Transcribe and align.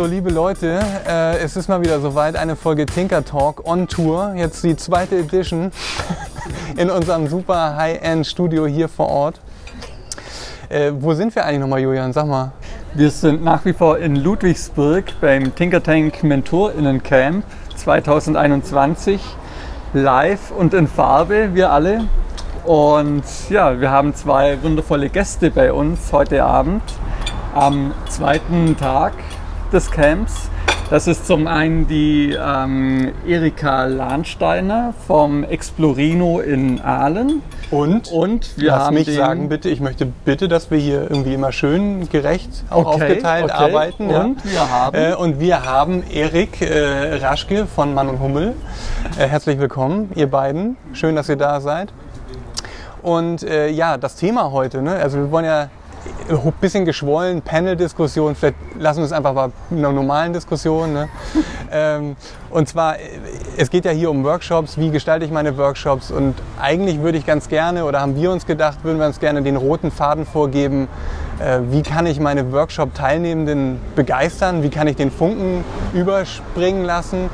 Also, 0.00 0.10
liebe 0.10 0.30
Leute, 0.30 0.80
äh, 1.06 1.36
es 1.40 1.56
ist 1.56 1.68
mal 1.68 1.82
wieder 1.82 2.00
soweit, 2.00 2.34
eine 2.34 2.56
Folge 2.56 2.86
Tinker 2.86 3.22
Talk 3.22 3.68
on 3.68 3.86
Tour. 3.86 4.32
Jetzt 4.34 4.64
die 4.64 4.74
zweite 4.74 5.18
Edition 5.18 5.72
in 6.78 6.88
unserem 6.88 7.28
super 7.28 7.76
High-End-Studio 7.76 8.66
hier 8.66 8.88
vor 8.88 9.10
Ort. 9.10 9.42
Äh, 10.70 10.92
wo 10.98 11.12
sind 11.12 11.34
wir 11.34 11.44
eigentlich 11.44 11.60
nochmal, 11.60 11.80
Julian? 11.80 12.14
Sag 12.14 12.28
mal. 12.28 12.52
Wir 12.94 13.10
sind 13.10 13.44
nach 13.44 13.66
wie 13.66 13.74
vor 13.74 13.98
in 13.98 14.16
Ludwigsburg 14.16 15.04
beim 15.20 15.54
Tinker 15.54 15.82
Tank 15.82 16.22
Mentorinnen 16.22 17.02
Camp 17.02 17.44
2021. 17.76 19.20
Live 19.92 20.50
und 20.50 20.72
in 20.72 20.88
Farbe, 20.88 21.50
wir 21.52 21.72
alle. 21.72 22.06
Und 22.64 23.24
ja, 23.50 23.78
wir 23.78 23.90
haben 23.90 24.14
zwei 24.14 24.62
wundervolle 24.62 25.10
Gäste 25.10 25.50
bei 25.50 25.70
uns 25.70 26.10
heute 26.10 26.42
Abend 26.42 26.84
am 27.54 27.92
zweiten 28.08 28.78
Tag 28.78 29.12
des 29.72 29.90
Camps. 29.90 30.50
Das 30.90 31.06
ist 31.06 31.26
zum 31.26 31.46
einen 31.46 31.86
die 31.86 32.36
ähm, 32.36 33.12
Erika 33.24 33.84
Lahnsteiner 33.84 34.92
vom 35.06 35.44
Explorino 35.44 36.40
in 36.40 36.80
Aalen. 36.80 37.42
Und? 37.70 38.10
Und 38.10 38.58
wir 38.58 38.70
Lass 38.70 38.86
haben 38.86 38.94
mich 38.94 39.14
sagen 39.14 39.48
bitte, 39.48 39.68
ich 39.70 39.80
möchte 39.80 40.06
bitte, 40.06 40.48
dass 40.48 40.72
wir 40.72 40.78
hier 40.78 41.02
irgendwie 41.02 41.34
immer 41.34 41.52
schön 41.52 42.08
gerecht 42.08 42.64
auch 42.70 42.86
okay, 42.86 43.04
aufgeteilt 43.04 43.44
okay. 43.44 43.52
arbeiten. 43.52 44.10
Und 44.10 44.44
ja. 44.44 44.50
wir 44.50 44.70
haben? 44.70 44.96
Äh, 44.96 45.14
und 45.14 45.38
wir 45.38 45.64
haben 45.64 46.02
Erik 46.10 46.60
äh, 46.60 47.18
Raschke 47.24 47.66
von 47.66 47.94
Mann 47.94 48.08
und 48.08 48.18
Hummel. 48.18 48.54
Äh, 49.16 49.28
herzlich 49.28 49.60
willkommen, 49.60 50.10
ihr 50.16 50.28
beiden. 50.28 50.76
Schön, 50.92 51.14
dass 51.14 51.28
ihr 51.28 51.36
da 51.36 51.60
seid. 51.60 51.92
Und 53.02 53.44
äh, 53.44 53.68
ja, 53.68 53.96
das 53.96 54.16
Thema 54.16 54.50
heute, 54.50 54.82
ne? 54.82 54.96
also 54.96 55.18
wir 55.18 55.30
wollen 55.30 55.44
ja 55.44 55.68
ein 56.30 56.52
bisschen 56.60 56.84
geschwollen, 56.84 57.42
Panel-Diskussion, 57.42 58.34
vielleicht 58.34 58.56
lassen 58.78 59.00
wir 59.00 59.06
es 59.06 59.12
einfach 59.12 59.34
bei 59.34 59.50
einer 59.70 59.92
normalen 59.92 60.32
Diskussion. 60.32 60.92
Ne? 60.92 61.08
ähm, 61.72 62.16
und 62.50 62.68
zwar, 62.68 62.96
es 63.56 63.70
geht 63.70 63.84
ja 63.84 63.90
hier 63.90 64.10
um 64.10 64.24
Workshops, 64.24 64.78
wie 64.78 64.90
gestalte 64.90 65.24
ich 65.24 65.30
meine 65.30 65.56
Workshops 65.56 66.10
und 66.10 66.34
eigentlich 66.60 67.00
würde 67.00 67.18
ich 67.18 67.26
ganz 67.26 67.48
gerne, 67.48 67.84
oder 67.84 68.00
haben 68.00 68.16
wir 68.16 68.30
uns 68.30 68.46
gedacht, 68.46 68.78
würden 68.84 68.98
wir 68.98 69.06
uns 69.06 69.20
gerne 69.20 69.42
den 69.42 69.56
roten 69.56 69.90
Faden 69.90 70.26
vorgeben, 70.26 70.88
äh, 71.40 71.60
wie 71.70 71.82
kann 71.82 72.06
ich 72.06 72.20
meine 72.20 72.52
Workshop-Teilnehmenden 72.52 73.80
begeistern, 73.96 74.62
wie 74.62 74.70
kann 74.70 74.86
ich 74.86 74.96
den 74.96 75.10
Funken 75.10 75.64
überspringen 75.92 76.84
lassen 76.84 77.30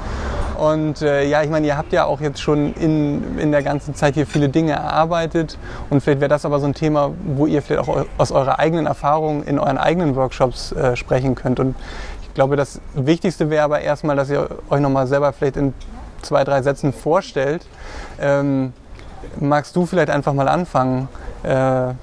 und 0.59 1.03
äh, 1.03 1.25
ja, 1.25 1.43
ich 1.43 1.51
meine, 1.51 1.67
ihr 1.67 1.77
habt 1.77 1.93
ja 1.93 2.05
auch 2.05 2.21
jetzt 2.21 2.41
schon 2.41 2.75
in, 2.75 3.39
in 3.39 3.53
der 3.53 3.63
ganzen 3.63 3.95
Zeit 3.95 4.15
hier 4.15 4.27
viele 4.27 4.49
Dinge 4.49 4.73
erarbeitet. 4.73 5.59
Und 5.91 6.01
vielleicht 6.01 6.21
wäre 6.21 6.29
das 6.29 6.45
aber 6.45 6.61
so 6.61 6.67
ein 6.67 6.75
Thema, 6.75 7.13
wo 7.25 7.47
ihr 7.47 7.63
vielleicht 7.63 7.89
auch 7.89 8.07
aus 8.19 8.33
eurer 8.33 8.59
eigenen 8.59 8.87
Erfahrung 8.87 9.45
in 9.45 9.59
euren 9.59 9.79
eigenen 9.79 10.17
Workshops 10.17 10.73
äh, 10.73 10.97
sprechen 10.97 11.35
könnt. 11.35 11.61
Und 11.61 11.75
ich 12.23 12.35
glaube, 12.35 12.57
das 12.57 12.81
Wichtigste 12.95 13.51
wäre 13.51 13.65
aber 13.65 13.81
erstmal, 13.81 14.17
dass 14.17 14.31
ihr 14.31 14.49
euch 14.71 14.81
nochmal 14.81 15.07
selber 15.07 15.33
vielleicht 15.33 15.57
in 15.57 15.75
zwei, 16.23 16.45
drei 16.45 16.63
Sätzen 16.63 16.93
vorstellt. 16.93 17.67
Ähm, 18.21 18.73
magst 19.39 19.77
du 19.77 19.87
vielleicht 19.87 20.11
einfach 20.11 20.33
mal 20.33 20.49
anfangen? 20.49 21.09
Äh, 21.43 21.95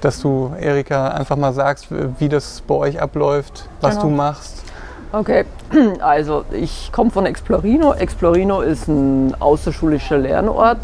dass 0.00 0.20
du, 0.20 0.54
Erika, 0.58 1.08
einfach 1.08 1.36
mal 1.36 1.52
sagst, 1.52 1.88
wie 1.90 2.28
das 2.28 2.62
bei 2.66 2.74
euch 2.74 3.00
abläuft, 3.00 3.68
was 3.80 3.96
genau. 3.96 4.08
du 4.08 4.14
machst. 4.14 4.64
Okay, 5.12 5.44
also 6.00 6.44
ich 6.52 6.92
komme 6.92 7.10
von 7.10 7.26
Explorino. 7.26 7.94
Explorino 7.94 8.60
ist 8.60 8.86
ein 8.86 9.34
außerschulischer 9.40 10.18
Lernort. 10.18 10.78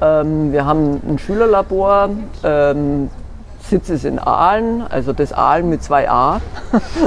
Ähm, 0.00 0.52
wir 0.52 0.64
haben 0.64 1.00
ein 1.08 1.18
Schülerlabor. 1.18 2.10
Ähm, 2.44 3.10
Sitz 3.60 3.90
ist 3.90 4.04
in 4.04 4.20
Aalen, 4.20 4.84
also 4.88 5.12
das 5.12 5.32
Aalen 5.32 5.68
mit 5.68 5.82
zwei 5.82 6.08
A. 6.08 6.40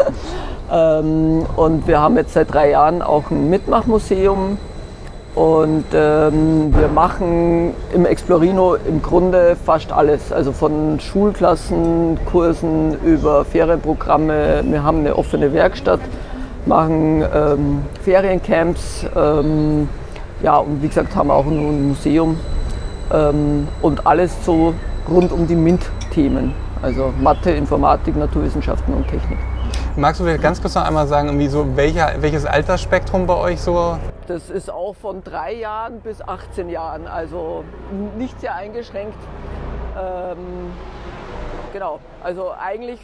ähm, 0.71 1.45
und 1.55 1.87
wir 1.87 2.01
haben 2.01 2.17
jetzt 2.17 2.33
seit 2.33 2.53
drei 2.53 2.71
Jahren 2.71 3.01
auch 3.01 3.31
ein 3.31 3.49
Mitmachmuseum. 3.49 4.57
Und 5.33 5.85
ähm, 5.93 6.75
wir 6.77 6.89
machen 6.89 7.73
im 7.93 8.05
Explorino 8.05 8.75
im 8.75 9.01
Grunde 9.01 9.55
fast 9.65 9.93
alles. 9.93 10.33
Also 10.33 10.51
von 10.51 10.99
Schulklassen, 10.99 12.19
Kursen 12.29 12.99
über 13.05 13.45
Ferienprogramme. 13.45 14.65
Wir 14.65 14.83
haben 14.83 14.99
eine 14.99 15.15
offene 15.15 15.53
Werkstatt 15.53 16.01
machen 16.65 17.23
ähm, 17.33 17.83
Feriencamps. 18.03 19.05
Ähm, 19.15 19.89
ja, 20.41 20.57
und 20.57 20.81
wie 20.81 20.87
gesagt, 20.87 21.15
haben 21.15 21.31
auch 21.31 21.45
ein 21.45 21.89
Museum 21.89 22.39
ähm, 23.13 23.67
und 23.81 24.05
alles 24.05 24.45
so 24.45 24.73
rund 25.09 25.31
um 25.31 25.47
die 25.47 25.55
MINT-Themen. 25.55 26.53
Also 26.81 27.13
Mathe, 27.19 27.51
Informatik, 27.51 28.15
Naturwissenschaften 28.15 28.93
und 28.93 29.07
Technik. 29.07 29.37
Magst 29.95 30.19
du 30.19 30.23
vielleicht 30.23 30.41
ganz 30.41 30.61
kurz 30.61 30.73
noch 30.75 30.85
einmal 30.85 31.05
sagen, 31.05 31.27
irgendwie 31.27 31.47
so 31.47 31.75
welcher, 31.75 32.13
welches 32.21 32.45
Altersspektrum 32.45 33.27
bei 33.27 33.35
euch 33.35 33.61
so? 33.61 33.97
Das 34.27 34.49
ist 34.49 34.71
auch 34.71 34.95
von 34.95 35.23
drei 35.23 35.53
Jahren 35.53 35.99
bis 35.99 36.21
18 36.21 36.69
Jahren, 36.69 37.07
also 37.07 37.63
nicht 38.17 38.39
sehr 38.39 38.55
eingeschränkt. 38.55 39.17
Ähm, 40.01 40.71
genau, 41.73 41.99
also 42.23 42.51
eigentlich 42.57 43.01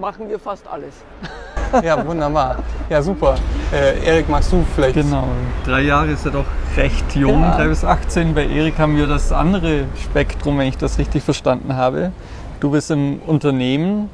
machen 0.00 0.28
wir 0.28 0.38
fast 0.38 0.66
alles. 0.68 0.94
Ja, 1.82 2.06
wunderbar. 2.06 2.56
Ja, 2.90 3.02
super. 3.02 3.36
Äh, 3.72 4.04
Erik, 4.04 4.28
magst 4.28 4.52
du 4.52 4.64
vielleicht? 4.74 4.94
Genau, 4.94 5.28
drei 5.64 5.82
Jahre 5.82 6.10
ist 6.10 6.24
ja 6.24 6.30
doch 6.30 6.44
recht 6.76 7.14
jung, 7.14 7.42
ja. 7.42 7.56
drei 7.56 7.68
bis 7.68 7.84
18. 7.84 8.34
Bei 8.34 8.46
Erik 8.46 8.78
haben 8.78 8.96
wir 8.96 9.06
das 9.06 9.32
andere 9.32 9.84
Spektrum, 10.02 10.58
wenn 10.58 10.68
ich 10.68 10.76
das 10.76 10.98
richtig 10.98 11.22
verstanden 11.22 11.74
habe. 11.74 12.12
Du 12.60 12.70
bist 12.70 12.90
im 12.90 13.20
Unternehmen 13.26 14.08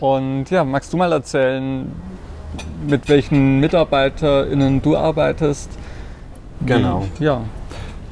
und 0.00 0.50
ja, 0.50 0.64
magst 0.64 0.92
du 0.92 0.96
mal 0.96 1.12
erzählen, 1.12 1.90
mit 2.86 3.08
welchen 3.08 3.60
MitarbeiterInnen 3.60 4.82
du 4.82 4.96
arbeitest? 4.96 5.70
Genau. 6.66 7.04
Ja. 7.18 7.40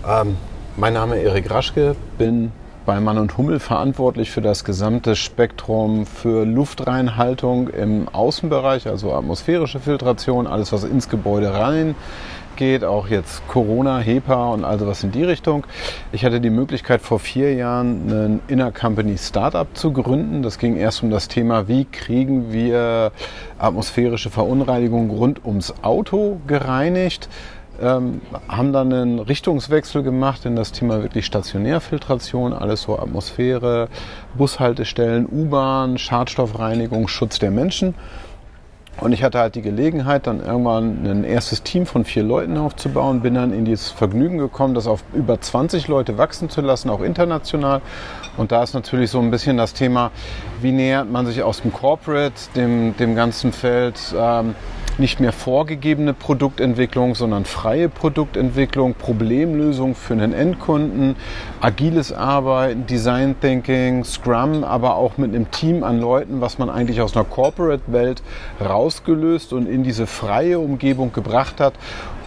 Ähm, 0.08 0.36
mein 0.76 0.92
Name 0.92 1.16
ist 1.16 1.26
Erik 1.26 1.50
Raschke, 1.50 1.96
bin 2.18 2.52
bei 2.86 3.00
Mann 3.00 3.18
und 3.18 3.36
Hummel 3.36 3.58
verantwortlich 3.58 4.30
für 4.30 4.40
das 4.40 4.62
gesamte 4.62 5.16
Spektrum 5.16 6.06
für 6.06 6.46
Luftreinhaltung 6.46 7.68
im 7.68 8.08
Außenbereich, 8.08 8.86
also 8.86 9.12
atmosphärische 9.12 9.80
Filtration, 9.80 10.46
alles 10.46 10.72
was 10.72 10.84
ins 10.84 11.08
Gebäude 11.08 11.52
rein 11.52 11.96
geht, 12.54 12.84
auch 12.84 13.08
jetzt 13.08 13.46
Corona, 13.48 13.98
HEPA 13.98 14.52
und 14.52 14.64
also 14.64 14.86
was 14.86 15.04
in 15.04 15.12
die 15.12 15.24
Richtung. 15.24 15.66
Ich 16.12 16.24
hatte 16.24 16.40
die 16.40 16.48
Möglichkeit 16.48 17.02
vor 17.02 17.18
vier 17.18 17.54
Jahren 17.54 18.08
ein 18.08 18.40
Inner 18.48 18.72
Company 18.72 19.18
Startup 19.18 19.68
zu 19.74 19.92
gründen. 19.92 20.42
Das 20.42 20.58
ging 20.58 20.76
erst 20.76 21.02
um 21.02 21.10
das 21.10 21.28
Thema, 21.28 21.68
wie 21.68 21.84
kriegen 21.84 22.52
wir 22.52 23.12
atmosphärische 23.58 24.30
Verunreinigung 24.30 25.10
rund 25.10 25.44
ums 25.44 25.74
Auto 25.82 26.40
gereinigt 26.46 27.28
ähm, 27.80 28.20
haben 28.48 28.72
dann 28.72 28.92
einen 28.92 29.18
Richtungswechsel 29.18 30.02
gemacht 30.02 30.44
in 30.44 30.56
das 30.56 30.72
Thema 30.72 31.02
wirklich 31.02 31.26
Stationärfiltration, 31.26 32.52
alles 32.52 32.82
so 32.82 32.98
Atmosphäre, 32.98 33.88
Bushaltestellen, 34.36 35.26
U-Bahn, 35.26 35.98
Schadstoffreinigung, 35.98 37.08
Schutz 37.08 37.38
der 37.38 37.50
Menschen. 37.50 37.94
Und 38.98 39.12
ich 39.12 39.22
hatte 39.22 39.38
halt 39.38 39.54
die 39.54 39.62
Gelegenheit, 39.62 40.26
dann 40.26 40.40
irgendwann 40.40 41.06
ein 41.06 41.24
erstes 41.24 41.62
Team 41.62 41.84
von 41.84 42.06
vier 42.06 42.22
Leuten 42.22 42.56
aufzubauen, 42.56 43.20
bin 43.20 43.34
dann 43.34 43.52
in 43.52 43.66
dieses 43.66 43.90
Vergnügen 43.90 44.38
gekommen, 44.38 44.74
das 44.74 44.86
auf 44.86 45.04
über 45.12 45.38
20 45.38 45.86
Leute 45.88 46.16
wachsen 46.16 46.48
zu 46.48 46.62
lassen, 46.62 46.88
auch 46.88 47.02
international. 47.02 47.82
Und 48.38 48.52
da 48.52 48.62
ist 48.62 48.72
natürlich 48.72 49.10
so 49.10 49.20
ein 49.20 49.30
bisschen 49.30 49.58
das 49.58 49.74
Thema, 49.74 50.12
wie 50.62 50.72
nähert 50.72 51.10
man 51.10 51.26
sich 51.26 51.42
aus 51.42 51.60
dem 51.60 51.74
Corporate, 51.74 52.34
dem, 52.54 52.96
dem 52.96 53.14
ganzen 53.14 53.52
Feld, 53.52 54.00
ähm, 54.18 54.54
nicht 54.98 55.20
mehr 55.20 55.32
vorgegebene 55.32 56.14
Produktentwicklung, 56.14 57.14
sondern 57.14 57.44
freie 57.44 57.88
Produktentwicklung, 57.88 58.94
Problemlösung 58.94 59.94
für 59.94 60.14
einen 60.14 60.32
Endkunden, 60.32 61.16
agiles 61.60 62.12
Arbeiten, 62.12 62.86
Design 62.86 63.34
Thinking, 63.40 64.04
Scrum, 64.04 64.64
aber 64.64 64.96
auch 64.96 65.18
mit 65.18 65.34
einem 65.34 65.50
Team 65.50 65.84
an 65.84 66.00
Leuten, 66.00 66.40
was 66.40 66.58
man 66.58 66.70
eigentlich 66.70 67.00
aus 67.00 67.14
einer 67.14 67.24
Corporate-Welt 67.24 68.22
rausgelöst 68.60 69.52
und 69.52 69.68
in 69.68 69.82
diese 69.82 70.06
freie 70.06 70.58
Umgebung 70.58 71.12
gebracht 71.12 71.60
hat 71.60 71.74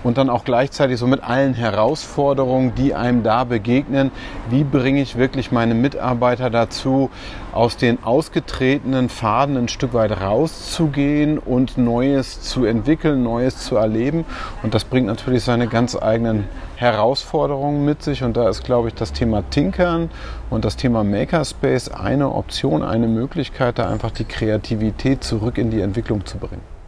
und 0.04 0.18
dann 0.18 0.30
auch 0.30 0.44
gleichzeitig 0.44 0.98
so 1.00 1.07
mit 1.07 1.24
allen 1.24 1.54
Herausforderungen, 1.54 2.74
die 2.75 2.96
einem 2.96 3.24
da 3.24 3.44
begegnen, 3.44 4.12
wie 4.50 4.63
bringe 4.63 5.01
ich 5.01 5.18
wirklich 5.18 5.51
meine 5.51 5.74
Mitarbeiter 5.74 6.50
dazu, 6.50 7.10
aus 7.51 7.78
den 7.78 8.04
ausgetretenen 8.04 9.10
Faden 9.10 9.57
ein 9.57 9.68
Stück 9.68 9.94
weit 9.94 10.22
rauszugehen 10.22 11.38
und 11.40 11.78
Neues 11.78 12.42
zu 12.42 12.66
entwickeln, 12.66 13.24
Neues 13.24 13.57
zu 13.57 13.75
erleben. 13.75 14.25
Und 14.63 14.74
das 14.74 14.86
bringt 14.86 15.07
natürlich 15.07 15.44
seine 15.44 15.68
ganz 15.68 15.96
eigenen 15.96 16.46
Herausforderungen 16.75 17.84
mit 17.86 18.04
sich. 18.04 18.24
Und 18.24 18.38
da 18.38 18.50
ist, 18.50 18.63
glaube 18.63 18.90
ich, 18.90 18.94
das 18.94 19.13
Thema 19.13 19.44
Tinkern 19.50 20.10
und 20.50 20.63
das 20.63 20.75
Thema 20.75 21.04
Makerspace 21.04 21.90
eine 21.90 22.31
Option, 22.34 22.84
eine 22.84 23.07
Möglichkeit, 23.07 23.80
da 23.80 23.90
einfach 23.90 24.12
die 24.12 24.25
Kreativität 24.25 25.24
zurück 25.24 25.57
in 25.57 25.72
die 25.72 25.81
Entwicklung 25.81 26.25
zu 26.25 26.38
bringen. 26.38 26.78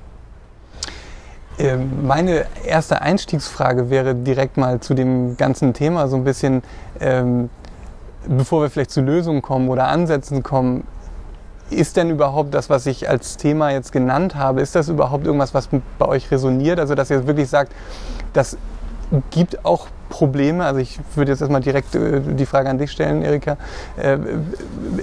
Ähm, 1.61 2.07
meine 2.07 2.45
erste 2.65 3.03
Einstiegsfrage 3.03 3.91
wäre 3.91 4.15
direkt 4.15 4.57
mal 4.57 4.79
zu 4.79 4.95
dem 4.95 5.37
ganzen 5.37 5.73
Thema 5.73 6.07
so 6.07 6.15
ein 6.15 6.23
bisschen, 6.23 6.63
ähm, 6.99 7.51
bevor 8.27 8.63
wir 8.63 8.71
vielleicht 8.71 8.89
zu 8.89 9.01
Lösungen 9.01 9.43
kommen 9.43 9.69
oder 9.69 9.87
Ansätzen 9.87 10.41
kommen. 10.41 10.87
ist 11.69 11.97
denn 11.97 12.09
überhaupt 12.09 12.53
das, 12.53 12.69
was 12.69 12.85
ich 12.87 13.07
als 13.07 13.37
Thema 13.37 13.69
jetzt 13.69 13.91
genannt 13.91 14.35
habe, 14.35 14.59
ist 14.59 14.75
das 14.75 14.89
überhaupt 14.89 15.25
irgendwas, 15.25 15.53
was 15.53 15.69
bei 15.99 16.07
euch 16.07 16.31
resoniert? 16.31 16.79
Also, 16.79 16.95
dass 16.95 17.11
ihr 17.11 17.27
wirklich 17.27 17.47
sagt, 17.47 17.71
das 18.33 18.57
gibt 19.29 19.63
auch 19.63 19.87
Probleme. 20.09 20.65
Also 20.65 20.79
ich 20.79 20.99
würde 21.15 21.31
jetzt 21.31 21.41
erstmal 21.41 21.61
direkt 21.61 21.93
äh, 21.93 22.21
die 22.21 22.45
Frage 22.47 22.69
an 22.69 22.79
dich 22.79 22.91
stellen, 22.91 23.21
Erika. 23.21 23.57
Äh, 23.97 24.17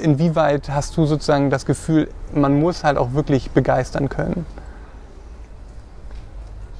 inwieweit 0.03 0.71
hast 0.71 0.97
du 0.97 1.07
sozusagen 1.07 1.51
das 1.51 1.67
Gefühl, 1.67 2.09
man 2.35 2.59
muss 2.59 2.83
halt 2.83 2.99
auch 2.99 3.15
wirklich 3.15 3.53
begeistern 3.53 4.09
können? 4.09 4.45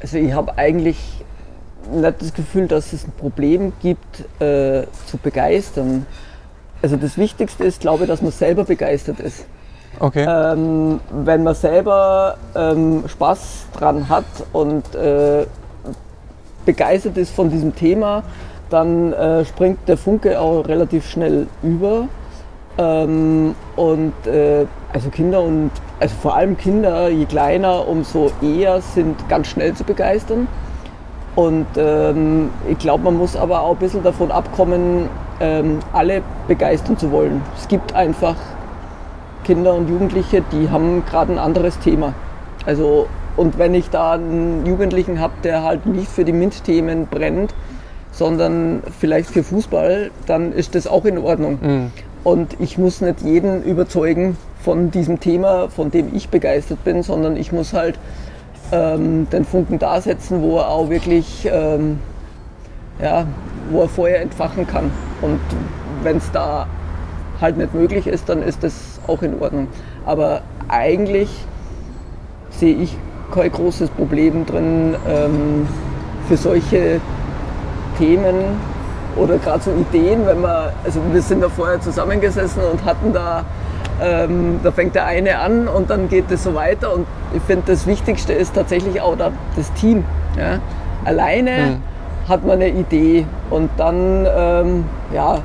Also 0.01 0.19
ich 0.19 0.33
habe 0.33 0.57
eigentlich 0.57 0.99
nicht 1.93 2.23
das 2.23 2.35
Gefühl, 2.35 2.67
dass 2.69 2.93
es 2.93 3.07
ein 3.07 3.13
Problem 3.13 3.73
gibt, 3.81 4.21
äh, 4.41 4.87
zu 5.07 5.17
begeistern. 5.23 6.07
Also 6.83 6.97
das 6.97 7.19
Wichtigste 7.19 7.65
ist, 7.65 7.81
glaube 7.81 8.05
ich, 8.05 8.09
dass 8.09 8.23
man 8.23 8.31
selber 8.31 8.65
begeistert 8.65 9.21
ist. 9.21 9.47
Okay. 9.99 10.27
Ähm, 10.29 11.01
wenn 11.11 11.43
man 11.43 11.55
selber 11.55 12.37
ähm, 12.55 13.05
Spaß 13.09 13.67
dran 13.77 14.09
hat 14.09 14.27
und 14.53 14.95
äh, 14.95 15.47
begeistert 16.65 17.17
ist 17.17 17.35
von 17.35 17.51
diesem 17.51 17.75
Thema, 17.75 18.23
dann 18.71 19.13
äh, 19.13 19.45
springt 19.45 19.89
der 19.89 19.97
Funke 19.97 20.39
auch 20.39 20.69
relativ 20.69 21.09
schnell 21.09 21.47
über. 21.63 22.07
Ähm, 22.79 23.55
und 23.77 24.15
äh, 24.27 24.67
also 24.93 25.11
Kinder 25.11 25.43
und 25.43 25.71
also 26.01 26.15
vor 26.23 26.37
allem 26.37 26.57
Kinder, 26.57 27.09
je 27.09 27.27
kleiner, 27.27 27.87
umso 27.89 28.31
eher 28.41 28.81
sind 28.81 29.29
ganz 29.29 29.49
schnell 29.49 29.75
zu 29.75 29.85
begeistern. 29.85 30.47
Und 31.35 31.67
ähm, 31.77 32.51
ich 32.69 32.79
glaube, 32.79 33.05
man 33.05 33.17
muss 33.17 33.37
aber 33.37 33.63
auch 33.63 33.73
ein 33.73 33.79
bisschen 33.79 34.03
davon 34.03 34.31
abkommen, 34.31 35.09
ähm, 35.41 35.79
alle 35.93 36.23
begeistern 36.47 36.97
zu 36.99 37.11
wollen. 37.13 37.43
Es 37.57 37.69
gibt 37.69 37.95
einfach 37.95 38.37
Kinder 39.45 39.75
und 39.75 39.89
Jugendliche, 39.89 40.43
die 40.53 40.71
haben 40.71 41.05
gerade 41.07 41.33
ein 41.33 41.39
anderes 41.39 41.79
Thema. 41.79 42.15
Also 42.67 43.07
und 43.39 43.57
wenn 43.57 43.73
ich 43.73 43.89
da 43.91 44.15
einen 44.15 44.67
Jugendlichen 44.67 45.21
habe, 45.21 45.33
der 45.45 45.63
halt 45.63 45.87
nicht 45.87 46.11
für 46.11 46.25
die 46.25 46.33
MINT-Themen 46.33 47.07
brennt, 47.07 47.55
sondern 48.11 48.83
vielleicht 48.99 49.31
für 49.31 49.45
Fußball, 49.45 50.11
dann 50.27 50.53
ist 50.53 50.75
das 50.75 50.89
auch 50.89 51.05
in 51.05 51.19
Ordnung. 51.19 51.59
Mhm. 51.63 51.93
Und 52.29 52.61
ich 52.61 52.77
muss 52.77 53.01
nicht 53.01 53.23
jeden 53.23 53.63
überzeugen 53.63 54.37
von 54.61 54.91
diesem 54.91 55.19
Thema, 55.19 55.71
von 55.71 55.91
dem 55.91 56.15
ich 56.15 56.29
begeistert 56.29 56.85
bin, 56.85 57.03
sondern 57.03 57.39
ich 57.39 57.53
muss 57.53 57.73
halt 57.73 57.99
ähm, 58.71 59.27
den 59.31 59.47
Funken 59.47 59.79
da 59.79 59.99
setzen, 60.03 60.43
wo 60.43 60.59
er 60.59 60.69
auch 60.69 60.91
wirklich, 60.91 61.49
ähm, 61.51 62.01
ja, 63.01 63.25
wo 63.71 63.81
er 63.81 63.89
Feuer 63.89 64.19
entfachen 64.19 64.67
kann. 64.67 64.91
Und 65.23 65.41
wenn 66.03 66.19
es 66.19 66.31
da 66.31 66.67
halt 67.41 67.57
nicht 67.57 67.73
möglich 67.73 68.07
ist, 68.07 68.29
dann 68.29 68.43
ist 68.43 68.63
das 68.63 69.01
auch 69.07 69.23
in 69.23 69.41
Ordnung. 69.41 69.69
Aber 70.05 70.43
eigentlich 70.69 71.31
sehe 72.51 72.75
ich 72.75 72.95
kein 73.33 73.51
großes 73.51 73.89
Problem 73.89 74.45
drin 74.45 74.97
ähm, 75.09 75.67
für 76.29 76.37
solche 76.37 77.01
Themen 77.97 78.35
oder 79.19 79.39
gerade 79.39 79.63
so 79.63 79.71
Ideen, 79.73 80.27
wenn 80.27 80.41
man, 80.41 80.71
also 80.85 81.01
wir 81.13 81.23
sind 81.23 81.43
da 81.43 81.49
vorher 81.49 81.81
zusammengesessen 81.81 82.63
und 82.63 82.85
hatten 82.85 83.13
da, 83.13 83.45
ähm, 84.01 84.61
da 84.63 84.71
fängt 84.71 84.95
der 84.95 85.07
eine 85.07 85.39
an 85.39 85.69
und 85.69 85.91
dann 85.91 86.09
geht 86.09 86.31
es 86.31 86.45
so 86.45 86.55
weiter 86.55 86.95
und 86.95 87.07
ich 87.35 87.43
finde 87.43 87.65
das 87.67 87.87
Wichtigste 87.87 88.33
ist 88.33 88.55
tatsächlich 88.55 89.01
auch 89.01 89.17
da, 89.17 89.33
das 89.57 89.73
Team. 89.75 90.05
Ja. 90.37 90.59
Alleine 91.05 91.51
mhm. 91.51 92.29
hat 92.29 92.45
man 92.45 92.61
eine 92.61 92.69
Idee 92.69 93.27
und 93.51 93.71
dann 93.77 94.27
ähm, 94.27 94.85
ja, 95.13 95.39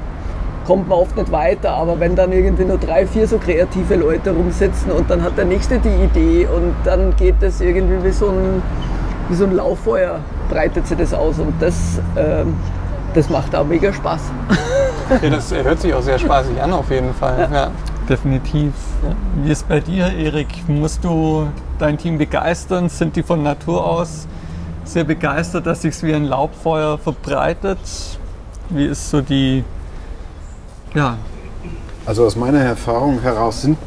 kommt 0.65 0.87
man 0.87 0.99
oft 0.99 1.15
nicht 1.15 1.31
weiter. 1.31 1.71
Aber 1.71 1.99
wenn 1.99 2.15
dann 2.15 2.31
irgendwie 2.31 2.65
nur 2.65 2.77
drei, 2.77 3.05
vier 3.05 3.27
so 3.27 3.37
kreative 3.37 3.95
Leute 3.95 4.31
rumsitzen 4.31 4.91
und 4.91 5.09
dann 5.09 5.23
hat 5.23 5.37
der 5.37 5.45
Nächste 5.45 5.79
die 5.79 6.03
Idee 6.03 6.47
und 6.47 6.73
dann 6.83 7.15
geht 7.15 7.35
das 7.41 7.61
irgendwie 7.61 8.03
wie 8.03 8.11
so 8.11 8.27
ein, 8.27 8.61
wie 9.29 9.35
so 9.35 9.45
ein 9.45 9.55
Lauffeuer, 9.55 10.19
breitet 10.49 10.87
sich 10.87 10.97
das 10.97 11.13
aus. 11.13 11.39
Und 11.39 11.53
das, 11.59 11.99
ähm, 12.17 12.55
das 13.13 13.29
macht 13.29 13.55
auch 13.55 13.65
mega 13.65 13.93
Spaß. 13.93 14.21
Ja, 15.21 15.29
das 15.29 15.53
hört 15.53 15.81
sich 15.81 15.93
auch 15.93 16.01
sehr 16.01 16.17
spaßig 16.17 16.61
an, 16.61 16.73
auf 16.73 16.89
jeden 16.89 17.13
Fall. 17.13 17.49
Ja. 17.51 17.63
Ja. 17.63 17.71
Definitiv. 18.09 18.73
Ja. 19.03 19.15
Wie 19.43 19.51
ist 19.51 19.67
bei 19.67 19.79
dir, 19.79 20.07
Erik? 20.07 20.67
Musst 20.67 21.03
du 21.03 21.47
dein 21.77 21.97
Team 21.97 22.17
begeistern? 22.17 22.89
Sind 22.89 23.15
die 23.15 23.23
von 23.23 23.43
Natur 23.43 23.85
aus 23.85 24.27
sehr 24.85 25.03
begeistert, 25.03 25.65
dass 25.65 25.81
sich 25.81 26.01
wie 26.03 26.13
ein 26.13 26.25
Laubfeuer 26.25 26.97
verbreitet? 26.97 27.79
Wie 28.69 28.85
ist 28.85 29.09
so 29.09 29.21
die 29.21 29.63
ja. 30.93 31.17
Also 32.05 32.25
aus 32.25 32.35
meiner 32.35 32.59
Erfahrung 32.59 33.21
heraus 33.21 33.61
sind 33.61 33.77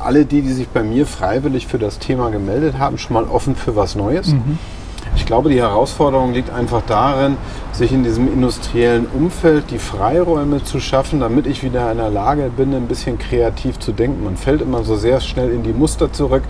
alle 0.00 0.24
die, 0.24 0.42
die 0.42 0.52
sich 0.52 0.68
bei 0.68 0.82
mir 0.82 1.06
freiwillig 1.06 1.66
für 1.66 1.78
das 1.78 1.98
Thema 1.98 2.30
gemeldet 2.30 2.78
haben, 2.78 2.98
schon 2.98 3.14
mal 3.14 3.24
offen 3.24 3.54
für 3.54 3.76
was 3.76 3.94
Neues. 3.94 4.28
Mhm. 4.28 4.58
Ich 5.14 5.26
glaube, 5.26 5.50
die 5.50 5.60
Herausforderung 5.60 6.32
liegt 6.32 6.50
einfach 6.50 6.82
darin, 6.86 7.36
sich 7.72 7.92
in 7.92 8.02
diesem 8.02 8.32
industriellen 8.32 9.06
Umfeld 9.06 9.70
die 9.70 9.78
Freiräume 9.78 10.64
zu 10.64 10.80
schaffen, 10.80 11.20
damit 11.20 11.46
ich 11.46 11.62
wieder 11.62 11.90
in 11.92 11.98
der 11.98 12.10
Lage 12.10 12.50
bin, 12.54 12.74
ein 12.74 12.86
bisschen 12.86 13.18
kreativ 13.18 13.78
zu 13.78 13.92
denken. 13.92 14.24
Man 14.24 14.36
fällt 14.36 14.62
immer 14.62 14.84
so 14.84 14.96
sehr 14.96 15.20
schnell 15.20 15.50
in 15.50 15.62
die 15.62 15.72
Muster 15.72 16.12
zurück. 16.12 16.42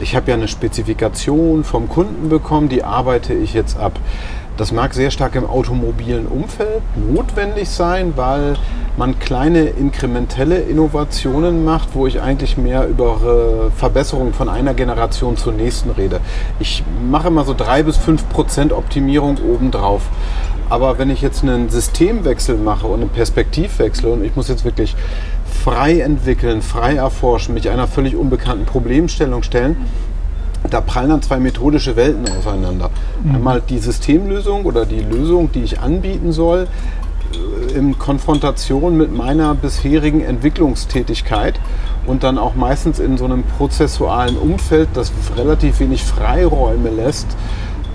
Ich 0.00 0.14
habe 0.14 0.30
ja 0.30 0.36
eine 0.36 0.48
Spezifikation 0.48 1.64
vom 1.64 1.88
Kunden 1.88 2.28
bekommen, 2.28 2.68
die 2.68 2.84
arbeite 2.84 3.34
ich 3.34 3.54
jetzt 3.54 3.78
ab. 3.78 3.98
Das 4.62 4.70
mag 4.70 4.94
sehr 4.94 5.10
stark 5.10 5.34
im 5.34 5.44
automobilen 5.44 6.28
Umfeld 6.28 6.82
notwendig 6.94 7.68
sein, 7.68 8.12
weil 8.14 8.54
man 8.96 9.18
kleine 9.18 9.62
inkrementelle 9.62 10.60
Innovationen 10.60 11.64
macht, 11.64 11.96
wo 11.96 12.06
ich 12.06 12.20
eigentlich 12.20 12.56
mehr 12.56 12.86
über 12.86 13.72
Verbesserungen 13.76 14.32
von 14.32 14.48
einer 14.48 14.72
Generation 14.72 15.36
zur 15.36 15.52
nächsten 15.52 15.90
rede. 15.90 16.20
Ich 16.60 16.84
mache 17.10 17.26
immer 17.26 17.44
so 17.44 17.54
drei 17.54 17.82
bis 17.82 17.96
fünf 17.96 18.28
Prozent 18.28 18.72
Optimierung 18.72 19.38
obendrauf. 19.38 20.02
Aber 20.70 20.96
wenn 20.96 21.10
ich 21.10 21.22
jetzt 21.22 21.42
einen 21.42 21.68
Systemwechsel 21.68 22.56
mache 22.56 22.86
und 22.86 23.00
einen 23.00 23.10
Perspektivwechsel 23.10 24.12
und 24.12 24.24
ich 24.24 24.36
muss 24.36 24.46
jetzt 24.46 24.64
wirklich 24.64 24.94
frei 25.64 25.98
entwickeln, 25.98 26.62
frei 26.62 26.94
erforschen, 26.94 27.54
mich 27.54 27.68
einer 27.68 27.88
völlig 27.88 28.14
unbekannten 28.14 28.64
Problemstellung 28.64 29.42
stellen, 29.42 29.76
da 30.72 30.80
prallen 30.80 31.10
dann 31.10 31.22
zwei 31.22 31.38
methodische 31.38 31.96
Welten 31.96 32.26
aufeinander. 32.28 32.90
Mhm. 33.22 33.34
Einmal 33.34 33.60
die 33.60 33.78
Systemlösung 33.78 34.64
oder 34.64 34.86
die 34.86 35.00
Lösung, 35.00 35.50
die 35.52 35.62
ich 35.62 35.80
anbieten 35.80 36.32
soll, 36.32 36.66
äh, 37.32 37.78
in 37.78 37.98
Konfrontation 37.98 38.96
mit 38.96 39.14
meiner 39.14 39.54
bisherigen 39.54 40.22
Entwicklungstätigkeit 40.22 41.60
und 42.06 42.22
dann 42.22 42.38
auch 42.38 42.54
meistens 42.54 42.98
in 42.98 43.16
so 43.18 43.24
einem 43.24 43.44
prozessualen 43.44 44.36
Umfeld, 44.36 44.88
das 44.94 45.12
relativ 45.36 45.80
wenig 45.80 46.02
Freiräume 46.02 46.90
lässt, 46.90 47.28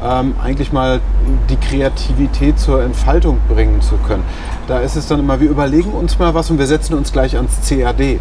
ähm, 0.04 0.36
eigentlich 0.42 0.72
mal 0.72 1.02
die 1.50 1.58
Kreativität 1.58 2.60
zur 2.60 2.84
Entfaltung 2.84 3.40
bringen 3.48 3.82
zu 3.82 3.98
können. 3.98 4.24
Da 4.68 4.80
ist 4.80 4.96
es 4.96 5.08
dann 5.08 5.20
immer, 5.20 5.40
wir 5.40 5.50
überlegen 5.50 5.92
uns 5.92 6.20
mal 6.20 6.34
was 6.34 6.52
und 6.52 6.60
wir 6.60 6.68
setzen 6.68 6.94
uns 6.94 7.12
gleich 7.12 7.36
ans 7.36 7.68
CAD. 7.68 8.20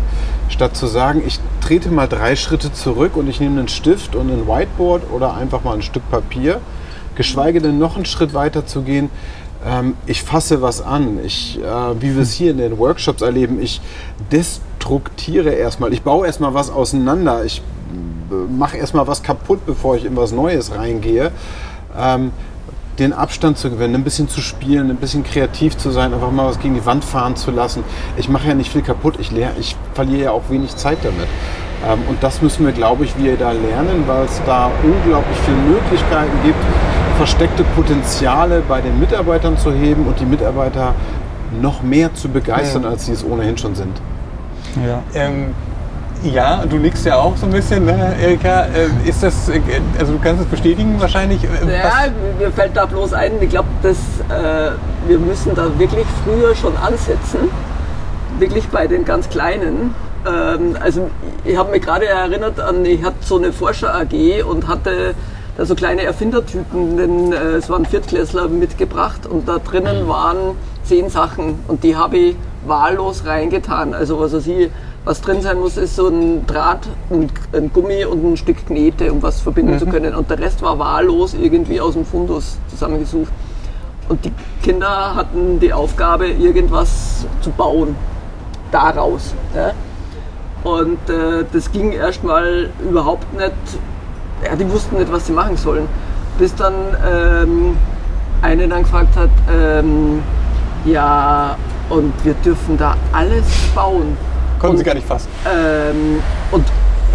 Statt 0.48 0.76
zu 0.76 0.86
sagen, 0.86 1.22
ich 1.26 1.40
trete 1.60 1.90
mal 1.90 2.06
drei 2.06 2.36
Schritte 2.36 2.72
zurück 2.72 3.16
und 3.16 3.28
ich 3.28 3.40
nehme 3.40 3.58
einen 3.58 3.68
Stift 3.68 4.14
und 4.14 4.30
ein 4.30 4.46
Whiteboard 4.46 5.10
oder 5.12 5.34
einfach 5.34 5.64
mal 5.64 5.74
ein 5.74 5.82
Stück 5.82 6.08
Papier, 6.10 6.60
geschweige 7.14 7.60
denn 7.60 7.78
noch 7.78 7.96
einen 7.96 8.04
Schritt 8.04 8.32
weiter 8.32 8.66
zu 8.66 8.82
gehen, 8.82 9.10
ähm, 9.66 9.94
ich 10.06 10.22
fasse 10.22 10.62
was 10.62 10.80
an. 10.80 11.18
Ich, 11.24 11.58
äh, 11.60 12.00
wie 12.00 12.14
wir 12.14 12.22
es 12.22 12.32
hier 12.32 12.52
in 12.52 12.58
den 12.58 12.78
Workshops 12.78 13.22
erleben, 13.22 13.60
ich 13.60 13.80
destruktiere 14.30 15.50
erstmal, 15.50 15.92
ich 15.92 16.02
baue 16.02 16.26
erstmal 16.26 16.54
was 16.54 16.70
auseinander, 16.70 17.44
ich 17.44 17.62
mache 18.50 18.76
erstmal 18.76 19.06
was 19.06 19.22
kaputt, 19.22 19.66
bevor 19.66 19.96
ich 19.96 20.04
in 20.04 20.16
was 20.16 20.32
Neues 20.32 20.74
reingehe. 20.74 21.30
Ähm, 21.98 22.32
den 22.98 23.12
Abstand 23.12 23.58
zu 23.58 23.70
gewinnen, 23.70 23.94
ein 23.94 24.04
bisschen 24.04 24.28
zu 24.28 24.40
spielen, 24.40 24.90
ein 24.90 24.96
bisschen 24.96 25.22
kreativ 25.22 25.76
zu 25.76 25.90
sein, 25.90 26.14
einfach 26.14 26.30
mal 26.30 26.46
was 26.46 26.58
gegen 26.58 26.74
die 26.74 26.86
Wand 26.86 27.04
fahren 27.04 27.36
zu 27.36 27.50
lassen. 27.50 27.84
Ich 28.16 28.28
mache 28.28 28.48
ja 28.48 28.54
nicht 28.54 28.72
viel 28.72 28.82
kaputt, 28.82 29.16
ich, 29.18 29.30
lehr, 29.30 29.52
ich 29.60 29.76
verliere 29.94 30.24
ja 30.24 30.30
auch 30.30 30.44
wenig 30.48 30.74
Zeit 30.76 30.98
damit. 31.02 31.26
Ähm, 31.86 32.00
und 32.08 32.22
das 32.22 32.40
müssen 32.40 32.64
wir, 32.64 32.72
glaube 32.72 33.04
ich, 33.04 33.16
wieder 33.18 33.36
da 33.36 33.52
lernen, 33.52 34.04
weil 34.06 34.24
es 34.24 34.40
da 34.46 34.70
unglaublich 34.82 35.36
viele 35.44 35.58
Möglichkeiten 35.58 36.38
gibt, 36.42 36.58
versteckte 37.18 37.64
Potenziale 37.74 38.62
bei 38.66 38.80
den 38.80 38.98
Mitarbeitern 38.98 39.58
zu 39.58 39.72
heben 39.72 40.06
und 40.06 40.18
die 40.20 40.26
Mitarbeiter 40.26 40.94
noch 41.60 41.82
mehr 41.82 42.14
zu 42.14 42.28
begeistern, 42.28 42.82
ja. 42.82 42.90
als 42.90 43.06
sie 43.06 43.12
es 43.12 43.24
ohnehin 43.24 43.56
schon 43.56 43.74
sind. 43.74 44.00
Ja. 44.84 45.02
Ähm, 45.14 45.54
ja, 46.22 46.64
du 46.68 46.76
nickst 46.76 47.04
ja 47.06 47.16
auch 47.16 47.36
so 47.36 47.46
ein 47.46 47.52
bisschen, 47.52 47.84
ne, 47.84 48.14
Erika. 48.20 48.66
Äh, 48.66 49.08
ist 49.08 49.22
das, 49.22 49.48
äh, 49.48 49.60
also 49.98 50.12
du 50.12 50.18
kannst 50.18 50.42
es 50.42 50.48
bestätigen 50.48 51.00
wahrscheinlich? 51.00 51.42
Äh, 51.44 51.72
ja, 51.72 52.06
mir 52.38 52.50
fällt 52.50 52.76
da 52.76 52.86
bloß 52.86 53.12
ein, 53.12 53.32
ich 53.40 53.50
glaube, 53.50 53.68
dass 53.82 53.96
äh, 53.96 54.72
wir 55.06 55.18
müssen 55.18 55.54
da 55.54 55.78
wirklich 55.78 56.06
früher 56.24 56.54
schon 56.54 56.76
ansetzen, 56.76 57.50
wirklich 58.38 58.68
bei 58.68 58.86
den 58.86 59.04
ganz 59.04 59.28
Kleinen. 59.28 59.94
Ähm, 60.26 60.76
also 60.80 61.10
ich 61.44 61.56
habe 61.56 61.70
mich 61.70 61.82
gerade 61.82 62.06
erinnert 62.06 62.60
an, 62.60 62.84
ich 62.84 63.02
hatte 63.02 63.16
so 63.20 63.36
eine 63.36 63.52
Forscher 63.52 63.94
AG 63.94 64.42
und 64.48 64.68
hatte 64.68 65.14
da 65.56 65.64
so 65.64 65.74
kleine 65.74 66.02
Erfindertypen, 66.02 66.96
denn 66.96 67.32
äh, 67.32 67.36
es 67.56 67.70
waren 67.70 67.86
Viertklässler 67.86 68.48
mitgebracht 68.48 69.26
und 69.26 69.48
da 69.48 69.58
drinnen 69.58 70.06
waren 70.08 70.56
zehn 70.84 71.08
Sachen 71.08 71.60
und 71.66 71.82
die 71.82 71.96
habe 71.96 72.16
ich 72.16 72.36
wahllos 72.66 73.24
reingetan. 73.24 73.94
Also 73.94 74.20
was 74.20 74.32
weiß 74.32 74.46
ich, 74.48 74.70
was 75.06 75.20
drin 75.20 75.40
sein 75.40 75.60
muss, 75.60 75.76
ist 75.76 75.94
so 75.94 76.08
ein 76.08 76.46
Draht, 76.46 76.88
ein, 77.10 77.30
ein 77.52 77.72
Gummi 77.72 78.04
und 78.04 78.24
ein 78.24 78.36
Stück 78.36 78.66
Knete, 78.66 79.12
um 79.12 79.22
was 79.22 79.40
verbinden 79.40 79.74
mhm. 79.74 79.78
zu 79.78 79.86
können. 79.86 80.14
Und 80.16 80.28
der 80.28 80.40
Rest 80.40 80.60
war 80.62 80.80
wahllos 80.80 81.32
irgendwie 81.32 81.80
aus 81.80 81.94
dem 81.94 82.04
Fundus 82.04 82.58
zusammengesucht. 82.68 83.32
Und 84.08 84.24
die 84.24 84.32
Kinder 84.62 85.14
hatten 85.14 85.60
die 85.60 85.72
Aufgabe, 85.72 86.26
irgendwas 86.26 87.24
zu 87.40 87.50
bauen 87.50 87.94
daraus. 88.72 89.32
Ja? 89.54 89.72
Und 90.68 90.98
äh, 91.08 91.44
das 91.52 91.70
ging 91.70 91.92
erstmal 91.92 92.70
überhaupt 92.82 93.32
nicht, 93.32 93.52
ja, 94.44 94.56
die 94.56 94.68
wussten 94.68 94.96
nicht, 94.98 95.12
was 95.12 95.26
sie 95.26 95.32
machen 95.32 95.56
sollen. 95.56 95.86
Bis 96.36 96.52
dann 96.56 96.74
ähm, 97.08 97.76
eine 98.42 98.66
dann 98.66 98.82
gefragt 98.82 99.16
hat, 99.16 99.30
ähm, 99.56 100.20
ja, 100.84 101.56
und 101.90 102.12
wir 102.24 102.34
dürfen 102.34 102.76
da 102.76 102.96
alles 103.12 103.44
bauen. 103.72 104.16
Konnten 104.58 104.76
und, 104.76 104.78
Sie 104.78 104.84
gar 104.84 104.94
nicht 104.94 105.06
fassen. 105.06 105.28
Ähm, 105.46 106.22
und 106.50 106.64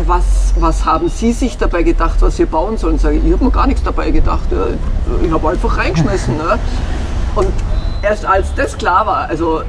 was, 0.05 0.53
was 0.59 0.85
haben 0.85 1.09
Sie 1.09 1.31
sich 1.31 1.57
dabei 1.57 1.83
gedacht, 1.83 2.21
was 2.21 2.37
wir 2.39 2.45
bauen 2.45 2.77
sollen? 2.77 2.97
Sage 2.97 3.17
ich, 3.17 3.25
ich 3.25 3.33
habe 3.33 3.45
mir 3.45 3.51
gar 3.51 3.67
nichts 3.67 3.83
dabei 3.83 4.11
gedacht. 4.11 4.51
Ja. 4.51 4.67
Ich 5.23 5.31
habe 5.31 5.49
einfach 5.49 5.77
reingeschmissen. 5.77 6.37
Ne? 6.37 6.59
Und 7.35 7.47
erst 8.01 8.25
als 8.25 8.53
das 8.55 8.77
klar 8.77 9.05
war, 9.05 9.29
also 9.29 9.61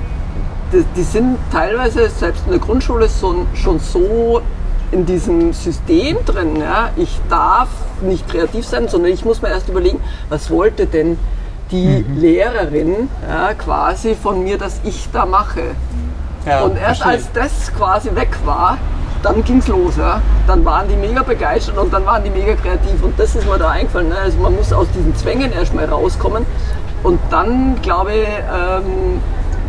die, 0.73 0.85
die, 0.97 1.03
sind 1.03 1.39
teilweise 1.51 2.09
selbst 2.09 2.45
in 2.47 2.53
der 2.53 2.61
Grundschule 2.61 3.09
so, 3.09 3.47
schon 3.55 3.79
so 3.79 4.41
in 4.91 5.07
diesem 5.07 5.53
System 5.53 6.19
drin. 6.25 6.57
Ja? 6.57 6.91
Ich 6.97 7.21
darf 7.29 7.69
nicht 8.01 8.29
kreativ 8.29 8.67
sein, 8.67 8.89
sondern 8.89 9.13
ich 9.13 9.25
muss 9.25 9.43
mir 9.43 9.49
erst 9.49 9.69
überlegen, 9.69 10.01
was 10.29 10.51
wollte 10.51 10.87
denn 10.87 11.19
die 11.71 12.05
mhm. 12.07 12.21
Lehrerin 12.21 13.09
ja, 13.29 13.55
quasi 13.55 14.15
von 14.15 14.45
mir, 14.45 14.59
dass 14.59 14.81
ich 14.85 15.09
da 15.13 15.25
mache. 15.27 15.75
Ja, 16.47 16.63
und 16.63 16.77
erst 16.77 17.03
verstehe. 17.03 17.13
als 17.13 17.33
das 17.33 17.75
quasi 17.75 18.15
weg 18.15 18.37
war, 18.45 18.79
dann 19.23 19.45
ging 19.45 19.59
es 19.59 19.69
los. 19.69 19.97
Ja. 19.97 20.21
Dann 20.47 20.65
waren 20.65 20.89
die 20.89 20.97
mega 20.97 21.23
begeistert 21.23 21.79
und 21.79 21.93
dann 21.93 22.05
waren 22.07 22.25
die 22.25 22.31
mega 22.31 22.55
kreativ. 22.55 23.03
Und 23.03 23.19
das 23.19 23.35
ist 23.35 23.49
mir 23.49 23.59
da 23.59 23.71
eingefallen. 23.71 24.09
Ne? 24.09 24.17
Also 24.17 24.39
man 24.39 24.55
muss 24.57 24.73
aus 24.73 24.89
diesen 24.97 25.15
Zwängen 25.15 25.53
erstmal 25.53 25.85
rauskommen. 25.85 26.45
Und 27.03 27.21
dann, 27.31 27.81
glaube 27.83 28.13
ich, 28.13 28.29
ähm, 28.29 29.21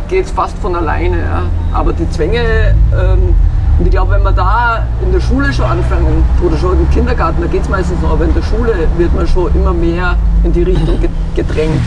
geht 0.08 0.26
es 0.26 0.30
fast 0.30 0.56
von 0.58 0.74
alleine. 0.74 1.18
Ja. 1.18 1.42
Aber 1.72 1.92
die 1.92 2.08
Zwänge, 2.10 2.74
ähm, 2.92 3.34
und 3.78 3.86
ich 3.86 3.90
glaube, 3.90 4.12
wenn 4.12 4.22
man 4.22 4.36
da 4.36 4.86
in 5.02 5.12
der 5.12 5.20
Schule 5.20 5.52
schon 5.52 5.64
anfangen 5.64 6.24
oder 6.44 6.56
schon 6.56 6.78
im 6.78 6.90
Kindergarten, 6.90 7.42
da 7.42 7.48
geht 7.48 7.62
es 7.62 7.68
meistens 7.68 8.00
noch, 8.02 8.12
aber 8.12 8.24
in 8.24 8.34
der 8.34 8.42
Schule 8.42 8.72
wird 8.96 9.12
man 9.14 9.26
schon 9.26 9.52
immer 9.54 9.74
mehr 9.74 10.16
in 10.44 10.52
die 10.52 10.62
Richtung 10.62 11.00
gedrängt. 11.34 11.80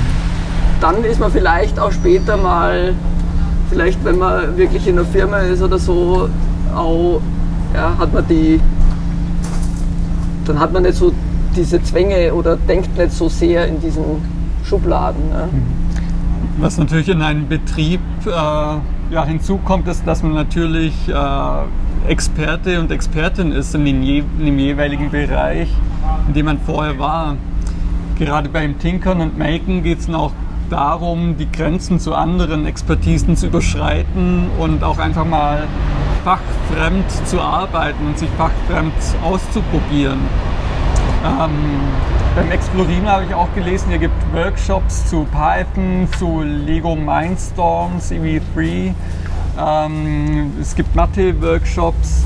Dann 0.82 1.04
ist 1.06 1.20
man 1.20 1.32
vielleicht 1.32 1.80
auch 1.80 1.92
später 1.92 2.36
mal, 2.36 2.94
vielleicht 3.70 4.04
wenn 4.04 4.18
man 4.18 4.58
wirklich 4.58 4.88
in 4.88 4.98
einer 4.98 5.08
Firma 5.08 5.40
ist 5.40 5.62
oder 5.62 5.78
so, 5.78 6.30
auch, 6.76 7.22
ja, 7.74 7.98
hat 7.98 8.14
man 8.14 8.28
die, 8.28 8.60
dann 10.46 10.60
hat 10.60 10.74
man 10.74 10.84
nicht 10.84 10.96
so 10.96 11.12
diese 11.56 11.82
Zwänge 11.82 12.34
oder 12.34 12.56
denkt 12.56 12.98
nicht 12.98 13.12
so 13.12 13.30
sehr 13.30 13.68
in 13.68 13.82
diesen 13.82 14.04
Schubladen. 14.64 15.22
Ja. 15.32 15.50
Was 16.60 16.78
natürlich 16.78 17.10
in 17.10 17.22
einem 17.22 17.48
Betrieb 17.48 18.02
äh, 18.26 18.30
ja, 18.30 19.26
hinzukommt, 19.26 19.88
ist, 19.88 20.06
dass 20.08 20.24
man 20.24 20.34
natürlich 20.34 20.94
äh, 21.08 22.12
Experte 22.12 22.80
und 22.80 22.92
Expertin 22.92 23.52
ist 23.52 23.76
in, 23.76 23.86
den 23.86 24.04
je, 24.04 24.24
in 24.40 24.46
dem 24.46 24.60
jeweiligen 24.60 25.10
Bereich, 25.12 25.70
in 26.28 26.34
dem 26.34 26.46
man 26.46 26.60
vorher 26.60 26.98
war. 27.00 27.36
Gerade 28.18 28.50
beim 28.50 28.80
Tinkern 28.80 29.22
und 29.22 29.38
Maken 29.38 29.84
geht 29.84 30.00
es 30.00 30.10
auch 30.10 30.32
darum, 30.70 31.38
die 31.38 31.52
Grenzen 31.52 32.00
zu 32.00 32.14
anderen 32.14 32.66
Expertisen 32.66 33.36
zu 33.36 33.48
überschreiten 33.48 34.50
und 34.60 34.84
auch 34.84 34.98
einfach 34.98 35.26
mal 35.26 35.68
fachfremd 36.24 37.10
zu 37.26 37.40
arbeiten 37.40 38.06
und 38.06 38.20
sich 38.20 38.30
fachfremd 38.38 38.94
auszuprobieren. 39.24 40.20
Ähm, 41.26 41.52
beim 42.36 42.52
Explorino 42.52 43.08
habe 43.08 43.26
ich 43.26 43.34
auch 43.34 43.54
gelesen, 43.56 43.92
ihr 43.92 43.98
gibt 43.98 44.14
Workshops 44.34 45.10
zu 45.10 45.26
Python, 45.32 46.08
zu 46.20 46.42
Lego 46.44 46.96
Mindstorms, 46.96 48.12
EV3. 48.12 48.94
Ähm, 49.60 50.52
es 50.62 50.76
gibt 50.76 50.96
Mathe-Workshops. 50.96 52.26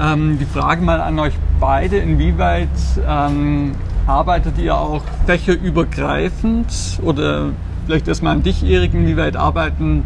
Ähm, 0.00 0.38
die 0.38 0.46
Frage 0.46 0.82
mal 0.82 1.00
an 1.00 1.18
euch 1.18 1.34
beide, 1.58 1.98
inwieweit 1.98 2.68
ähm, 3.06 3.74
arbeitet 4.06 4.58
ihr 4.58 4.76
auch 4.76 5.02
fächerübergreifend 5.26 7.00
oder 7.02 7.50
vielleicht 7.86 8.08
erstmal 8.08 8.34
an 8.34 8.42
dich, 8.42 8.64
Erik, 8.64 8.94
inwieweit 8.94 9.36
arbeiten 9.36 10.04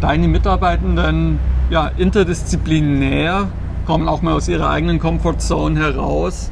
deine 0.00 0.28
Mitarbeitenden 0.28 1.38
ja, 1.70 1.90
interdisziplinär, 1.96 3.48
kommen 3.86 4.08
auch 4.08 4.22
mal 4.22 4.34
aus 4.34 4.48
ihrer 4.48 4.70
eigenen 4.70 4.98
Comfortzone 4.98 5.78
heraus? 5.78 6.50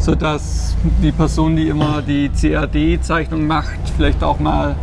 sodass 0.00 0.74
die 1.02 1.12
Person, 1.12 1.56
die 1.56 1.68
immer 1.68 2.02
die 2.02 2.30
CAD-Zeichnung 2.30 3.46
macht, 3.46 3.78
vielleicht 3.96 4.24
auch 4.24 4.38
mal 4.38 4.74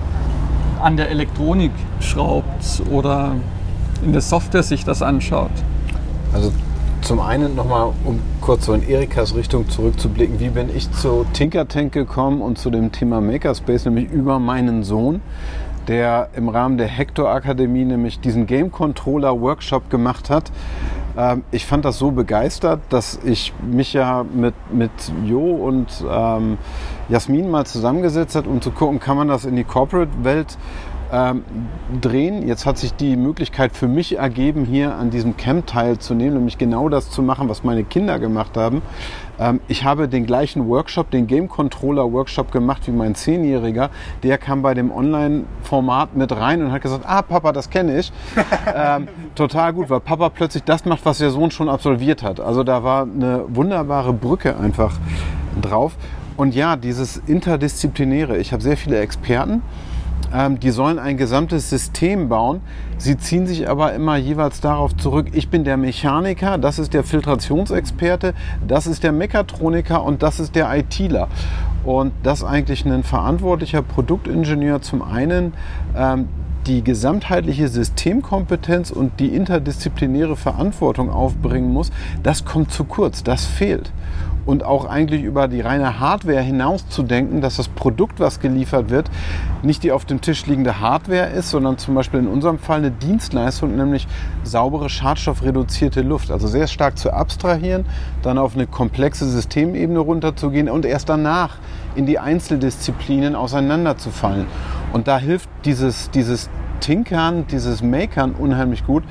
an 0.81 0.95
der 0.95 1.09
Elektronik 1.09 1.71
schraubt 1.99 2.83
oder 2.91 3.35
in 4.03 4.11
der 4.11 4.21
Software 4.21 4.61
sich 4.61 4.85
das 4.85 5.01
anschaut. 5.01 5.51
Also 6.33 6.53
zum 7.01 7.19
einen 7.19 7.55
nochmal, 7.55 7.93
um 8.05 8.19
kurz 8.41 8.65
so 8.65 8.73
in 8.73 8.87
Erikas 8.87 9.35
Richtung 9.35 9.69
zurückzublicken, 9.69 10.39
wie 10.39 10.49
bin 10.49 10.75
ich 10.75 10.91
zu 10.91 11.25
Tinkertank 11.33 11.93
gekommen 11.93 12.41
und 12.41 12.57
zu 12.57 12.69
dem 12.69 12.91
Thema 12.91 13.21
Makerspace, 13.21 13.85
nämlich 13.85 14.11
über 14.11 14.39
meinen 14.39 14.83
Sohn, 14.83 15.21
der 15.87 16.29
im 16.35 16.49
Rahmen 16.49 16.77
der 16.77 16.87
Hector 16.87 17.29
Akademie 17.29 17.85
nämlich 17.85 18.19
diesen 18.19 18.45
Game 18.45 18.71
Controller 18.71 19.39
Workshop 19.39 19.89
gemacht 19.89 20.29
hat. 20.29 20.51
Ähm, 21.17 21.43
ich 21.51 21.65
fand 21.65 21.85
das 21.85 21.97
so 21.97 22.11
begeistert, 22.11 22.81
dass 22.89 23.19
ich 23.23 23.53
mich 23.61 23.93
ja 23.93 24.25
mit, 24.33 24.53
mit 24.71 24.91
Jo 25.25 25.39
und 25.39 25.87
ähm, 26.09 26.57
Jasmin 27.09 27.49
mal 27.49 27.65
zusammengesetzt 27.65 28.35
habe, 28.35 28.49
um 28.49 28.61
zu 28.61 28.71
gucken, 28.71 28.99
kann 28.99 29.17
man 29.17 29.27
das 29.27 29.45
in 29.45 29.55
die 29.55 29.63
Corporate-Welt 29.63 30.57
ähm, 31.11 31.43
drehen. 32.01 32.47
Jetzt 32.47 32.65
hat 32.65 32.77
sich 32.77 32.93
die 32.93 33.15
Möglichkeit 33.15 33.75
für 33.75 33.87
mich 33.87 34.17
ergeben, 34.17 34.65
hier 34.65 34.95
an 34.95 35.09
diesem 35.09 35.37
Camp 35.37 35.67
teilzunehmen, 35.67 36.35
nämlich 36.35 36.57
genau 36.57 36.89
das 36.89 37.09
zu 37.09 37.21
machen, 37.21 37.49
was 37.49 37.63
meine 37.63 37.83
Kinder 37.83 38.19
gemacht 38.19 38.57
haben. 38.57 38.81
Ähm, 39.39 39.59
ich 39.67 39.83
habe 39.83 40.07
den 40.07 40.25
gleichen 40.25 40.67
Workshop, 40.67 41.11
den 41.11 41.27
Game 41.27 41.47
Controller 41.47 42.11
Workshop 42.11 42.51
gemacht 42.51 42.83
wie 42.87 42.91
mein 42.91 43.15
Zehnjähriger. 43.15 43.89
Der 44.23 44.37
kam 44.37 44.61
bei 44.61 44.73
dem 44.73 44.91
Online-Format 44.91 46.15
mit 46.15 46.31
rein 46.31 46.61
und 46.61 46.71
hat 46.71 46.81
gesagt, 46.81 47.05
ah 47.07 47.21
Papa, 47.21 47.51
das 47.51 47.69
kenne 47.69 47.99
ich. 47.99 48.11
ähm, 48.75 49.07
total 49.35 49.73
gut, 49.73 49.89
weil 49.89 49.99
Papa 49.99 50.29
plötzlich 50.29 50.63
das 50.63 50.85
macht, 50.85 51.05
was 51.05 51.19
der 51.19 51.31
Sohn 51.31 51.51
schon 51.51 51.69
absolviert 51.69 52.23
hat. 52.23 52.39
Also 52.39 52.63
da 52.63 52.83
war 52.83 53.03
eine 53.03 53.45
wunderbare 53.47 54.13
Brücke 54.13 54.57
einfach 54.57 54.93
drauf. 55.61 55.95
Und 56.35 56.53
ja, 56.53 56.75
dieses 56.75 57.17
Interdisziplinäre. 57.17 58.37
Ich 58.37 58.53
habe 58.53 58.61
sehr 58.61 58.77
viele 58.77 58.99
Experten 58.99 59.63
ähm, 60.33 60.59
die 60.59 60.71
sollen 60.71 60.99
ein 60.99 61.17
gesamtes 61.17 61.69
System 61.69 62.29
bauen. 62.29 62.61
Sie 62.97 63.17
ziehen 63.17 63.47
sich 63.47 63.69
aber 63.69 63.93
immer 63.93 64.17
jeweils 64.17 64.61
darauf 64.61 64.95
zurück, 64.95 65.27
ich 65.33 65.49
bin 65.49 65.63
der 65.63 65.77
Mechaniker, 65.77 66.57
das 66.57 66.79
ist 66.79 66.93
der 66.93 67.03
Filtrationsexperte, 67.03 68.33
das 68.67 68.87
ist 68.87 69.03
der 69.03 69.11
Mechatroniker 69.11 70.03
und 70.03 70.23
das 70.23 70.39
ist 70.39 70.55
der 70.55 70.75
ITler. 70.75 71.27
Und 71.83 72.11
das 72.23 72.43
eigentlich 72.43 72.85
ein 72.85 73.03
verantwortlicher 73.03 73.81
Produktingenieur 73.81 74.81
zum 74.81 75.01
einen 75.01 75.53
ähm, 75.95 76.27
die 76.65 76.83
gesamtheitliche 76.83 77.69
Systemkompetenz 77.69 78.91
und 78.91 79.19
die 79.21 79.27
interdisziplinäre 79.27 80.35
Verantwortung 80.35 81.09
aufbringen 81.09 81.71
muss, 81.71 81.91
das 82.23 82.43
kommt 82.43 82.71
zu 82.71 82.83
kurz, 82.83 83.23
das 83.23 83.45
fehlt 83.45 83.91
und 84.47 84.63
auch 84.63 84.85
eigentlich 84.85 85.21
über 85.21 85.47
die 85.47 85.61
reine 85.61 85.99
Hardware 85.99 86.41
hinaus 86.41 86.87
zu 86.89 87.03
denken, 87.03 87.41
dass 87.41 87.57
das 87.57 87.67
Produkt, 87.67 88.19
was 88.19 88.39
geliefert 88.39 88.89
wird, 88.89 89.11
nicht 89.61 89.83
die 89.83 89.91
auf 89.91 90.05
dem 90.05 90.21
Tisch 90.21 90.45
liegende 90.47 90.79
Hardware 90.79 91.27
ist, 91.27 91.49
sondern 91.49 91.77
zum 91.77 91.93
Beispiel 91.93 92.21
in 92.21 92.27
unserem 92.27 92.57
Fall 92.57 92.77
eine 92.77 92.89
Dienstleistung, 92.91 93.75
nämlich 93.75 94.07
saubere, 94.43 94.89
schadstoffreduzierte 94.89 96.01
Luft. 96.01 96.31
Also 96.31 96.47
sehr 96.47 96.67
stark 96.67 96.97
zu 96.97 97.11
abstrahieren, 97.11 97.85
dann 98.23 98.37
auf 98.37 98.55
eine 98.55 98.67
komplexe 98.67 99.29
Systemebene 99.29 99.99
runterzugehen 99.99 100.69
und 100.69 100.85
erst 100.85 101.09
danach 101.09 101.57
in 101.95 102.05
die 102.05 102.17
Einzeldisziplinen 102.17 103.35
auseinanderzufallen. 103.35 104.47
Und 104.93 105.09
da 105.09 105.17
hilft 105.17 105.49
dieses, 105.65 106.09
dieses 106.11 106.49
Tinkern, 106.79 107.47
dieses 107.47 107.83
Makern 107.83 108.31
unheimlich 108.31 108.85
gut, 108.85 109.03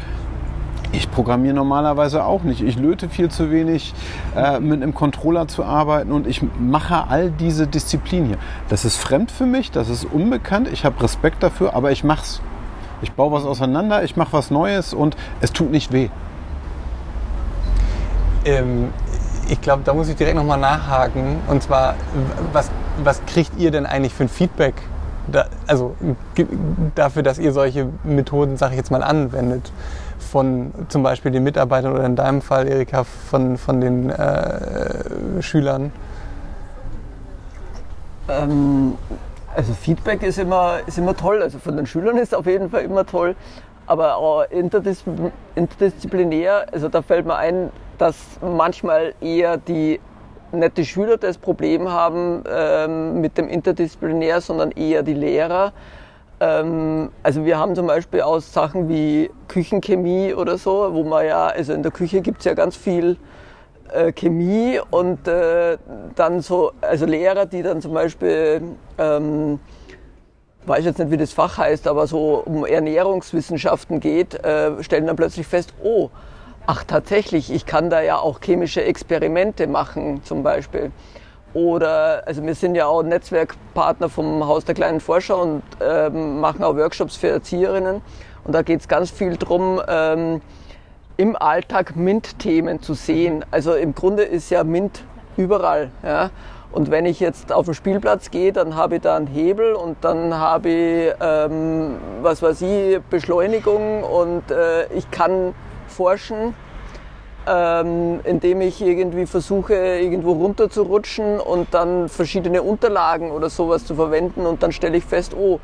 ich 0.93 1.11
programmiere 1.11 1.55
normalerweise 1.55 2.25
auch 2.25 2.43
nicht. 2.43 2.63
Ich 2.63 2.79
löte 2.79 3.09
viel 3.09 3.31
zu 3.31 3.51
wenig, 3.51 3.95
äh, 4.37 4.61
mit 4.61 4.83
einem 4.83 4.95
Controller 4.95 5.49
zu 5.49 5.65
arbeiten 5.65 6.13
und 6.13 6.27
ich 6.27 6.43
mache 6.59 7.09
all 7.09 7.31
diese 7.31 7.67
Disziplinen 7.67 8.29
hier. 8.29 8.39
Das 8.69 8.85
ist 8.85 8.97
fremd 8.97 9.31
für 9.31 9.47
mich, 9.47 9.71
das 9.71 9.89
ist 9.89 10.05
unbekannt, 10.05 10.69
ich 10.73 10.85
habe 10.85 11.03
Respekt 11.03 11.43
dafür, 11.43 11.75
aber 11.75 11.93
ich 11.93 12.05
mache 12.05 12.23
es. 12.23 12.41
Ich 13.03 13.13
baue 13.13 13.31
was 13.31 13.45
auseinander, 13.45 14.05
ich 14.05 14.17
mache 14.17 14.33
was 14.33 14.51
Neues 14.51 14.95
und 14.95 15.17
es 15.41 15.53
tut 15.53 15.71
nicht 15.71 15.93
weh. 15.93 16.09
Ähm, 18.47 18.89
ich 19.49 19.61
glaube, 19.61 19.83
da 19.85 19.93
muss 19.93 20.09
ich 20.09 20.17
direkt 20.17 20.37
nochmal 20.37 20.59
nachhaken. 20.59 21.37
Und 21.47 21.63
zwar, 21.63 21.95
was, 22.53 22.71
was 23.05 23.21
kriegt 23.27 23.59
ihr 23.59 23.71
denn 23.71 23.85
eigentlich 23.85 24.15
für 24.15 24.25
ein 24.25 24.29
Feedback 24.29 24.75
da, 25.27 25.47
also 25.67 25.95
dafür, 26.95 27.23
dass 27.23 27.39
ihr 27.39 27.53
solche 27.53 27.89
Methoden, 28.05 28.57
sage 28.57 28.73
ich 28.73 28.79
jetzt 28.79 28.91
mal, 28.91 29.03
anwendet 29.03 29.73
von 30.19 30.73
zum 30.89 31.03
Beispiel 31.03 31.33
den 31.33 31.45
Mitarbeitern 31.45 31.93
oder 31.93 32.05
in 32.05 32.17
deinem 32.17 32.43
Fall, 32.43 32.69
Erika, 32.69 33.05
von, 33.05 33.57
von 33.57 33.81
den 33.81 34.11
äh, 34.11 35.41
Schülern? 35.43 35.93
Ähm, 38.29 38.99
also 39.55 39.73
Feedback 39.73 40.23
ist 40.23 40.39
immer, 40.39 40.81
ist 40.87 40.99
immer 40.99 41.17
toll. 41.17 41.41
Also 41.43 41.59
von 41.59 41.75
den 41.77 41.87
Schülern 41.87 42.19
ist 42.19 42.35
auf 42.35 42.45
jeden 42.47 42.69
Fall 42.71 42.83
immer 42.83 43.07
toll. 43.07 43.37
Aber 43.87 44.17
auch 44.17 44.45
interdisziplinär, 44.51 46.67
also 46.73 46.89
da 46.89 47.03
fällt 47.03 47.25
mir 47.25 47.37
ein, 47.37 47.71
dass 47.99 48.17
manchmal 48.43 49.15
eher 49.21 49.57
die 49.57 50.01
nicht 50.53 50.77
die 50.77 50.85
Schüler 50.85 51.17
das 51.17 51.39
Problem 51.39 51.91
haben 51.91 52.45
ähm, 52.49 53.21
mit 53.21 53.37
dem 53.39 53.49
Interdisziplinär, 53.49 54.41
sondern 54.41 54.71
eher 54.73 55.03
die 55.03 55.15
Lehrer. 55.15 55.73
Ähm, 56.41 57.11
also 57.23 57.45
wir 57.45 57.59
haben 57.59 57.75
zum 57.75 57.87
Beispiel 57.87 58.23
auch 58.23 58.41
Sachen 58.41 58.89
wie 58.89 59.31
Küchenchemie 59.49 60.35
oder 60.35 60.59
so, 60.59 60.93
wo 60.93 61.05
man 61.05 61.27
ja, 61.27 61.47
also 61.47 61.73
in 61.73 61.83
der 61.83 61.93
Küche 61.93 62.21
gibt 62.21 62.41
es 62.41 62.45
ja 62.45 62.55
ganz 62.55 62.77
viel 62.77 63.17
äh, 63.93 64.13
Chemie 64.13 64.81
und 64.91 65.27
äh, 65.29 65.79
dann 66.15 66.41
so, 66.41 66.73
also 66.81 67.07
Lehrer, 67.07 67.47
die 67.47 67.63
dann 67.63 67.81
zum 67.81 67.95
Beispiel, 67.95 68.63
ähm, 68.99 69.61
weiß 70.67 70.85
jetzt 70.85 70.99
nicht, 70.99 71.11
wie 71.11 71.17
das 71.17 71.33
Fach 71.33 71.59
heißt, 71.59 71.87
aber 71.87 72.07
so 72.07 72.43
um 72.45 72.67
Ernährungswissenschaften 72.67 74.01
geht, 74.01 74.35
äh, 74.45 74.83
stellen 74.83 75.07
dann 75.07 75.17
plötzlich 75.17 75.47
fest, 75.47 75.73
oh, 75.83 76.11
ach 76.67 76.85
tatsächlich, 76.85 77.53
ich 77.53 77.65
kann 77.65 77.89
da 77.89 78.03
ja 78.03 78.19
auch 78.19 78.41
chemische 78.41 78.83
Experimente 78.83 79.69
machen 79.69 80.23
zum 80.25 80.43
Beispiel. 80.43 80.91
Oder, 81.57 82.23
also 82.27 82.45
wir 82.45 82.55
sind 82.55 82.75
ja 82.75 82.85
auch 82.85 83.03
Netzwerkpartner 83.03 84.11
vom 84.11 84.47
Haus 84.47 84.67
der 84.67 84.75
kleinen 84.75 85.01
Forscher 85.01 85.39
und 85.39 85.63
ähm, 85.81 86.39
machen 86.39 86.63
auch 86.63 86.77
Workshops 86.77 87.17
für 87.17 87.29
Erzieherinnen. 87.29 88.03
Und 88.45 88.53
da 88.55 88.61
geht 88.61 88.81
es 88.81 88.89
ganz 88.89 89.11
viel 89.11 89.39
darum, 89.39 89.81
ähm, 89.89 90.43
im 91.17 91.35
Alltag 91.35 91.97
MINT-Themen 91.97 92.83
zu 92.83 92.93
sehen. 92.93 93.43
Also 93.51 93.73
im 93.73 93.95
Grunde 93.95 94.23
ist 94.25 94.51
ja 94.51 94.65
MINT 94.65 95.03
überall. 95.39 95.91
Ja? 96.03 96.29
Und 96.73 96.91
wenn 96.91 97.07
ich 97.07 97.21
jetzt 97.21 97.51
auf 97.51 97.65
den 97.65 97.73
Spielplatz 97.73 98.31
gehe, 98.31 98.53
dann 98.53 98.77
habe 98.77 98.97
ich 98.97 99.01
da 99.01 99.17
einen 99.17 99.27
Hebel 99.27 99.73
und 99.73 99.97
dann 100.03 100.35
habe 100.35 100.69
ich, 100.69 101.15
ähm, 101.23 101.97
was 102.21 102.43
weiß 102.43 102.61
ich, 102.61 103.01
Beschleunigung 103.09 104.03
und 104.03 104.51
äh, 104.51 104.93
ich 104.93 105.11
kann 105.11 105.55
forschen, 105.89 106.55
ähm, 107.47 108.21
indem 108.25 108.61
ich 108.61 108.83
irgendwie 108.83 109.27
versuche, 109.27 109.75
irgendwo 109.75 110.33
runterzurutschen 110.33 111.41
und 111.41 111.73
dann 111.73 112.09
verschiedene 112.09 112.63
Unterlagen 112.63 113.31
oder 113.31 113.51
sowas 113.51 113.85
zu 113.85 113.95
verwenden 113.95 114.47
und 114.47 114.63
dann 114.63 114.73
stelle 114.73 114.97
ich 114.97 115.05
fest, 115.05 115.35
oh, 115.35 115.61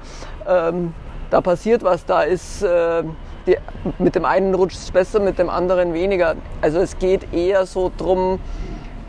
ähm, 0.49 0.95
da 1.31 1.41
passiert 1.41 1.83
was, 1.83 2.05
da 2.05 2.23
ist, 2.23 2.63
äh, 2.63 3.03
die, 3.47 3.57
mit 3.99 4.15
dem 4.15 4.25
einen 4.25 4.55
rutscht 4.55 4.77
es 4.77 4.91
besser, 4.91 5.19
mit 5.19 5.39
dem 5.39 5.51
anderen 5.51 5.95
weniger. 5.95 6.37
Also 6.61 6.79
es 6.79 6.99
geht 6.99 7.33
eher 7.33 7.67
so 7.67 7.91
drum, 7.97 8.39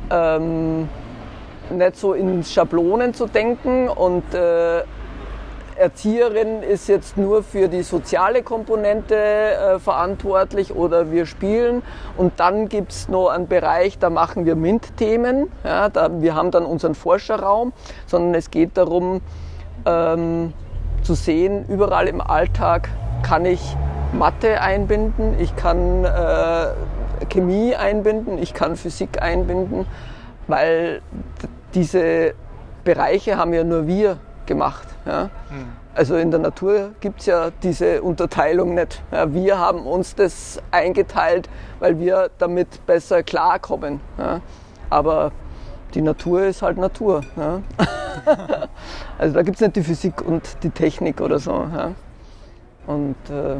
ähm, 0.10 0.89
nicht 1.70 1.96
so 1.98 2.13
in 2.13 2.44
Schablonen 2.44 3.13
zu 3.13 3.27
denken 3.27 3.89
und 3.89 4.34
äh, 4.34 4.84
Erzieherin 5.77 6.63
ist 6.63 6.88
jetzt 6.88 7.18
nur 7.18 7.44
für 7.44 7.68
die 7.68 7.84
soziale 7.84 8.44
Komponente 8.44 9.15
äh, 9.15 9.80
verantwortlich 9.80 10.75
oder 10.75 11.12
wir 11.12 11.25
spielen. 11.25 11.84
Und 12.18 12.39
dann 12.39 12.70
gibt 12.70 12.92
es 12.92 13.10
noch 13.10 13.30
einen 13.30 13.48
Bereich, 13.48 14.00
da 14.00 14.10
machen 14.10 14.46
wir 14.46 14.56
MINT-Themen. 14.56 15.51
Ja, 15.63 15.89
wir 16.22 16.36
haben 16.36 16.51
dann 16.51 16.65
unseren 16.65 16.96
Forscherraum, 16.96 17.74
sondern 18.06 18.36
es 18.36 18.51
geht 18.51 18.77
darum 18.77 19.22
ähm, 19.86 20.53
zu 21.01 21.13
sehen, 21.13 21.65
überall 21.68 22.08
im 22.08 22.21
Alltag 22.21 22.89
kann 23.24 23.45
ich 23.45 23.76
Mathe 24.13 24.62
einbinden, 24.62 25.39
ich 25.39 25.56
kann 25.56 26.06
äh, 26.06 26.67
Chemie 27.30 27.76
einbinden, 27.76 28.38
ich 28.38 28.54
kann 28.54 28.76
Physik 28.76 29.21
einbinden, 29.21 29.86
weil 30.47 31.02
diese 31.74 32.34
Bereiche 32.84 33.38
haben 33.38 33.54
ja 33.54 33.63
nur 33.63 33.88
wir 33.88 34.17
gemacht. 34.45 34.88
Ja? 35.06 35.25
Mhm. 35.49 35.84
Also 35.95 36.15
in 36.15 36.32
der 36.32 36.39
Natur 36.39 36.91
gibt 37.01 37.19
es 37.19 37.27
ja 37.27 37.51
diese 37.62 38.01
Unterteilung 38.01 38.73
nicht. 38.73 39.01
Ja, 39.12 39.32
wir 39.32 39.60
haben 39.60 39.86
uns 39.86 40.15
das 40.15 40.60
eingeteilt, 40.71 41.49
weil 41.79 41.99
wir 41.99 42.29
damit 42.39 42.86
besser 42.86 43.21
klarkommen. 43.23 43.99
Ja? 44.17 44.41
Aber 44.89 45.32
die 45.93 46.01
Natur 46.01 46.43
ist 46.45 46.62
halt 46.62 46.77
Natur. 46.77 47.21
Ja? 47.38 47.62
also 49.17 49.36
da 49.36 49.41
gibt 49.43 49.56
es 49.56 49.62
nicht 49.62 49.75
die 49.75 49.84
Physik 49.84 50.21
und 50.21 50.63
die 50.63 50.71
Technik 50.71 51.21
oder 51.21 51.38
so. 51.38 51.67
Und, 52.88 53.15
äh, 53.29 53.56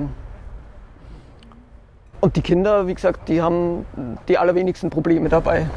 und 2.20 2.36
die 2.36 2.42
Kinder, 2.42 2.88
wie 2.88 2.96
gesagt, 2.96 3.30
die 3.30 3.42
haben 3.42 3.86
die 4.28 4.38
allerwenigsten 4.38 4.90
Probleme 4.90 5.30
dabei. 5.30 5.68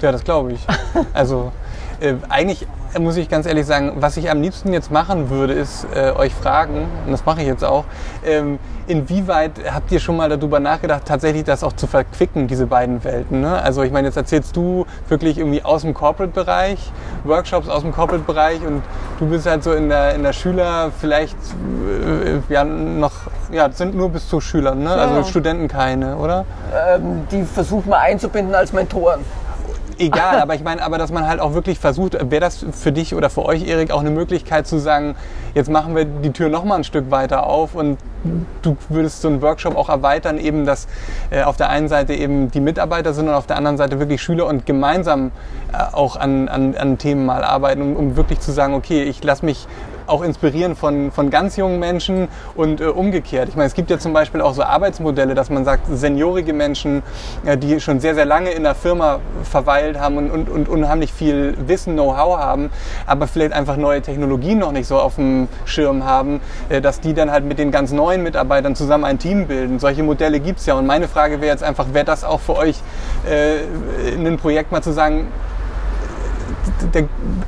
Ja, 0.00 0.12
das 0.12 0.22
glaube 0.22 0.52
ich. 0.52 0.66
Also 1.12 1.50
äh, 2.00 2.14
eigentlich 2.28 2.66
muss 2.98 3.16
ich 3.16 3.28
ganz 3.28 3.46
ehrlich 3.46 3.66
sagen, 3.66 3.92
was 3.96 4.16
ich 4.16 4.30
am 4.30 4.40
liebsten 4.40 4.72
jetzt 4.72 4.90
machen 4.90 5.30
würde, 5.30 5.52
ist 5.52 5.86
äh, 5.94 6.12
euch 6.12 6.34
fragen, 6.34 6.86
und 7.04 7.12
das 7.12 7.24
mache 7.24 7.40
ich 7.40 7.46
jetzt 7.46 7.64
auch, 7.64 7.84
ähm, 8.24 8.58
inwieweit 8.86 9.52
habt 9.72 9.90
ihr 9.92 10.00
schon 10.00 10.16
mal 10.16 10.28
darüber 10.28 10.60
nachgedacht, 10.60 11.02
tatsächlich 11.04 11.44
das 11.44 11.64
auch 11.64 11.72
zu 11.72 11.86
verquicken, 11.86 12.46
diese 12.46 12.66
beiden 12.66 13.02
Welten? 13.04 13.40
Ne? 13.40 13.60
Also 13.60 13.82
ich 13.82 13.92
meine, 13.92 14.08
jetzt 14.08 14.16
erzählst 14.16 14.56
du 14.56 14.86
wirklich 15.08 15.38
irgendwie 15.38 15.62
aus 15.62 15.82
dem 15.82 15.94
Corporate-Bereich, 15.94 16.92
Workshops 17.24 17.68
aus 17.68 17.82
dem 17.82 17.92
Corporate-Bereich 17.92 18.64
und 18.66 18.82
du 19.18 19.26
bist 19.26 19.46
halt 19.46 19.64
so 19.64 19.72
in 19.72 19.88
der, 19.88 20.14
in 20.14 20.22
der 20.22 20.32
Schüler, 20.32 20.90
vielleicht 20.98 21.36
äh, 21.38 22.52
ja 22.52 22.64
noch, 22.64 23.12
ja, 23.50 23.70
sind 23.72 23.94
nur 23.94 24.10
bis 24.10 24.28
zu 24.28 24.40
Schülern, 24.40 24.82
ne? 24.82 24.90
also 24.90 25.16
ja. 25.16 25.24
Studenten 25.24 25.68
keine, 25.68 26.16
oder? 26.16 26.44
Ähm, 26.72 27.26
die 27.30 27.44
versuchen 27.44 27.88
wir 27.88 27.98
einzubinden 27.98 28.54
als 28.54 28.72
Mentoren 28.72 29.20
egal, 29.98 30.40
aber 30.40 30.54
ich 30.54 30.62
meine, 30.62 30.82
aber 30.82 30.98
dass 30.98 31.12
man 31.12 31.26
halt 31.26 31.40
auch 31.40 31.54
wirklich 31.54 31.78
versucht, 31.78 32.14
wäre 32.30 32.40
das 32.40 32.64
für 32.72 32.92
dich 32.92 33.14
oder 33.14 33.30
für 33.30 33.44
euch, 33.44 33.66
Erik, 33.66 33.90
auch 33.90 34.00
eine 34.00 34.10
Möglichkeit 34.10 34.66
zu 34.66 34.78
sagen, 34.78 35.16
jetzt 35.54 35.70
machen 35.70 35.94
wir 35.94 36.04
die 36.04 36.32
Tür 36.32 36.48
noch 36.48 36.64
mal 36.64 36.76
ein 36.76 36.84
Stück 36.84 37.10
weiter 37.10 37.46
auf 37.46 37.74
und 37.74 37.98
du 38.62 38.76
würdest 38.88 39.22
so 39.22 39.28
einen 39.28 39.42
Workshop 39.42 39.76
auch 39.76 39.88
erweitern, 39.88 40.38
eben, 40.38 40.66
dass 40.66 40.86
äh, 41.30 41.42
auf 41.42 41.56
der 41.56 41.68
einen 41.70 41.88
Seite 41.88 42.14
eben 42.14 42.50
die 42.50 42.60
Mitarbeiter 42.60 43.12
sind 43.12 43.28
und 43.28 43.34
auf 43.34 43.46
der 43.46 43.56
anderen 43.56 43.76
Seite 43.76 43.98
wirklich 43.98 44.22
Schüler 44.22 44.46
und 44.46 44.66
gemeinsam 44.66 45.30
äh, 45.72 45.76
auch 45.94 46.16
an, 46.16 46.48
an, 46.48 46.74
an 46.76 46.98
Themen 46.98 47.26
mal 47.26 47.44
arbeiten, 47.44 47.82
um, 47.82 47.96
um 47.96 48.16
wirklich 48.16 48.40
zu 48.40 48.52
sagen, 48.52 48.74
okay, 48.74 49.02
ich 49.02 49.22
lasse 49.22 49.44
mich 49.44 49.66
auch 50.06 50.22
inspirieren 50.22 50.76
von, 50.76 51.10
von 51.10 51.30
ganz 51.30 51.56
jungen 51.56 51.78
Menschen 51.78 52.28
und 52.54 52.80
äh, 52.80 52.84
umgekehrt. 52.84 53.48
Ich 53.48 53.56
meine, 53.56 53.66
es 53.66 53.74
gibt 53.74 53.90
ja 53.90 53.98
zum 53.98 54.12
Beispiel 54.12 54.40
auch 54.40 54.54
so 54.54 54.62
Arbeitsmodelle, 54.62 55.34
dass 55.34 55.50
man 55.50 55.64
sagt, 55.64 55.86
seniorige 55.90 56.52
Menschen, 56.52 57.02
äh, 57.44 57.56
die 57.56 57.80
schon 57.80 58.00
sehr, 58.00 58.14
sehr 58.14 58.24
lange 58.24 58.50
in 58.50 58.64
der 58.64 58.74
Firma 58.74 59.20
verweilt 59.42 59.98
haben 59.98 60.18
und, 60.18 60.30
und, 60.30 60.48
und 60.48 60.68
unheimlich 60.68 61.12
viel 61.12 61.56
Wissen, 61.66 61.94
Know-how 61.94 62.38
haben, 62.38 62.70
aber 63.06 63.26
vielleicht 63.26 63.52
einfach 63.52 63.76
neue 63.76 64.02
Technologien 64.02 64.58
noch 64.58 64.72
nicht 64.72 64.86
so 64.86 64.98
auf 64.98 65.16
dem 65.16 65.43
Schirm 65.64 66.04
haben, 66.04 66.40
äh, 66.68 66.80
dass 66.80 67.00
die 67.00 67.14
dann 67.14 67.30
halt 67.30 67.44
mit 67.44 67.58
den 67.58 67.70
ganz 67.70 67.92
neuen 67.92 68.22
Mitarbeitern 68.22 68.74
zusammen 68.74 69.04
ein 69.04 69.18
Team 69.18 69.46
bilden. 69.46 69.78
Solche 69.78 70.02
Modelle 70.02 70.40
gibt 70.40 70.60
es 70.60 70.66
ja. 70.66 70.74
Und 70.74 70.86
meine 70.86 71.08
Frage 71.08 71.40
wäre 71.40 71.52
jetzt 71.52 71.62
einfach, 71.62 71.86
wäre 71.92 72.04
das 72.04 72.24
auch 72.24 72.40
für 72.40 72.56
euch 72.56 72.76
äh, 73.28 74.16
ein 74.16 74.36
Projekt 74.36 74.72
mal 74.72 74.82
zu 74.82 74.92
sagen, 74.92 75.28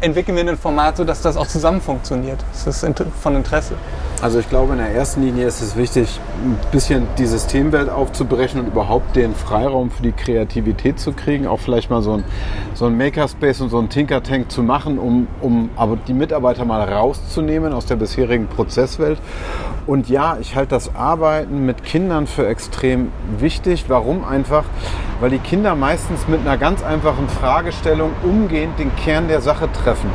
entwickeln 0.00 0.36
wir 0.36 0.48
ein 0.48 0.56
Format 0.56 0.96
so, 0.96 1.04
dass 1.04 1.22
das 1.22 1.36
auch 1.36 1.46
zusammen 1.46 1.80
funktioniert. 1.80 2.44
Das 2.52 2.82
ist 2.82 3.02
von 3.20 3.36
Interesse. 3.36 3.74
Also 4.22 4.38
ich 4.38 4.48
glaube, 4.48 4.72
in 4.72 4.78
der 4.78 4.94
ersten 4.94 5.22
Linie 5.22 5.46
ist 5.46 5.60
es 5.60 5.76
wichtig, 5.76 6.20
ein 6.42 6.58
bisschen 6.72 7.06
die 7.18 7.26
Systemwelt 7.26 7.90
aufzubrechen 7.90 8.60
und 8.60 8.66
überhaupt 8.66 9.14
den 9.14 9.34
Freiraum 9.34 9.90
für 9.90 10.02
die 10.02 10.12
Kreativität 10.12 10.98
zu 10.98 11.12
kriegen. 11.12 11.46
Auch 11.46 11.60
vielleicht 11.60 11.90
mal 11.90 12.00
so 12.00 12.14
ein, 12.14 12.24
so 12.72 12.86
ein 12.86 12.96
Makerspace 12.96 13.60
und 13.60 13.68
so 13.68 13.78
ein 13.78 13.90
Tinker-Tank 13.90 14.50
zu 14.50 14.62
machen, 14.62 14.98
um, 14.98 15.28
um 15.42 15.68
aber 15.76 15.96
die 15.96 16.14
Mitarbeiter 16.14 16.64
mal 16.64 16.80
rauszunehmen 16.80 17.74
aus 17.74 17.84
der 17.84 17.96
bisherigen 17.96 18.46
Prozesswelt. 18.46 19.18
Und 19.86 20.08
ja, 20.08 20.38
ich 20.40 20.56
halte 20.56 20.70
das 20.70 20.94
Arbeiten 20.94 21.66
mit 21.66 21.84
Kindern 21.84 22.26
für 22.26 22.46
extrem 22.46 23.12
wichtig. 23.38 23.84
Warum 23.88 24.24
einfach? 24.24 24.64
Weil 25.20 25.30
die 25.30 25.38
Kinder 25.38 25.74
meistens 25.74 26.26
mit 26.26 26.40
einer 26.40 26.56
ganz 26.56 26.82
einfachen 26.82 27.28
Fragestellung 27.28 28.10
umgehend 28.22 28.78
den 28.78 28.94
Kern 29.06 29.28
der 29.28 29.40
Sache 29.40 29.70
treffen 29.72 30.10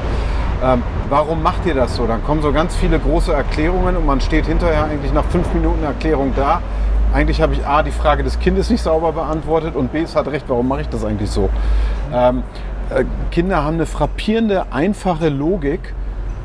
ähm, 0.64 0.84
warum 1.10 1.42
macht 1.42 1.66
ihr 1.66 1.74
das 1.74 1.96
so? 1.96 2.06
Dann 2.06 2.24
kommen 2.24 2.42
so 2.42 2.52
ganz 2.52 2.76
viele 2.76 3.00
große 3.00 3.34
Erklärungen 3.34 3.98
und 3.98 4.06
man 4.06 4.22
steht 4.22 4.46
hinterher 4.46 4.86
eigentlich 4.86 5.12
nach 5.12 5.26
fünf 5.26 5.52
Minuten 5.54 5.84
Erklärung 5.84 6.34
da. 6.36 6.62
Eigentlich 7.14 7.42
habe 7.42 7.54
ich 7.54 7.66
A, 7.66 7.82
die 7.82 7.92
Frage 7.92 8.24
des 8.24 8.40
Kindes 8.40 8.70
nicht 8.70 8.84
sauber 8.84 9.12
beantwortet 9.12 9.76
und 9.76 9.92
B, 9.92 10.02
es 10.02 10.16
hat 10.16 10.28
recht, 10.28 10.46
warum 10.48 10.68
mache 10.68 10.82
ich 10.82 10.90
das 10.90 11.04
eigentlich 11.04 11.32
so? 11.32 11.50
Ähm, 12.14 12.44
äh, 12.90 13.04
Kinder 13.32 13.64
haben 13.64 13.76
eine 13.76 13.88
frappierende, 13.88 14.72
einfache 14.72 15.30
Logik, 15.30 15.96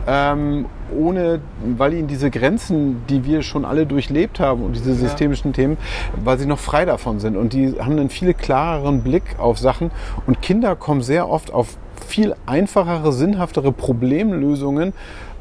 ähm, 0.09 0.65
ohne, 0.97 1.41
weil 1.77 1.93
ihnen 1.93 2.09
diese 2.09 2.31
Grenzen, 2.31 3.05
die 3.09 3.25
wir 3.25 3.43
schon 3.43 3.65
alle 3.65 3.87
durchlebt 3.87 4.41
haben 4.41 4.65
und 4.65 4.77
diese 4.77 4.95
systemischen 4.95 5.51
ja. 5.51 5.57
Themen, 5.57 5.77
weil 6.25 6.39
sie 6.39 6.47
noch 6.47 6.59
frei 6.59 6.85
davon 6.85 7.21
sind 7.21 7.37
und 7.37 7.53
die 7.53 7.75
haben 7.79 7.93
einen 7.93 8.09
viel 8.09 8.33
klareren 8.33 9.03
Blick 9.03 9.37
auf 9.39 9.59
Sachen 9.59 9.91
und 10.27 10.41
Kinder 10.41 10.75
kommen 10.75 11.03
sehr 11.03 11.29
oft 11.29 11.53
auf 11.53 11.77
viel 12.05 12.35
einfachere, 12.47 13.13
sinnhaftere 13.13 13.73
Problemlösungen, 13.73 14.93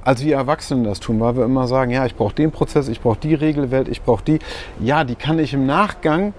als 0.03 0.23
wir 0.23 0.35
Erwachsenen 0.35 0.83
das 0.83 0.99
tun, 0.99 1.19
weil 1.19 1.35
wir 1.35 1.45
immer 1.45 1.67
sagen, 1.67 1.91
ja, 1.91 2.05
ich 2.05 2.15
brauche 2.15 2.35
den 2.35 2.51
Prozess, 2.51 2.87
ich 2.87 3.01
brauche 3.01 3.19
die 3.19 3.33
Regelwelt, 3.33 3.87
ich 3.87 4.03
brauche 4.03 4.23
die. 4.23 4.39
Ja, 4.79 5.03
die 5.03 5.15
kann 5.15 5.39
ich 5.39 5.53
im 5.53 5.65
Nachgang 5.65 6.33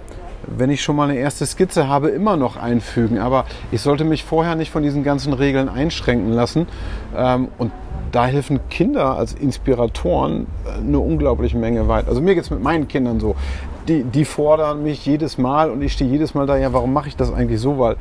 wenn 0.47 0.71
ich 0.71 0.83
schon 0.83 0.97
mal 0.97 1.09
eine 1.09 1.19
erste 1.19 1.47
Skizze 1.47 1.89
habe, 1.89 2.09
immer 2.09 2.37
noch 2.37 2.57
einfügen. 2.57 3.19
Aber 3.19 3.45
ich 3.73 3.81
sollte 3.81 4.05
mich 4.05 4.25
vorher 4.25 4.55
nicht 4.55 4.71
von 4.71 4.83
diesen 4.83 5.03
ganzen 5.03 5.33
Regeln 5.33 5.69
einschränken 5.69 6.33
lassen. 6.33 6.67
Ähm, 7.17 7.49
und 7.59 7.73
da 8.13 8.27
helfen 8.27 8.61
Kinder 8.71 9.17
als 9.17 9.35
Inspiratoren 9.35 10.47
eine 10.79 10.99
unglaubliche 10.99 11.59
Menge 11.59 11.89
weit. 11.89 12.09
Also 12.09 12.21
mir 12.21 12.35
geht 12.35 12.45
es 12.45 12.51
mit 12.51 12.63
meinen 12.63 12.89
Kindern 12.89 13.21
so. 13.21 13.35
Die, 13.89 14.05
die 14.05 14.25
fordern 14.25 14.83
mich 14.83 15.05
jedes 15.07 15.39
Mal 15.39 15.71
und 15.71 15.83
ich 15.83 15.93
stehe 15.93 16.11
jedes 16.11 16.35
Mal 16.35 16.47
da, 16.47 16.57
ja, 16.57 16.73
warum 16.73 16.93
mache 16.93 17.09
ich 17.09 17.17
das 17.17 17.33
eigentlich 17.33 17.61
so? 17.61 17.79
Weil 17.79 17.97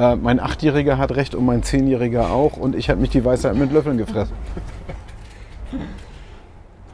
äh, 0.00 0.16
mein 0.16 0.40
Achtjähriger 0.40 0.98
hat 0.98 1.12
recht 1.12 1.34
und 1.34 1.44
mein 1.44 1.62
Zehnjähriger 1.62 2.30
auch 2.30 2.56
und 2.56 2.74
ich 2.74 2.88
habe 2.88 3.00
mich 3.00 3.10
die 3.10 3.24
Weisheit 3.24 3.54
mit 3.54 3.72
Löffeln 3.72 3.98
gefressen. 3.98 4.34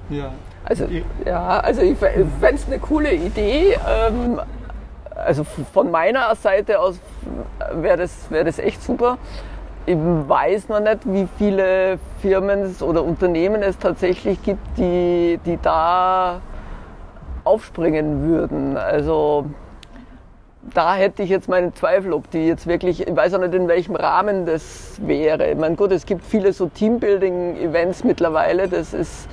Ja. 0.08 0.30
Also, 0.64 0.84
ja, 1.24 1.58
also 1.58 1.82
ich 1.82 1.98
fände 1.98 2.28
es 2.40 2.66
eine 2.68 2.78
coole 2.78 3.12
Idee. 3.12 3.76
Ähm, 3.88 4.40
also 5.16 5.42
von 5.44 5.90
meiner 5.90 6.32
Seite 6.36 6.78
aus 6.78 7.00
wäre 7.72 7.96
das, 7.96 8.30
wär 8.30 8.44
das 8.44 8.60
echt 8.60 8.82
super. 8.84 9.18
Ich 9.84 9.96
weiß 9.96 10.68
noch 10.68 10.78
nicht, 10.78 11.00
wie 11.06 11.26
viele 11.38 11.98
Firmen 12.20 12.72
oder 12.80 13.02
Unternehmen 13.02 13.62
es 13.62 13.78
tatsächlich 13.78 14.40
gibt, 14.42 14.78
die, 14.78 15.40
die 15.44 15.58
da 15.60 16.40
aufspringen 17.44 18.28
würden. 18.28 18.76
Also 18.76 19.46
da 20.74 20.94
hätte 20.94 21.22
ich 21.22 21.30
jetzt 21.30 21.48
meinen 21.48 21.74
Zweifel, 21.74 22.12
ob 22.12 22.30
die 22.30 22.46
jetzt 22.46 22.66
wirklich, 22.66 23.06
ich 23.06 23.16
weiß 23.16 23.34
auch 23.34 23.40
nicht, 23.40 23.54
in 23.54 23.68
welchem 23.68 23.96
Rahmen 23.96 24.46
das 24.46 25.00
wäre. 25.06 25.50
Ich 25.50 25.58
meine, 25.58 25.76
gut, 25.76 25.92
es 25.92 26.06
gibt 26.06 26.24
viele 26.24 26.52
so 26.52 26.66
Teambuilding-Events 26.66 28.04
mittlerweile, 28.04 28.68
das 28.68 28.94
ist, 28.94 29.28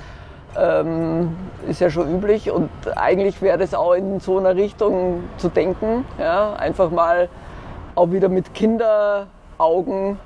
ähm, 0.56 1.36
ist 1.68 1.80
ja 1.80 1.90
schon 1.90 2.14
üblich 2.14 2.50
und 2.50 2.70
eigentlich 2.96 3.42
wäre 3.42 3.58
das 3.58 3.74
auch 3.74 3.94
in 3.94 4.20
so 4.20 4.38
einer 4.38 4.54
Richtung 4.54 5.24
zu 5.38 5.48
denken, 5.48 6.04
ja, 6.18 6.54
einfach 6.54 6.90
mal 6.90 7.28
auch 7.94 8.10
wieder 8.10 8.28
mit 8.28 8.54
Kinderaugen 8.54 10.18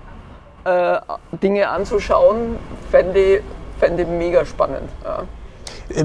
äh, 0.65 0.99
Dinge 1.43 1.69
anzuschauen, 1.69 2.57
fände 2.91 3.19
ich, 3.19 3.43
fände 3.79 4.03
ich 4.03 4.09
mega 4.09 4.45
spannend. 4.45 4.89
Ja. 5.05 5.25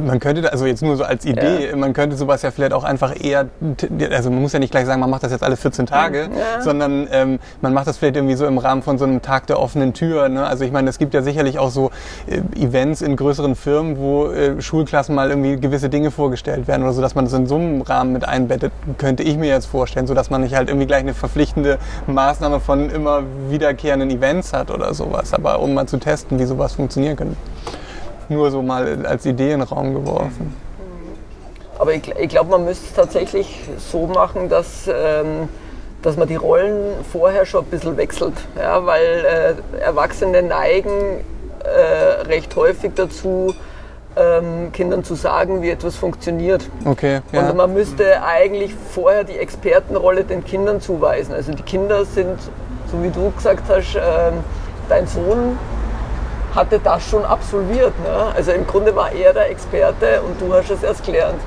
Man 0.01 0.19
könnte, 0.19 0.51
also 0.51 0.65
jetzt 0.65 0.81
nur 0.81 0.95
so 0.95 1.03
als 1.03 1.25
Idee, 1.25 1.69
ja. 1.69 1.75
man 1.75 1.93
könnte 1.93 2.15
sowas 2.15 2.41
ja 2.41 2.51
vielleicht 2.51 2.73
auch 2.73 2.83
einfach 2.83 3.13
eher, 3.21 3.47
also 4.11 4.29
man 4.29 4.41
muss 4.41 4.53
ja 4.53 4.59
nicht 4.59 4.71
gleich 4.71 4.85
sagen, 4.85 5.01
man 5.01 5.09
macht 5.09 5.23
das 5.23 5.31
jetzt 5.31 5.43
alle 5.43 5.57
14 5.57 5.85
Tage, 5.85 6.29
ja. 6.37 6.61
sondern 6.61 7.07
ähm, 7.11 7.39
man 7.61 7.73
macht 7.73 7.87
das 7.87 7.97
vielleicht 7.97 8.15
irgendwie 8.15 8.35
so 8.35 8.45
im 8.45 8.57
Rahmen 8.57 8.81
von 8.81 8.97
so 8.97 9.05
einem 9.05 9.21
Tag 9.21 9.47
der 9.47 9.59
offenen 9.59 9.93
Tür. 9.93 10.29
Ne? 10.29 10.45
Also 10.45 10.63
ich 10.63 10.71
meine, 10.71 10.89
es 10.89 10.97
gibt 10.97 11.13
ja 11.13 11.21
sicherlich 11.21 11.59
auch 11.59 11.69
so 11.69 11.91
äh, 12.27 12.41
Events 12.59 13.01
in 13.01 13.15
größeren 13.15 13.55
Firmen, 13.55 13.97
wo 13.97 14.27
äh, 14.27 14.61
Schulklassen 14.61 15.15
mal 15.15 15.29
irgendwie 15.29 15.59
gewisse 15.59 15.89
Dinge 15.89 16.11
vorgestellt 16.11 16.67
werden 16.67 16.83
oder 16.83 16.93
so, 16.93 17.01
dass 17.01 17.15
man 17.15 17.25
das 17.25 17.33
in 17.33 17.47
so 17.47 17.55
einem 17.55 17.81
Rahmen 17.81 18.13
mit 18.13 18.27
einbettet, 18.27 18.71
könnte 18.97 19.23
ich 19.23 19.37
mir 19.37 19.49
jetzt 19.49 19.65
vorstellen, 19.65 20.07
so 20.07 20.13
dass 20.13 20.29
man 20.29 20.41
nicht 20.41 20.55
halt 20.55 20.69
irgendwie 20.69 20.87
gleich 20.87 21.01
eine 21.01 21.13
verpflichtende 21.13 21.77
Maßnahme 22.07 22.59
von 22.59 22.89
immer 22.89 23.23
wiederkehrenden 23.49 24.09
Events 24.09 24.53
hat 24.53 24.71
oder 24.71 24.93
sowas, 24.93 25.33
aber 25.33 25.59
um 25.59 25.73
mal 25.73 25.87
zu 25.87 25.97
testen, 25.97 26.39
wie 26.39 26.45
sowas 26.45 26.73
funktionieren 26.73 27.15
könnte 27.15 27.35
nur 28.33 28.51
so 28.51 28.61
mal 28.61 29.05
als 29.05 29.25
Idee 29.25 29.53
in 29.53 29.59
den 29.59 29.67
Raum 29.67 29.93
geworfen. 29.93 30.55
Aber 31.79 31.93
ich, 31.93 32.07
ich 32.17 32.29
glaube, 32.29 32.51
man 32.51 32.65
müsste 32.65 32.85
es 32.87 32.93
tatsächlich 32.93 33.59
so 33.77 34.07
machen, 34.07 34.49
dass, 34.49 34.87
ähm, 34.87 35.49
dass 36.01 36.17
man 36.17 36.27
die 36.27 36.35
Rollen 36.35 36.93
vorher 37.11 37.45
schon 37.45 37.65
ein 37.65 37.69
bisschen 37.69 37.97
wechselt. 37.97 38.33
Ja, 38.57 38.85
weil 38.85 39.55
äh, 39.73 39.79
Erwachsene 39.79 40.43
neigen 40.43 40.91
äh, 41.63 42.21
recht 42.27 42.55
häufig 42.55 42.91
dazu, 42.95 43.53
ähm, 44.15 44.71
Kindern 44.71 45.03
zu 45.03 45.15
sagen, 45.15 45.61
wie 45.61 45.71
etwas 45.71 45.95
funktioniert. 45.95 46.69
Okay, 46.85 47.21
ja. 47.31 47.49
Und 47.49 47.57
man 47.57 47.73
müsste 47.73 48.23
eigentlich 48.23 48.73
vorher 48.91 49.23
die 49.23 49.37
Expertenrolle 49.37 50.23
den 50.23 50.43
Kindern 50.43 50.81
zuweisen. 50.81 51.33
Also 51.33 51.51
die 51.51 51.63
Kinder 51.63 52.05
sind, 52.05 52.39
so 52.91 53.01
wie 53.01 53.09
du 53.09 53.31
gesagt 53.31 53.63
hast, 53.67 53.95
äh, 53.95 54.31
dein 54.89 55.07
Sohn 55.07 55.57
hatte 56.55 56.79
das 56.79 57.07
schon 57.09 57.25
absolviert. 57.25 57.93
Ne? 58.03 58.33
Also 58.35 58.51
im 58.51 58.65
Grunde 58.67 58.95
war 58.95 59.11
er 59.11 59.33
der 59.33 59.49
Experte 59.49 60.21
und 60.21 60.39
du 60.39 60.53
hast 60.53 60.69
es 60.69 60.83
erst 60.83 61.05
gelernt. 61.05 61.39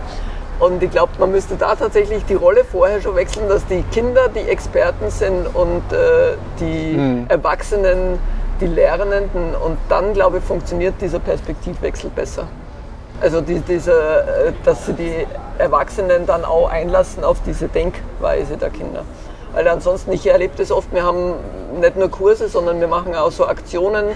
Und 0.58 0.82
ich 0.82 0.90
glaube, 0.90 1.12
man 1.18 1.32
müsste 1.32 1.56
da 1.56 1.74
tatsächlich 1.74 2.24
die 2.24 2.34
Rolle 2.34 2.64
vorher 2.64 3.00
schon 3.02 3.14
wechseln, 3.14 3.48
dass 3.48 3.66
die 3.66 3.82
Kinder 3.92 4.28
die 4.28 4.48
Experten 4.48 5.10
sind 5.10 5.46
und 5.54 5.82
äh, 5.92 6.36
die 6.58 6.96
mhm. 6.96 7.26
Erwachsenen 7.28 8.18
die 8.60 8.66
Lernenden. 8.66 9.54
Und 9.54 9.76
dann, 9.90 10.14
glaube 10.14 10.38
ich, 10.38 10.44
funktioniert 10.44 10.94
dieser 11.00 11.18
Perspektivwechsel 11.18 12.10
besser. 12.10 12.44
Also 13.20 13.42
die, 13.42 13.60
diese, 13.60 13.92
äh, 13.92 14.52
dass 14.64 14.86
sie 14.86 14.94
die 14.94 15.26
Erwachsenen 15.58 16.26
dann 16.26 16.44
auch 16.44 16.70
einlassen 16.70 17.22
auf 17.22 17.38
diese 17.44 17.68
Denkweise 17.68 18.56
der 18.56 18.70
Kinder. 18.70 19.02
Weil 19.52 19.68
ansonsten, 19.68 20.12
ich 20.12 20.26
erlebe 20.26 20.54
das 20.56 20.70
oft, 20.70 20.92
wir 20.92 21.02
haben 21.02 21.34
nicht 21.80 21.96
nur 21.96 22.10
Kurse, 22.10 22.48
sondern 22.48 22.80
wir 22.80 22.88
machen 22.88 23.14
auch 23.14 23.30
so 23.30 23.46
Aktionen, 23.46 24.06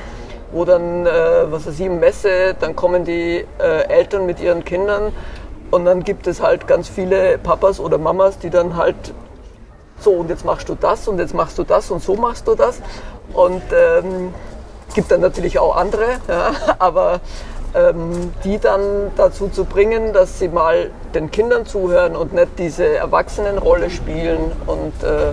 wo 0.52 0.64
dann, 0.64 1.06
äh, 1.06 1.10
was 1.50 1.66
weiß 1.66 1.78
ich, 1.78 1.88
Messe, 1.88 2.54
dann 2.58 2.76
kommen 2.76 3.04
die 3.04 3.44
äh, 3.58 3.88
Eltern 3.88 4.26
mit 4.26 4.40
ihren 4.40 4.64
Kindern 4.64 5.12
und 5.70 5.84
dann 5.84 6.02
gibt 6.02 6.26
es 6.26 6.42
halt 6.42 6.66
ganz 6.66 6.88
viele 6.88 7.38
Papas 7.38 7.80
oder 7.80 7.98
Mamas, 7.98 8.38
die 8.38 8.50
dann 8.50 8.76
halt 8.76 9.14
so 10.00 10.12
und 10.12 10.30
jetzt 10.30 10.44
machst 10.44 10.68
du 10.68 10.74
das 10.74 11.06
und 11.08 11.18
jetzt 11.18 11.34
machst 11.34 11.58
du 11.58 11.64
das 11.64 11.90
und 11.90 12.02
so 12.02 12.14
machst 12.14 12.48
du 12.48 12.54
das 12.54 12.80
und 13.34 13.62
ähm, 13.72 14.34
gibt 14.94 15.10
dann 15.10 15.20
natürlich 15.20 15.58
auch 15.58 15.76
andere, 15.76 16.06
ja, 16.28 16.52
aber 16.78 17.20
ähm, 17.74 18.32
die 18.42 18.58
dann 18.58 19.12
dazu 19.16 19.48
zu 19.48 19.64
bringen, 19.64 20.12
dass 20.12 20.38
sie 20.38 20.48
mal 20.48 20.90
den 21.14 21.30
Kindern 21.30 21.66
zuhören 21.66 22.16
und 22.16 22.32
nicht 22.32 22.58
diese 22.58 22.96
Erwachsenenrolle 22.96 23.90
spielen 23.90 24.52
und 24.66 24.92
äh, 25.04 25.32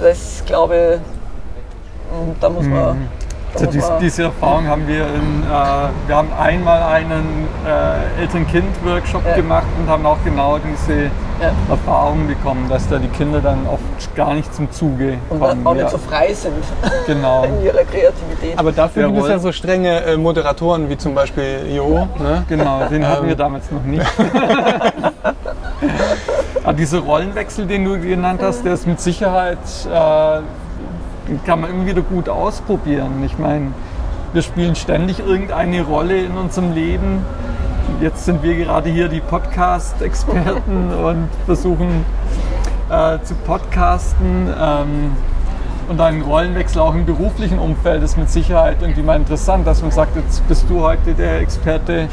das 0.00 0.42
glaube 0.46 0.94
ich, 0.94 2.40
da 2.40 2.48
muss 2.48 2.64
man 2.64 3.00
mhm. 3.00 3.08
Also 3.54 3.66
diese, 3.66 3.98
diese, 4.00 4.22
Erfahrung 4.24 4.66
haben 4.68 4.86
wir 4.86 5.06
in, 5.06 5.42
äh, 5.42 5.88
wir 6.06 6.16
haben 6.16 6.28
einmal 6.38 6.82
einen 6.82 7.48
äh, 7.66 8.22
Eltern-Kind-Workshop 8.22 9.26
ja. 9.26 9.34
gemacht 9.36 9.66
und 9.78 9.88
haben 9.88 10.06
auch 10.06 10.18
genau 10.24 10.58
diese 10.58 11.04
ja. 11.04 11.10
Erfahrung 11.68 12.26
bekommen, 12.28 12.68
dass 12.68 12.88
da 12.88 12.98
die 12.98 13.08
Kinder 13.08 13.40
dann 13.40 13.66
oft 13.66 14.14
gar 14.14 14.34
nicht 14.34 14.54
zum 14.54 14.70
Zuge 14.70 15.18
und 15.28 15.40
kommen. 15.40 15.60
Und 15.60 15.66
auch 15.66 15.74
nicht 15.74 15.82
ja. 15.82 15.90
so 15.90 15.98
frei 15.98 16.32
sind 16.32 16.54
genau. 17.06 17.44
in 17.44 17.64
ihrer 17.64 17.84
Kreativität. 17.84 18.56
Aber 18.56 18.72
dafür 18.72 19.08
gibt 19.08 19.22
es 19.22 19.28
ja 19.28 19.38
so 19.38 19.52
strenge 19.52 20.04
äh, 20.04 20.16
Moderatoren 20.16 20.88
wie 20.88 20.96
zum 20.96 21.14
Beispiel 21.14 21.66
Jo. 21.74 22.08
Ne? 22.18 22.44
Genau, 22.48 22.86
den 22.88 23.06
hatten 23.06 23.26
wir 23.26 23.32
ähm. 23.32 23.38
damals 23.38 23.70
noch 23.70 23.82
nicht. 23.82 24.06
Aber 26.62 26.74
dieser 26.74 26.98
Rollenwechsel, 27.00 27.66
den 27.66 27.84
du 27.84 27.98
genannt 27.98 28.40
hast, 28.42 28.64
der 28.64 28.74
ist 28.74 28.86
mit 28.86 29.00
Sicherheit 29.00 29.58
äh, 29.92 30.40
kann 31.38 31.60
man 31.60 31.70
immer 31.70 31.86
wieder 31.86 32.02
gut 32.02 32.28
ausprobieren. 32.28 33.22
Ich 33.24 33.38
meine, 33.38 33.72
wir 34.32 34.42
spielen 34.42 34.74
ständig 34.74 35.20
irgendeine 35.20 35.82
Rolle 35.82 36.18
in 36.18 36.36
unserem 36.36 36.72
Leben. 36.72 37.24
Jetzt 38.00 38.24
sind 38.24 38.42
wir 38.42 38.56
gerade 38.56 38.88
hier 38.90 39.08
die 39.08 39.20
Podcast-Experten 39.20 40.92
und 41.04 41.28
versuchen 41.46 42.04
äh, 42.88 43.18
zu 43.22 43.34
podcasten. 43.34 44.48
Ähm, 44.58 45.12
und 45.88 46.00
ein 46.00 46.22
Rollenwechsel 46.22 46.80
auch 46.80 46.94
im 46.94 47.04
beruflichen 47.04 47.58
Umfeld 47.58 48.04
ist 48.04 48.16
mit 48.16 48.30
Sicherheit 48.30 48.76
irgendwie 48.80 49.02
mal 49.02 49.16
interessant, 49.16 49.66
dass 49.66 49.82
man 49.82 49.90
sagt, 49.90 50.14
jetzt 50.14 50.46
bist 50.46 50.66
du 50.68 50.82
heute 50.82 51.14
der 51.14 51.40
Experte 51.40 52.08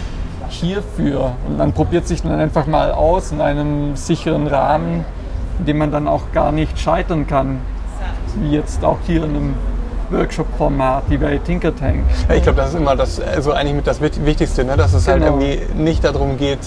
hierfür. 0.49 1.33
Und 1.47 1.57
man 1.59 1.73
probiert 1.73 2.07
sich 2.07 2.23
dann 2.23 2.39
einfach 2.39 2.65
mal 2.65 2.91
aus 2.91 3.31
in 3.31 3.39
einem 3.39 3.95
sicheren 3.95 4.47
Rahmen, 4.47 5.05
in 5.59 5.65
dem 5.65 5.77
man 5.77 5.91
dann 5.91 6.07
auch 6.07 6.31
gar 6.33 6.51
nicht 6.51 6.79
scheitern 6.79 7.27
kann 7.27 7.61
wie 8.41 8.51
jetzt 8.51 8.83
auch 8.83 8.97
hier 9.05 9.23
in 9.23 9.35
einem 9.35 9.53
Workshop-Format 10.09 11.03
wie 11.09 11.17
bei 11.17 11.37
Tinker 11.37 11.75
Tank. 11.75 12.03
Ja, 12.29 12.35
ich 12.35 12.43
glaube, 12.43 12.57
das 12.57 12.69
ist 12.69 12.75
immer 12.75 12.95
das, 12.95 13.19
also 13.19 13.51
eigentlich 13.51 13.75
mit 13.75 13.87
das 13.87 14.01
Wichtigste, 14.01 14.63
ne? 14.63 14.77
dass 14.77 14.93
es 14.93 15.07
halt 15.07 15.21
genau. 15.21 15.37
halt 15.37 15.43
irgendwie 15.43 15.83
nicht 15.83 16.03
darum 16.03 16.37
geht, 16.37 16.59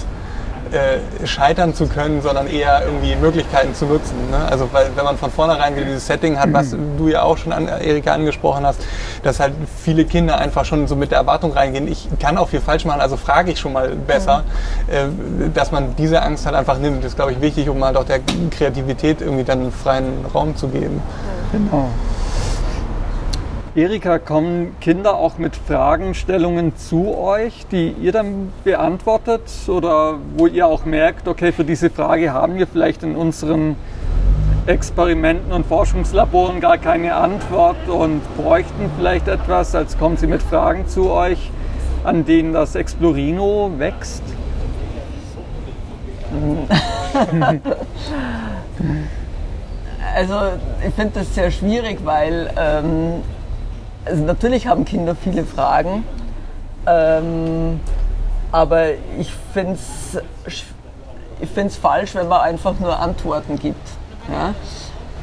äh, 0.72 1.26
scheitern 1.26 1.74
zu 1.74 1.86
können, 1.86 2.22
sondern 2.22 2.46
eher 2.46 2.82
irgendwie 2.84 3.16
Möglichkeiten 3.16 3.74
zu 3.74 3.86
nutzen. 3.86 4.14
Ne? 4.30 4.38
Also 4.48 4.68
weil 4.72 4.90
wenn 4.94 5.04
man 5.04 5.18
von 5.18 5.30
vornherein 5.30 5.74
dieses 5.76 6.06
Setting 6.06 6.38
hat, 6.38 6.52
was 6.52 6.70
du 6.98 7.08
ja 7.08 7.22
auch 7.22 7.38
schon 7.38 7.52
an 7.52 7.68
Erika 7.68 8.14
angesprochen 8.14 8.64
hast, 8.64 8.80
dass 9.22 9.40
halt 9.40 9.54
viele 9.82 10.04
Kinder 10.04 10.38
einfach 10.38 10.64
schon 10.64 10.86
so 10.86 10.96
mit 10.96 11.10
der 11.10 11.18
Erwartung 11.18 11.52
reingehen, 11.52 11.88
ich 11.88 12.08
kann 12.20 12.38
auch 12.38 12.48
viel 12.48 12.60
falsch 12.60 12.84
machen, 12.84 13.00
also 13.00 13.16
frage 13.16 13.52
ich 13.52 13.58
schon 13.58 13.72
mal 13.72 13.90
besser, 13.96 14.44
mhm. 14.86 15.46
äh, 15.46 15.48
dass 15.50 15.72
man 15.72 15.96
diese 15.96 16.22
Angst 16.22 16.46
halt 16.46 16.54
einfach 16.54 16.78
nimmt. 16.78 16.98
Das 16.98 17.12
ist, 17.12 17.16
glaube 17.16 17.32
ich, 17.32 17.40
wichtig, 17.40 17.68
um 17.68 17.84
halt 17.84 17.96
auch 17.96 18.04
der 18.04 18.20
Kreativität 18.50 19.20
irgendwie 19.20 19.44
dann 19.44 19.60
einen 19.60 19.72
freien 19.72 20.24
Raum 20.32 20.56
zu 20.56 20.68
geben. 20.68 21.02
Genau. 21.52 21.88
Erika, 23.76 24.18
kommen 24.18 24.74
Kinder 24.80 25.14
auch 25.14 25.38
mit 25.38 25.54
Fragestellungen 25.54 26.76
zu 26.76 27.16
euch, 27.16 27.66
die 27.70 27.90
ihr 27.90 28.10
dann 28.10 28.52
beantwortet 28.64 29.42
oder 29.68 30.18
wo 30.36 30.48
ihr 30.48 30.66
auch 30.66 30.84
merkt, 30.84 31.28
okay, 31.28 31.52
für 31.52 31.62
diese 31.62 31.88
Frage 31.88 32.32
haben 32.32 32.56
wir 32.56 32.66
vielleicht 32.66 33.04
in 33.04 33.14
unseren 33.14 33.76
Experimenten 34.66 35.52
und 35.52 35.66
Forschungslaboren 35.66 36.58
gar 36.60 36.78
keine 36.78 37.14
Antwort 37.14 37.88
und 37.88 38.22
bräuchten 38.36 38.90
vielleicht 38.98 39.28
etwas, 39.28 39.72
als 39.76 39.96
kommen 39.96 40.16
sie 40.16 40.26
mit 40.26 40.42
Fragen 40.42 40.88
zu 40.88 41.08
euch, 41.08 41.52
an 42.02 42.24
denen 42.24 42.52
das 42.52 42.74
Explorino 42.74 43.70
wächst? 43.78 44.24
also 50.16 50.34
ich 50.86 50.94
finde 50.94 51.20
das 51.20 51.32
sehr 51.36 51.52
schwierig, 51.52 52.00
weil 52.04 52.50
ähm, 52.56 53.22
also 54.04 54.24
natürlich 54.24 54.66
haben 54.66 54.84
Kinder 54.84 55.14
viele 55.14 55.44
Fragen, 55.44 56.04
ähm, 56.86 57.80
aber 58.52 58.90
ich 59.18 59.32
finde 59.52 59.74
es 59.74 60.20
ich 61.40 61.48
find's 61.48 61.76
falsch, 61.76 62.14
wenn 62.14 62.28
man 62.28 62.40
einfach 62.40 62.78
nur 62.78 62.98
Antworten 62.98 63.58
gibt, 63.58 63.88
ja? 64.30 64.54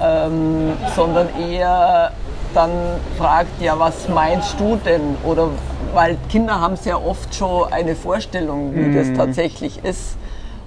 ähm, 0.02 0.74
sondern 0.96 1.28
eher 1.40 2.12
dann 2.54 2.72
fragt, 3.18 3.62
ja, 3.62 3.78
was 3.78 4.08
meinst 4.08 4.60
du 4.60 4.78
denn? 4.78 5.18
Oder 5.24 5.50
weil 5.94 6.18
Kinder 6.30 6.60
haben 6.60 6.76
sehr 6.76 7.06
oft 7.06 7.34
schon 7.36 7.72
eine 7.72 7.96
Vorstellung, 7.96 8.74
wie 8.74 8.80
mhm. 8.80 8.96
das 8.96 9.18
tatsächlich 9.18 9.84
ist. 9.84 10.18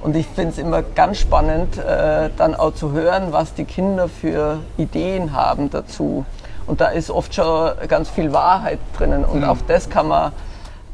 Und 0.02 0.16
ich 0.16 0.26
finde 0.26 0.52
es 0.52 0.58
immer 0.58 0.82
ganz 0.82 1.18
spannend, 1.18 1.76
äh, 1.78 2.30
dann 2.36 2.54
auch 2.54 2.74
zu 2.74 2.92
hören, 2.92 3.32
was 3.32 3.54
die 3.54 3.64
Kinder 3.64 4.08
für 4.08 4.58
Ideen 4.78 5.32
haben 5.34 5.70
dazu. 5.70 6.24
Und 6.70 6.80
da 6.80 6.86
ist 6.86 7.10
oft 7.10 7.34
schon 7.34 7.72
ganz 7.88 8.08
viel 8.08 8.32
Wahrheit 8.32 8.78
drinnen 8.96 9.24
und 9.24 9.40
mhm. 9.40 9.44
auf 9.44 9.58
das 9.66 9.90
kann 9.90 10.06
man 10.06 10.30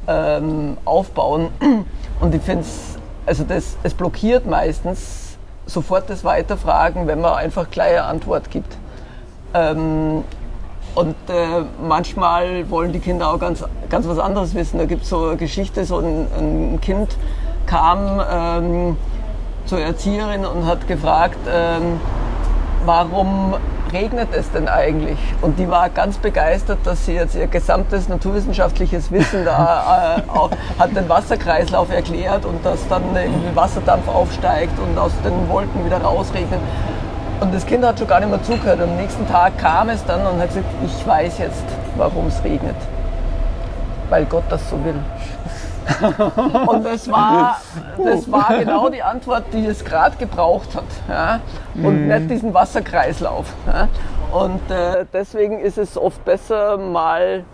ähm, 0.08 0.78
aufbauen. 0.86 1.48
Und 2.18 2.34
ich 2.34 2.40
finde 2.40 2.62
es, 2.62 2.96
also 3.26 3.44
das, 3.44 3.76
es 3.82 3.92
blockiert 3.92 4.46
meistens 4.46 5.36
sofort 5.66 6.08
das 6.08 6.24
Weiterfragen, 6.24 7.06
wenn 7.06 7.20
man 7.20 7.34
einfach 7.34 7.70
gleich 7.70 7.90
eine 7.90 8.04
Antwort 8.04 8.50
gibt. 8.50 8.78
Ähm, 9.52 10.24
und 10.94 11.14
äh, 11.28 11.64
manchmal 11.86 12.70
wollen 12.70 12.92
die 12.92 13.00
Kinder 13.00 13.30
auch 13.30 13.38
ganz, 13.38 13.62
ganz 13.90 14.08
was 14.08 14.18
anderes 14.18 14.54
wissen. 14.54 14.78
Da 14.78 14.86
gibt 14.86 15.02
es 15.02 15.10
so 15.10 15.26
eine 15.26 15.36
Geschichte, 15.36 15.84
so 15.84 15.98
ein, 15.98 16.26
ein 16.38 16.80
Kind 16.80 17.18
kam 17.66 18.22
ähm, 18.30 18.96
zur 19.66 19.80
Erzieherin 19.80 20.46
und 20.46 20.64
hat 20.64 20.88
gefragt, 20.88 21.36
ähm, 21.46 22.00
warum 22.86 23.56
regnet 23.92 24.28
es 24.32 24.50
denn 24.52 24.68
eigentlich? 24.68 25.18
Und 25.42 25.58
die 25.58 25.68
war 25.68 25.88
ganz 25.90 26.18
begeistert, 26.18 26.78
dass 26.84 27.06
sie 27.06 27.14
jetzt 27.14 27.34
ihr 27.34 27.46
gesamtes 27.46 28.08
naturwissenschaftliches 28.08 29.10
Wissen 29.10 29.44
da 29.44 30.16
äh, 30.18 30.30
auch, 30.30 30.50
hat 30.78 30.94
den 30.96 31.08
Wasserkreislauf 31.08 31.90
erklärt 31.90 32.44
und 32.44 32.64
dass 32.64 32.86
dann 32.88 33.02
irgendwie 33.14 33.54
Wasserdampf 33.54 34.08
aufsteigt 34.08 34.78
und 34.78 34.98
aus 34.98 35.12
den 35.24 35.48
Wolken 35.48 35.84
wieder 35.84 35.98
rausregnet. 35.98 36.60
Und 37.40 37.54
das 37.54 37.66
Kind 37.66 37.84
hat 37.84 37.98
schon 37.98 38.08
gar 38.08 38.20
nicht 38.20 38.30
mehr 38.30 38.42
zugehört. 38.42 38.80
Am 38.80 38.96
nächsten 38.96 39.28
Tag 39.28 39.58
kam 39.58 39.90
es 39.90 40.04
dann 40.06 40.26
und 40.26 40.40
hat 40.40 40.48
gesagt, 40.48 40.66
ich 40.84 41.06
weiß 41.06 41.38
jetzt, 41.38 41.64
warum 41.96 42.28
es 42.28 42.42
regnet. 42.42 42.76
Weil 44.08 44.24
Gott 44.24 44.44
das 44.48 44.70
so 44.70 44.82
will. 44.84 44.94
und 46.66 46.84
das 46.84 47.10
war, 47.10 47.60
das 48.02 48.30
war 48.30 48.58
genau 48.58 48.88
die 48.88 49.02
Antwort, 49.02 49.44
die 49.52 49.66
es 49.66 49.84
gerade 49.84 50.16
gebraucht 50.16 50.74
hat. 50.74 50.84
Ja? 51.08 51.40
Und 51.74 52.06
mm. 52.06 52.08
nicht 52.08 52.30
diesen 52.30 52.54
Wasserkreislauf. 52.54 53.52
Ja? 53.66 53.88
Und 54.32 54.70
äh, 54.70 55.06
deswegen 55.12 55.60
ist 55.60 55.78
es 55.78 55.96
oft 55.96 56.24
besser, 56.24 56.76
mal 56.76 57.44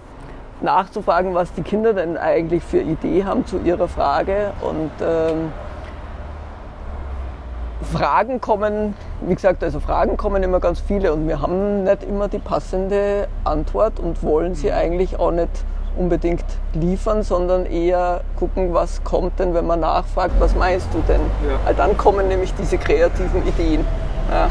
nachzufragen, 0.62 1.34
was 1.34 1.52
die 1.52 1.62
Kinder 1.62 1.92
denn 1.92 2.16
eigentlich 2.16 2.62
für 2.62 2.80
Idee 2.80 3.24
haben 3.24 3.46
zu 3.46 3.58
ihrer 3.58 3.88
Frage. 3.88 4.52
Und 4.60 4.90
ähm, 5.00 5.52
Fragen 7.82 8.40
kommen, 8.40 8.94
wie 9.20 9.34
gesagt, 9.34 9.62
also 9.62 9.80
Fragen 9.80 10.16
kommen 10.16 10.42
immer 10.42 10.60
ganz 10.60 10.80
viele 10.80 11.12
und 11.12 11.26
wir 11.26 11.40
haben 11.40 11.84
nicht 11.84 12.04
immer 12.04 12.28
die 12.28 12.38
passende 12.38 13.28
Antwort 13.44 13.98
und 13.98 14.22
wollen 14.22 14.54
sie 14.54 14.72
eigentlich 14.72 15.18
auch 15.18 15.32
nicht 15.32 15.64
unbedingt 15.96 16.44
liefern, 16.74 17.22
sondern 17.22 17.66
eher 17.66 18.22
gucken, 18.38 18.74
was 18.74 19.02
kommt 19.04 19.38
denn, 19.38 19.54
wenn 19.54 19.66
man 19.66 19.80
nachfragt, 19.80 20.34
was 20.38 20.54
meinst 20.54 20.88
du 20.92 21.02
denn? 21.08 21.20
Ja. 21.66 21.72
Dann 21.72 21.96
kommen 21.96 22.28
nämlich 22.28 22.52
diese 22.54 22.78
kreativen 22.78 23.46
Ideen. 23.46 23.84
Ja. 24.30 24.48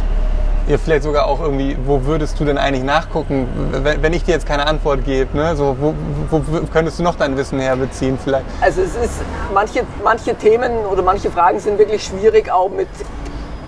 Ja, 0.67 0.77
vielleicht 0.77 1.03
sogar 1.03 1.25
auch 1.25 1.41
irgendwie, 1.41 1.75
wo 1.85 2.05
würdest 2.05 2.39
du 2.39 2.45
denn 2.45 2.57
eigentlich 2.57 2.83
nachgucken, 2.83 3.47
wenn 3.81 4.13
ich 4.13 4.23
dir 4.23 4.33
jetzt 4.33 4.45
keine 4.45 4.67
Antwort 4.67 5.03
gebe? 5.03 5.35
Ne? 5.35 5.55
So, 5.55 5.75
wo, 5.79 5.95
wo, 6.29 6.41
könntest 6.71 6.99
du 6.99 7.03
noch 7.03 7.15
dein 7.15 7.35
Wissen 7.35 7.59
herbeziehen 7.59 8.17
vielleicht? 8.23 8.45
Also 8.61 8.81
es 8.81 8.95
ist, 8.95 9.21
manche, 9.53 9.81
manche 10.03 10.35
Themen 10.35 10.71
oder 10.85 11.01
manche 11.01 11.31
Fragen 11.31 11.59
sind 11.59 11.79
wirklich 11.79 12.03
schwierig 12.03 12.51
auch 12.51 12.69
mit 12.69 12.87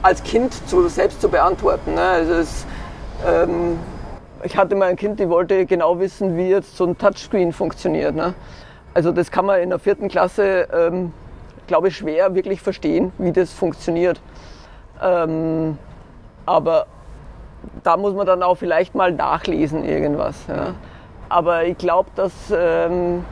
als 0.03 0.21
Kind 0.21 0.53
zu, 0.69 0.87
selbst 0.87 1.19
zu 1.19 1.29
beantworten. 1.29 1.95
Ne? 1.95 2.01
Also 2.01 2.33
es, 2.33 2.65
ähm, 3.27 3.79
ich 4.43 4.57
hatte 4.57 4.75
mal 4.75 4.89
ein 4.89 4.95
Kind, 4.95 5.19
die 5.19 5.29
wollte 5.29 5.65
genau 5.65 5.99
wissen, 5.99 6.37
wie 6.37 6.49
jetzt 6.49 6.75
so 6.75 6.85
ein 6.85 6.97
Touchscreen 6.97 7.53
funktioniert. 7.53 8.15
Ne? 8.15 8.33
Also 8.93 9.11
das 9.11 9.31
kann 9.31 9.45
man 9.45 9.59
in 9.61 9.69
der 9.69 9.79
vierten 9.79 10.07
Klasse, 10.07 10.67
ähm, 10.73 11.13
glaube 11.67 11.87
ich, 11.87 11.97
schwer 11.97 12.35
wirklich 12.35 12.61
verstehen, 12.61 13.11
wie 13.17 13.31
das 13.31 13.53
funktioniert. 13.53 14.21
Ähm, 15.01 15.77
aber 16.45 16.87
da 17.83 17.97
muss 17.97 18.13
man 18.13 18.27
dann 18.27 18.43
auch 18.43 18.55
vielleicht 18.55 18.95
mal 18.95 19.11
nachlesen 19.11 19.85
irgendwas. 19.85 20.35
Ja? 20.47 20.75
Aber 21.29 21.63
ich 21.63 21.77
glaube, 21.77 22.09
dass 22.15 22.33
ähm, 22.55 23.25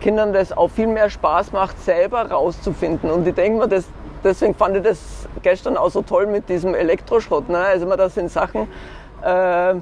Kindern 0.00 0.32
das 0.32 0.52
auch 0.52 0.68
viel 0.68 0.86
mehr 0.86 1.08
Spaß 1.10 1.52
macht, 1.52 1.78
selber 1.80 2.30
rauszufinden. 2.30 3.10
Und 3.10 3.26
ich 3.26 3.34
denke 3.34 3.58
mir, 3.58 3.68
das, 3.68 3.86
deswegen 4.22 4.54
fand 4.54 4.76
ich 4.76 4.82
das 4.82 5.28
gestern 5.42 5.76
auch 5.76 5.90
so 5.90 6.02
toll 6.02 6.26
mit 6.26 6.48
diesem 6.48 6.74
Elektroschrott. 6.74 7.48
Ne? 7.48 7.58
Also 7.58 7.86
das 7.96 8.14
sind 8.14 8.30
Sachen, 8.30 8.68
äh, 9.24 9.74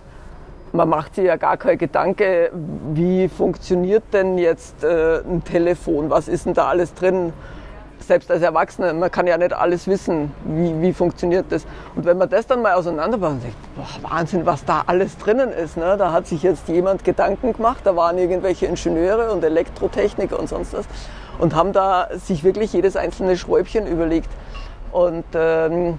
man 0.73 0.89
macht 0.89 1.15
sich 1.15 1.25
ja 1.25 1.37
gar 1.37 1.57
kein 1.57 1.79
Gedanke, 1.79 2.51
wie 2.93 3.29
funktioniert 3.29 4.05
denn 4.13 4.39
jetzt 4.39 4.85
äh, 4.85 5.21
ein 5.21 5.43
Telefon, 5.45 6.11
was 6.11 6.29
ist 6.29 6.47
denn 6.47 6.55
da 6.55 6.69
alles 6.69 6.95
drin? 6.95 7.33
Selbst 7.99 8.31
als 8.31 8.43
Erwachsener, 8.43 8.93
man 8.93 9.11
kann 9.11 9.27
ja 9.27 9.37
nicht 9.37 9.53
alles 9.53 9.87
wissen, 9.87 10.33
wie, 10.45 10.81
wie 10.81 10.93
funktioniert 10.93 11.47
das. 11.51 11.67
Und 11.95 12.07
wenn 12.07 12.19
man 12.19 12.29
das 12.29 12.47
dann 12.47 12.63
mal 12.63 12.73
auseinanderbaut 12.73 13.33
und 13.33 13.43
denkt, 13.43 13.57
boah, 13.77 14.11
Wahnsinn, 14.11 14.47
was 14.47 14.65
da 14.65 14.83
alles 14.87 15.19
drinnen 15.19 15.53
ist. 15.53 15.77
Ne? 15.77 15.97
Da 15.99 16.13
hat 16.13 16.27
sich 16.27 16.43
jetzt 16.43 16.67
jemand 16.69 17.05
Gedanken 17.05 17.53
gemacht, 17.53 17.81
da 17.85 17.95
waren 17.95 18.17
irgendwelche 18.19 18.67
Ingenieure 18.67 19.33
und 19.33 19.45
Elektrotechniker 19.45 20.41
und 20.41 20.49
sonst 20.49 20.73
was 20.73 20.87
und 21.39 21.55
haben 21.55 21.73
da 21.73 22.09
sich 22.13 22.43
wirklich 22.43 22.73
jedes 22.73 22.97
einzelne 22.97 23.37
Schräubchen 23.37 23.87
überlegt. 23.87 24.31
Und 24.93 25.25
ähm, 25.35 25.99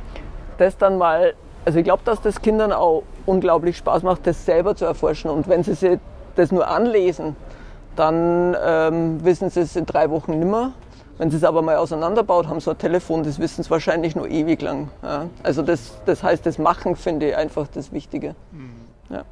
das 0.57 0.77
dann 0.77 0.97
mal 0.97 1.33
also 1.65 1.79
ich 1.79 1.85
glaube, 1.85 2.01
dass 2.05 2.21
das 2.21 2.41
Kindern 2.41 2.71
auch 2.71 3.03
unglaublich 3.25 3.77
Spaß 3.77 4.03
macht, 4.03 4.27
das 4.27 4.45
selber 4.45 4.75
zu 4.75 4.85
erforschen. 4.85 5.31
Und 5.31 5.47
wenn 5.47 5.63
sie 5.63 5.73
sich 5.73 5.99
das 6.35 6.51
nur 6.51 6.67
anlesen, 6.67 7.35
dann 7.95 8.55
ähm, 8.63 9.23
wissen 9.23 9.49
sie 9.49 9.61
es 9.61 9.75
in 9.75 9.85
drei 9.85 10.09
Wochen 10.09 10.39
nimmer. 10.39 10.73
Wenn 11.17 11.29
sie 11.29 11.37
es 11.37 11.43
aber 11.43 11.61
mal 11.61 11.75
auseinanderbaut, 11.75 12.47
haben 12.47 12.59
so 12.61 12.71
ein 12.71 12.77
Telefon, 12.77 13.23
das 13.23 13.37
wissen 13.37 13.63
sie 13.63 13.69
wahrscheinlich 13.69 14.15
nur 14.15 14.27
ewig 14.27 14.61
lang. 14.61 14.89
Ja. 15.03 15.27
Also 15.43 15.61
das, 15.61 15.91
das 16.05 16.23
heißt, 16.23 16.45
das 16.45 16.57
Machen 16.57 16.95
finde 16.95 17.29
ich 17.29 17.35
einfach 17.35 17.67
das 17.67 17.91
Wichtige. 17.91 18.35
Mhm. 18.51 18.71
Ja. 19.09 19.23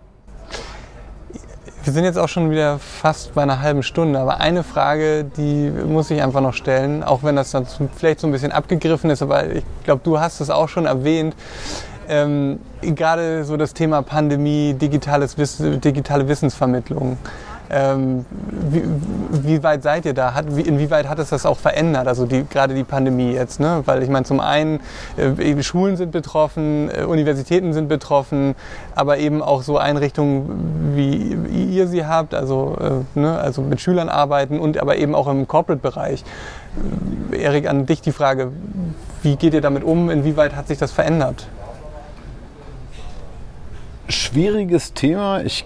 Wir 1.83 1.93
sind 1.93 2.03
jetzt 2.03 2.19
auch 2.19 2.27
schon 2.27 2.51
wieder 2.51 2.77
fast 2.77 3.33
bei 3.33 3.41
einer 3.41 3.61
halben 3.61 3.81
Stunde, 3.81 4.19
aber 4.19 4.39
eine 4.39 4.63
Frage, 4.63 5.23
die 5.23 5.71
muss 5.71 6.11
ich 6.11 6.21
einfach 6.21 6.41
noch 6.41 6.53
stellen, 6.53 7.03
auch 7.03 7.23
wenn 7.23 7.35
das 7.35 7.51
dann 7.51 7.65
vielleicht 7.95 8.19
so 8.19 8.27
ein 8.27 8.31
bisschen 8.31 8.51
abgegriffen 8.51 9.09
ist, 9.09 9.21
aber 9.21 9.47
ich 9.47 9.63
glaube, 9.83 10.01
du 10.03 10.19
hast 10.19 10.41
es 10.41 10.49
auch 10.49 10.67
schon 10.67 10.85
erwähnt 10.85 11.35
ähm, 12.09 12.59
gerade 12.81 13.43
so 13.45 13.55
das 13.55 13.73
Thema 13.73 14.01
Pandemie, 14.01 14.73
digitales 14.73 15.37
Wiss 15.37 15.57
digitale 15.59 16.27
Wissensvermittlung. 16.27 17.17
Ähm, 17.71 18.25
wie, 18.71 18.83
wie, 19.43 19.63
weit 19.63 19.83
seid 19.83 20.05
ihr 20.05 20.15
da? 20.15 20.33
Hat, 20.33 20.55
wie, 20.55 20.61
inwieweit 20.61 21.07
hat 21.07 21.19
es 21.19 21.29
das 21.29 21.45
auch 21.45 21.59
verändert? 21.59 22.07
Also 22.07 22.25
die, 22.25 22.43
gerade 22.49 22.73
die 22.73 22.83
Pandemie 22.83 23.31
jetzt, 23.33 23.59
ne? 23.59 23.83
Weil 23.85 24.01
ich 24.01 24.09
meine, 24.09 24.25
zum 24.25 24.39
einen 24.39 24.79
äh, 25.17 25.61
Schulen 25.61 25.95
sind 25.95 26.11
betroffen, 26.11 26.89
äh, 26.89 27.03
Universitäten 27.03 27.73
sind 27.73 27.87
betroffen, 27.87 28.55
aber 28.95 29.19
eben 29.19 29.43
auch 29.43 29.61
so 29.61 29.77
Einrichtungen, 29.77 30.95
wie 30.95 31.37
ihr 31.75 31.87
sie 31.87 32.07
habt, 32.07 32.33
also, 32.33 33.05
äh, 33.15 33.19
ne? 33.19 33.37
also 33.37 33.61
mit 33.61 33.81
Schülern 33.81 34.09
arbeiten 34.09 34.59
und 34.59 34.79
aber 34.79 34.97
eben 34.97 35.13
auch 35.13 35.27
im 35.27 35.47
Corporate-Bereich. 35.47 36.23
Äh, 37.31 37.37
Erik, 37.43 37.69
an 37.69 37.85
dich 37.85 38.01
die 38.01 38.11
Frage: 38.13 38.51
Wie 39.21 39.35
geht 39.35 39.53
ihr 39.53 39.61
damit 39.61 39.83
um? 39.83 40.09
Inwieweit 40.09 40.55
hat 40.55 40.67
sich 40.67 40.79
das 40.79 40.91
verändert? 40.91 41.47
Schwieriges 44.09 44.93
Thema. 44.93 45.41
Ich, 45.41 45.65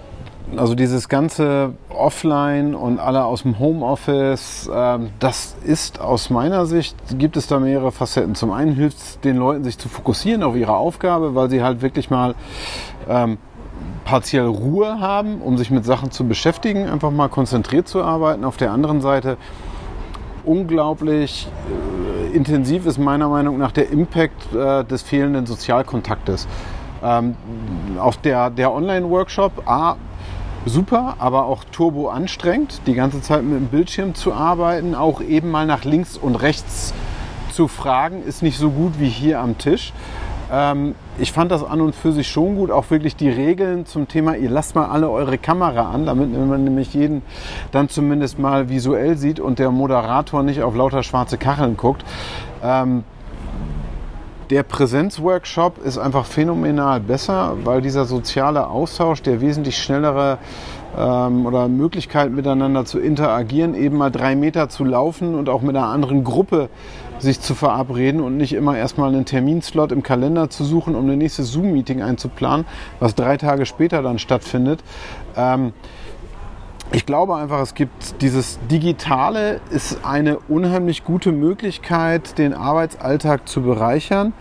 also 0.56 0.76
dieses 0.76 1.10
ganze 1.10 1.74
Offline 1.90 2.76
und 2.76 3.00
alle 3.00 3.26
aus 3.26 3.44
dem 3.44 3.60
Homeoffice, 3.60 4.68
äh, 4.68 5.00
das 5.20 5.56
ist 5.66 6.00
aus 6.00 6.30
meiner 6.30 6.66
Sicht, 6.66 6.96
gibt 7.18 7.38
es 7.38 7.48
da 7.48 7.60
mehrere 7.60 7.92
Facetten. 7.92 8.36
Zum 8.36 8.52
einen 8.52 8.74
hilft 8.76 8.98
es 8.98 9.20
den 9.22 9.38
Leuten, 9.38 9.64
sich 9.64 9.78
zu 9.78 9.90
fokussieren 9.90 10.44
auf 10.44 10.56
ihre 10.56 10.76
Aufgabe, 10.76 11.36
weil 11.36 11.50
sie 11.50 11.64
halt 11.64 11.82
wirklich 11.82 12.10
mal 12.10 12.36
ähm, 13.10 13.38
partiell 14.06 14.46
Ruhe 14.46 15.00
haben, 15.00 15.42
um 15.42 15.58
sich 15.58 15.72
mit 15.72 15.86
Sachen 15.86 16.12
zu 16.12 16.28
beschäftigen, 16.28 16.88
einfach 16.88 17.12
mal 17.12 17.30
konzentriert 17.30 17.88
zu 17.88 18.04
arbeiten. 18.04 18.44
Auf 18.44 18.58
der 18.58 18.72
anderen 18.72 19.02
Seite 19.02 19.38
unglaublich 20.46 21.48
äh, 22.32 22.36
intensiv 22.36 22.86
ist 22.86 22.98
meiner 22.98 23.30
Meinung 23.30 23.58
nach 23.58 23.72
der 23.72 23.90
Impact 23.90 24.54
äh, 24.54 24.84
des 24.84 25.02
fehlenden 25.02 25.46
Sozialkontaktes. 25.46 26.48
Ähm, 27.04 27.36
auch 28.00 28.16
der, 28.16 28.50
der 28.50 28.72
Online-Workshop, 28.72 29.68
A, 29.68 29.96
super, 30.66 31.16
aber 31.20 31.46
auch 31.46 31.64
turbo 31.66 32.10
anstrengend, 32.10 32.82
die 32.86 32.94
ganze 32.94 33.22
Zeit 33.22 33.44
mit 33.44 33.58
dem 33.58 33.68
Bildschirm 33.68 34.16
zu 34.16 34.34
arbeiten, 34.34 34.96
auch 34.96 35.22
eben 35.22 35.52
mal 35.52 35.66
nach 35.66 35.84
links 35.84 36.18
und 36.18 36.36
rechts 36.36 36.94
zu 37.52 37.68
fragen, 37.68 38.24
ist 38.24 38.42
nicht 38.42 38.58
so 38.58 38.70
gut 38.72 38.94
wie 39.00 39.10
hier 39.10 39.40
am 39.40 39.58
Tisch. 39.58 39.94
Ähm, 40.52 40.96
ich 41.18 41.32
fand 41.32 41.52
das 41.52 41.64
an 41.64 41.82
und 41.82 41.96
für 41.96 42.12
sich 42.12 42.28
schon 42.28 42.56
gut, 42.56 42.72
auch 42.72 42.90
wirklich 42.90 43.16
die 43.16 43.30
Regeln 43.30 43.86
zum 43.86 44.08
Thema, 44.08 44.36
ihr 44.36 44.50
lasst 44.50 44.76
mal 44.76 44.88
alle 44.88 45.10
eure 45.10 45.38
Kamera 45.38 45.92
an, 45.92 46.06
damit 46.06 46.32
man 46.32 46.64
nämlich 46.64 46.94
jeden 46.94 47.22
dann 47.72 47.90
zumindest 47.90 48.40
mal 48.40 48.70
visuell 48.70 49.18
sieht 49.18 49.40
und 49.40 49.60
der 49.60 49.72
Moderator 49.72 50.44
nicht 50.44 50.62
auf 50.62 50.76
lauter 50.76 51.04
schwarze 51.04 51.38
Kacheln 51.38 51.76
guckt. 51.78 52.04
Ähm, 52.64 53.04
der 54.50 54.64
Präsenzworkshop 54.64 55.84
ist 55.84 55.98
einfach 55.98 56.26
phänomenal 56.26 57.00
besser, 57.00 57.58
weil 57.64 57.82
dieser 57.82 58.06
soziale 58.06 58.68
Austausch, 58.68 59.22
der 59.22 59.42
wesentlich 59.42 59.78
schnellere 59.78 60.38
ähm, 60.98 61.46
oder 61.46 61.68
Möglichkeit 61.68 62.32
miteinander 62.32 62.86
zu 62.86 63.00
interagieren, 63.00 63.76
eben 63.76 63.98
mal 63.98 64.12
drei 64.12 64.36
Meter 64.36 64.70
zu 64.70 64.84
laufen 64.84 65.36
und 65.36 65.50
auch 65.50 65.62
mit 65.62 65.76
einer 65.76 65.88
anderen 65.88 66.24
Gruppe 66.24 66.70
sich 67.20 67.40
zu 67.40 67.56
verabreden 67.56 68.22
und 68.22 68.38
nicht 68.38 68.54
immer 68.54 68.78
erstmal 68.78 69.10
einen 69.10 69.26
Terminslot 69.26 69.92
im 69.92 70.04
Kalender 70.04 70.50
zu 70.50 70.64
suchen, 70.64 70.96
um 70.96 71.10
ein 71.10 71.18
nächstes 71.18 71.52
Zoom-Meeting 71.52 72.02
einzuplanen, 72.02 72.66
was 73.00 73.16
drei 73.16 73.38
Tage 73.38 73.66
später 73.66 74.02
dann 74.02 74.20
stattfindet. 74.20 74.84
Ähm, 75.38 75.74
ich 76.92 77.06
glaube 77.06 77.36
einfach, 77.36 77.62
es 77.62 77.74
gibt 77.74 78.22
dieses 78.22 78.60
Digitale 78.70 79.62
ist 79.70 80.06
eine 80.06 80.38
unheimlich 80.48 81.04
gute 81.04 81.32
Möglichkeit, 81.32 82.38
den 82.38 82.54
Arbeitsalltag 82.54 83.48
zu 83.48 83.62
bereichern, 83.62 84.34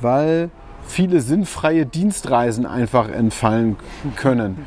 weil 0.00 0.50
viele 0.86 1.20
sinnfreie 1.20 1.86
Dienstreisen 1.86 2.66
einfach 2.66 3.08
entfallen 3.08 3.76
können. 4.16 4.66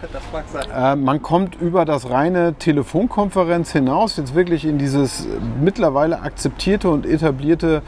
Äh, 0.75 0.95
man 0.95 1.21
kommt 1.21 1.59
über 1.59 1.85
das 1.85 2.09
reine 2.09 2.53
Telefonkonferenz 2.55 3.71
hinaus 3.71 4.17
jetzt 4.17 4.35
wirklich 4.35 4.65
in 4.65 4.77
dieses 4.77 5.27
mittlerweile 5.61 6.21
akzeptierte 6.21 6.89
und 6.89 7.05
etablierte 7.05 7.81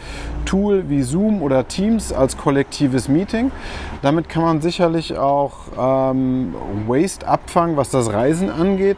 Tool 0.46 0.90
wie 0.90 1.02
Zoom 1.02 1.42
oder 1.42 1.68
Teams 1.68 2.14
als 2.14 2.38
kollektives 2.38 3.08
Meeting. 3.08 3.52
Damit 4.02 4.30
kann 4.30 4.44
man 4.44 4.62
sicherlich 4.62 5.18
auch 5.18 5.54
ähm, 5.78 6.54
Waste 6.88 7.28
abfangen, 7.28 7.78
was 7.78 7.90
das 7.90 8.12
Reisen 8.12 8.50
angeht. 8.50 8.98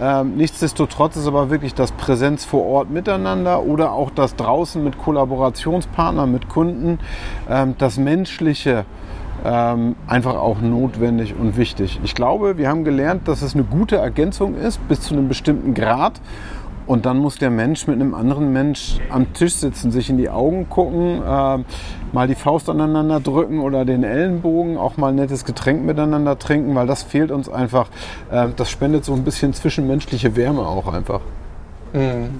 Ähm, 0.00 0.36
nichtsdestotrotz 0.36 1.16
ist 1.16 1.26
aber 1.26 1.50
wirklich 1.50 1.74
das 1.74 1.92
Präsenz 1.92 2.44
vor 2.44 2.64
Ort 2.66 2.90
miteinander 2.90 3.62
oder 3.62 3.92
auch 3.92 4.10
das 4.10 4.36
draußen 4.36 4.82
mit 4.82 4.98
Kollaborationspartnern, 4.98 6.30
mit 6.30 6.48
Kunden, 6.48 7.00
ähm, 7.48 7.74
das 7.78 7.98
menschliche 7.98 8.84
ähm, 9.44 9.96
einfach 10.06 10.34
auch 10.34 10.60
notwendig 10.60 11.34
und 11.38 11.56
wichtig. 11.56 12.00
Ich 12.02 12.14
glaube, 12.14 12.58
wir 12.58 12.68
haben 12.68 12.84
gelernt, 12.84 13.28
dass 13.28 13.42
es 13.42 13.54
eine 13.54 13.64
gute 13.64 13.96
Ergänzung 13.96 14.56
ist 14.56 14.86
bis 14.88 15.00
zu 15.00 15.14
einem 15.14 15.28
bestimmten 15.28 15.74
Grad. 15.74 16.20
Und 16.88 17.04
dann 17.04 17.18
muss 17.18 17.36
der 17.36 17.50
Mensch 17.50 17.86
mit 17.86 17.96
einem 17.96 18.14
anderen 18.14 18.50
Mensch 18.50 18.96
am 19.10 19.34
Tisch 19.34 19.56
sitzen, 19.56 19.90
sich 19.90 20.08
in 20.08 20.16
die 20.16 20.30
Augen 20.30 20.70
gucken, 20.70 21.22
äh, 21.22 21.58
mal 22.12 22.26
die 22.26 22.34
Faust 22.34 22.70
aneinander 22.70 23.20
drücken 23.20 23.60
oder 23.60 23.84
den 23.84 24.04
Ellenbogen, 24.04 24.78
auch 24.78 24.96
mal 24.96 25.08
ein 25.08 25.16
nettes 25.16 25.44
Getränk 25.44 25.84
miteinander 25.84 26.38
trinken, 26.38 26.74
weil 26.74 26.86
das 26.86 27.02
fehlt 27.02 27.30
uns 27.30 27.50
einfach. 27.50 27.90
Äh, 28.30 28.48
das 28.56 28.70
spendet 28.70 29.04
so 29.04 29.12
ein 29.12 29.22
bisschen 29.22 29.52
zwischenmenschliche 29.52 30.34
Wärme 30.34 30.66
auch 30.66 30.90
einfach. 30.90 31.20
Mhm. 31.92 32.30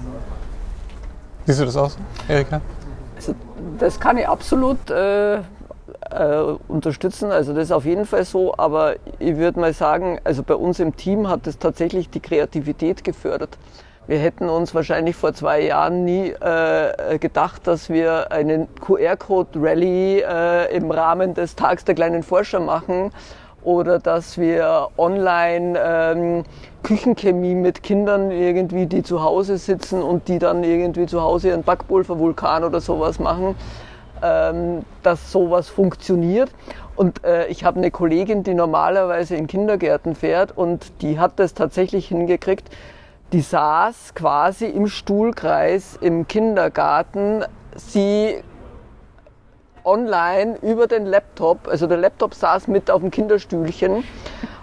Siehst 1.45 1.61
du 1.61 1.65
das 1.65 1.77
aus, 1.77 1.97
Erika? 2.27 2.59
Also, 3.17 3.35
das 3.77 3.99
kann 3.99 4.17
ich 4.17 4.27
absolut 4.27 4.89
äh, 4.89 5.35
äh, 5.35 5.41
unterstützen. 6.67 7.31
Also 7.31 7.53
das 7.53 7.65
ist 7.65 7.71
auf 7.71 7.85
jeden 7.85 8.07
Fall 8.07 8.25
so, 8.25 8.55
aber 8.57 8.95
ich 9.19 9.37
würde 9.37 9.59
mal 9.59 9.73
sagen, 9.73 10.19
also 10.23 10.41
bei 10.41 10.55
uns 10.55 10.79
im 10.79 10.95
Team 10.95 11.29
hat 11.29 11.45
es 11.45 11.59
tatsächlich 11.59 12.09
die 12.09 12.19
Kreativität 12.19 13.03
gefördert. 13.03 13.59
Wir 14.09 14.17
hätten 14.17 14.49
uns 14.49 14.73
wahrscheinlich 14.73 15.15
vor 15.15 15.33
zwei 15.35 15.61
Jahren 15.61 16.03
nie 16.03 16.29
äh, 16.31 17.19
gedacht, 17.19 17.67
dass 17.67 17.89
wir 17.89 18.31
einen 18.31 18.67
QR-Code-Rally 18.81 20.23
äh, 20.27 20.75
im 20.75 20.89
Rahmen 20.89 21.35
des 21.35 21.55
Tags 21.55 21.85
der 21.85 21.93
kleinen 21.93 22.23
Forscher 22.23 22.59
machen 22.59 23.11
oder 23.61 23.99
dass 23.99 24.39
wir 24.39 24.87
online 24.97 25.79
ähm, 25.79 26.43
Küchenchemie 26.81 27.53
mit 27.53 27.83
Kindern 27.83 28.31
irgendwie, 28.31 28.87
die 28.87 29.03
zu 29.03 29.21
Hause 29.21 29.59
sitzen 29.59 30.01
und 30.01 30.27
die 30.27 30.39
dann 30.39 30.63
irgendwie 30.63 31.05
zu 31.05 31.21
Hause 31.21 31.53
einen 31.53 31.61
Backpulvervulkan 31.61 32.63
oder 32.63 32.81
sowas 32.81 33.19
machen 33.19 33.55
ähm, 34.23 34.85
dass 35.03 35.31
sowas 35.31 35.69
funktioniert. 35.69 36.49
Und 36.95 37.23
äh, 37.23 37.45
ich 37.47 37.63
habe 37.63 37.77
eine 37.77 37.91
Kollegin, 37.91 38.41
die 38.41 38.55
normalerweise 38.55 39.35
in 39.35 39.45
Kindergärten 39.45 40.15
fährt 40.15 40.57
und 40.57 41.01
die 41.03 41.19
hat 41.19 41.33
das 41.37 41.53
tatsächlich 41.53 42.07
hingekriegt. 42.07 42.69
Die 43.31 43.41
saß 43.41 44.15
quasi 44.15 44.65
im 44.65 44.87
Stuhlkreis 44.87 45.99
im 46.01 46.27
Kindergarten. 46.27 47.45
Sie 47.75 48.43
online 49.85 50.57
über 50.63 50.87
den 50.87 51.05
Laptop, 51.05 51.67
also 51.67 51.85
der 51.85 51.97
Laptop 51.97 52.33
saß 52.33 52.67
mit 52.67 52.89
auf 52.89 53.01
dem 53.01 53.11
Kinderstühlchen 53.11 54.03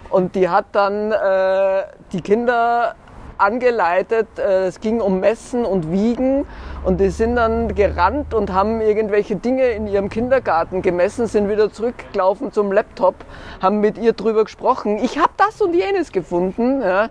und 0.09 0.35
die 0.35 0.49
hat 0.49 0.65
dann 0.73 1.13
äh, 1.13 1.83
die 2.11 2.19
Kinder 2.19 2.95
angeleitet. 3.37 4.27
Äh, 4.37 4.65
es 4.65 4.81
ging 4.81 4.99
um 4.99 5.21
Messen 5.21 5.63
und 5.63 5.89
Wiegen 5.91 6.45
und 6.83 6.99
die 6.99 7.09
sind 7.09 7.37
dann 7.37 7.73
gerannt 7.73 8.33
und 8.33 8.51
haben 8.51 8.81
irgendwelche 8.81 9.37
Dinge 9.37 9.67
in 9.69 9.87
ihrem 9.87 10.09
Kindergarten 10.09 10.81
gemessen, 10.81 11.27
sind 11.27 11.49
wieder 11.49 11.71
zurückgelaufen 11.71 12.51
zum 12.51 12.71
Laptop, 12.71 13.15
haben 13.61 13.79
mit 13.79 13.97
ihr 13.97 14.13
drüber 14.13 14.43
gesprochen. 14.43 14.97
Ich 14.97 15.17
habe 15.17 15.31
das 15.37 15.61
und 15.61 15.73
jenes 15.73 16.11
gefunden. 16.11 16.81
Ja. 16.81 17.09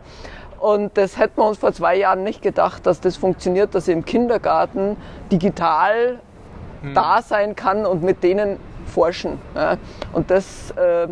Und 0.58 0.96
das 0.96 1.18
hätten 1.18 1.38
wir 1.38 1.44
uns 1.44 1.58
vor 1.58 1.72
zwei 1.72 1.96
Jahren 1.96 2.22
nicht 2.24 2.42
gedacht, 2.42 2.86
dass 2.86 3.00
das 3.00 3.16
funktioniert, 3.16 3.74
dass 3.74 3.86
sie 3.86 3.92
im 3.92 4.04
Kindergarten 4.04 4.96
digital 5.30 6.20
hm. 6.82 6.94
da 6.94 7.22
sein 7.22 7.54
kann 7.54 7.86
und 7.86 8.02
mit 8.02 8.22
denen 8.22 8.58
forschen. 8.86 9.38
Ja. 9.54 9.76
Und 10.12 10.30
das, 10.30 10.70
äh, 10.72 11.08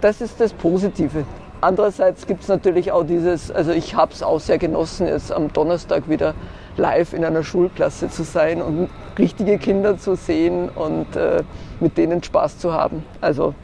das 0.00 0.20
ist 0.20 0.40
das 0.40 0.52
Positive. 0.52 1.24
Andererseits 1.60 2.26
gibt 2.26 2.42
es 2.42 2.48
natürlich 2.48 2.92
auch 2.92 3.04
dieses, 3.04 3.50
also 3.50 3.72
ich 3.72 3.94
habe 3.94 4.12
es 4.12 4.22
auch 4.22 4.38
sehr 4.38 4.58
genossen, 4.58 5.06
jetzt 5.06 5.32
am 5.32 5.50
Donnerstag 5.50 6.10
wieder 6.10 6.34
live 6.76 7.14
in 7.14 7.24
einer 7.24 7.42
Schulklasse 7.42 8.10
zu 8.10 8.22
sein 8.22 8.60
und 8.60 8.90
richtige 9.18 9.58
Kinder 9.58 9.96
zu 9.96 10.14
sehen 10.14 10.68
und 10.68 11.16
äh, 11.16 11.42
mit 11.80 11.96
denen 11.96 12.22
Spaß 12.22 12.58
zu 12.58 12.74
haben. 12.74 13.04
Also 13.20 13.54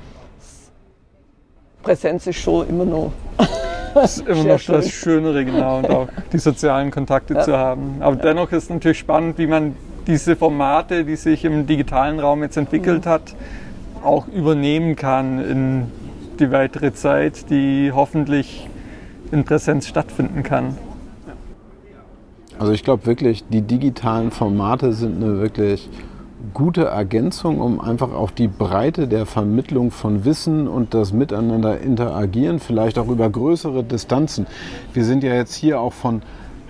Präsenz 1.83 2.27
ist 2.27 2.39
schon 2.39 2.69
immer 2.69 2.85
noch. 2.85 3.13
Das 3.95 4.19
ist 4.19 4.29
immer 4.29 4.45
noch 4.45 4.61
das 4.63 4.89
Schönere, 4.91 5.45
genau, 5.45 5.79
und 5.79 5.91
auch 5.91 6.09
die 6.33 6.39
sozialen 6.39 6.91
Kontakte 6.91 7.35
ja. 7.35 7.41
zu 7.43 7.57
haben. 7.57 7.97
Aber 8.01 8.17
ja. 8.17 8.23
dennoch 8.23 8.53
ist 8.53 8.65
es 8.65 8.71
natürlich 8.71 8.99
spannend, 8.99 9.39
wie 9.39 9.47
man 9.47 9.75
diese 10.07 10.37
Formate, 10.37 11.05
die 11.05 11.17
sich 11.17 11.45
im 11.45 11.67
digitalen 11.67 12.21
Raum 12.21 12.43
jetzt 12.43 12.57
entwickelt 12.57 13.05
mhm. 13.05 13.11
hat, 13.11 13.35
auch 14.03 14.27
übernehmen 14.29 14.97
kann 14.97 15.45
in 15.45 15.87
die 16.39 16.51
weitere 16.51 16.93
Zeit, 16.93 17.51
die 17.51 17.93
hoffentlich 17.95 18.69
in 19.31 19.45
Präsenz 19.45 19.87
stattfinden 19.87 20.43
kann. 20.43 20.77
Also 22.59 22.73
ich 22.73 22.85
glaube 22.85 23.07
wirklich, 23.07 23.45
die 23.49 23.63
digitalen 23.63 24.31
Formate 24.31 24.93
sind 24.93 25.23
eine 25.23 25.41
wirklich 25.41 25.89
gute 26.55 26.85
Ergänzung, 26.85 27.61
um 27.61 27.81
einfach 27.81 28.13
auch 28.13 28.31
die 28.31 28.49
Breite 28.49 29.09
der 29.09 29.27
Vermittlung 29.27 29.91
von 29.91 30.25
Wissen 30.25 30.69
und 30.69 30.95
das 30.95 31.13
Miteinander 31.13 31.81
interagieren, 31.81 32.59
vielleicht 32.59 32.99
auch 32.99 33.09
über 33.09 33.29
größere 33.29 33.85
Distanzen. 33.85 34.47
Wir 34.93 35.05
sind 35.05 35.23
ja 35.23 35.35
jetzt 35.35 35.55
hier 35.55 35.81
auch 35.81 35.93
von 35.93 36.23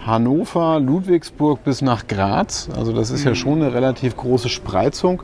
Hannover, 0.04 0.80
Ludwigsburg 0.80 1.62
bis 1.62 1.82
nach 1.82 2.06
Graz. 2.06 2.68
Also 2.74 2.92
das 2.92 3.10
ist 3.10 3.24
ja 3.24 3.32
mhm. 3.32 3.36
schon 3.36 3.62
eine 3.62 3.74
relativ 3.74 4.16
große 4.16 4.48
Spreizung. 4.48 5.22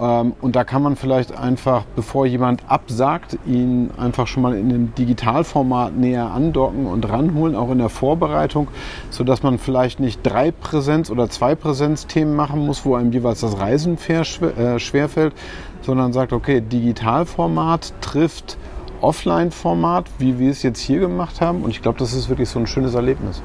Ähm, 0.00 0.34
und 0.40 0.56
da 0.56 0.64
kann 0.64 0.82
man 0.82 0.96
vielleicht 0.96 1.36
einfach, 1.36 1.84
bevor 1.96 2.26
jemand 2.26 2.68
absagt, 2.68 3.38
ihn 3.46 3.90
einfach 3.96 4.26
schon 4.26 4.42
mal 4.42 4.54
in 4.54 4.68
dem 4.68 4.94
Digitalformat 4.94 5.96
näher 5.96 6.30
andocken 6.30 6.86
und 6.86 7.08
ranholen, 7.08 7.54
auch 7.54 7.70
in 7.70 7.78
der 7.78 7.88
Vorbereitung, 7.88 8.68
sodass 9.10 9.42
man 9.42 9.58
vielleicht 9.58 10.00
nicht 10.00 10.20
drei 10.22 10.50
Präsenz- 10.50 11.10
oder 11.10 11.28
zwei 11.28 11.54
Präsenzthemen 11.54 12.34
machen 12.34 12.64
muss, 12.64 12.84
wo 12.84 12.94
einem 12.94 13.12
jeweils 13.12 13.40
das 13.40 13.58
Reisen 13.58 13.98
äh, 13.98 14.78
schwerfällt, 14.78 15.34
sondern 15.82 16.12
sagt, 16.12 16.32
okay, 16.32 16.60
Digitalformat 16.60 17.92
trifft 18.00 18.56
Offline-Format, 19.00 20.06
wie 20.18 20.38
wir 20.38 20.50
es 20.50 20.62
jetzt 20.62 20.80
hier 20.80 21.00
gemacht 21.00 21.40
haben. 21.40 21.62
Und 21.62 21.70
ich 21.70 21.82
glaube, 21.82 21.98
das 21.98 22.12
ist 22.12 22.28
wirklich 22.28 22.48
so 22.48 22.58
ein 22.58 22.66
schönes 22.66 22.94
Erlebnis. 22.94 23.42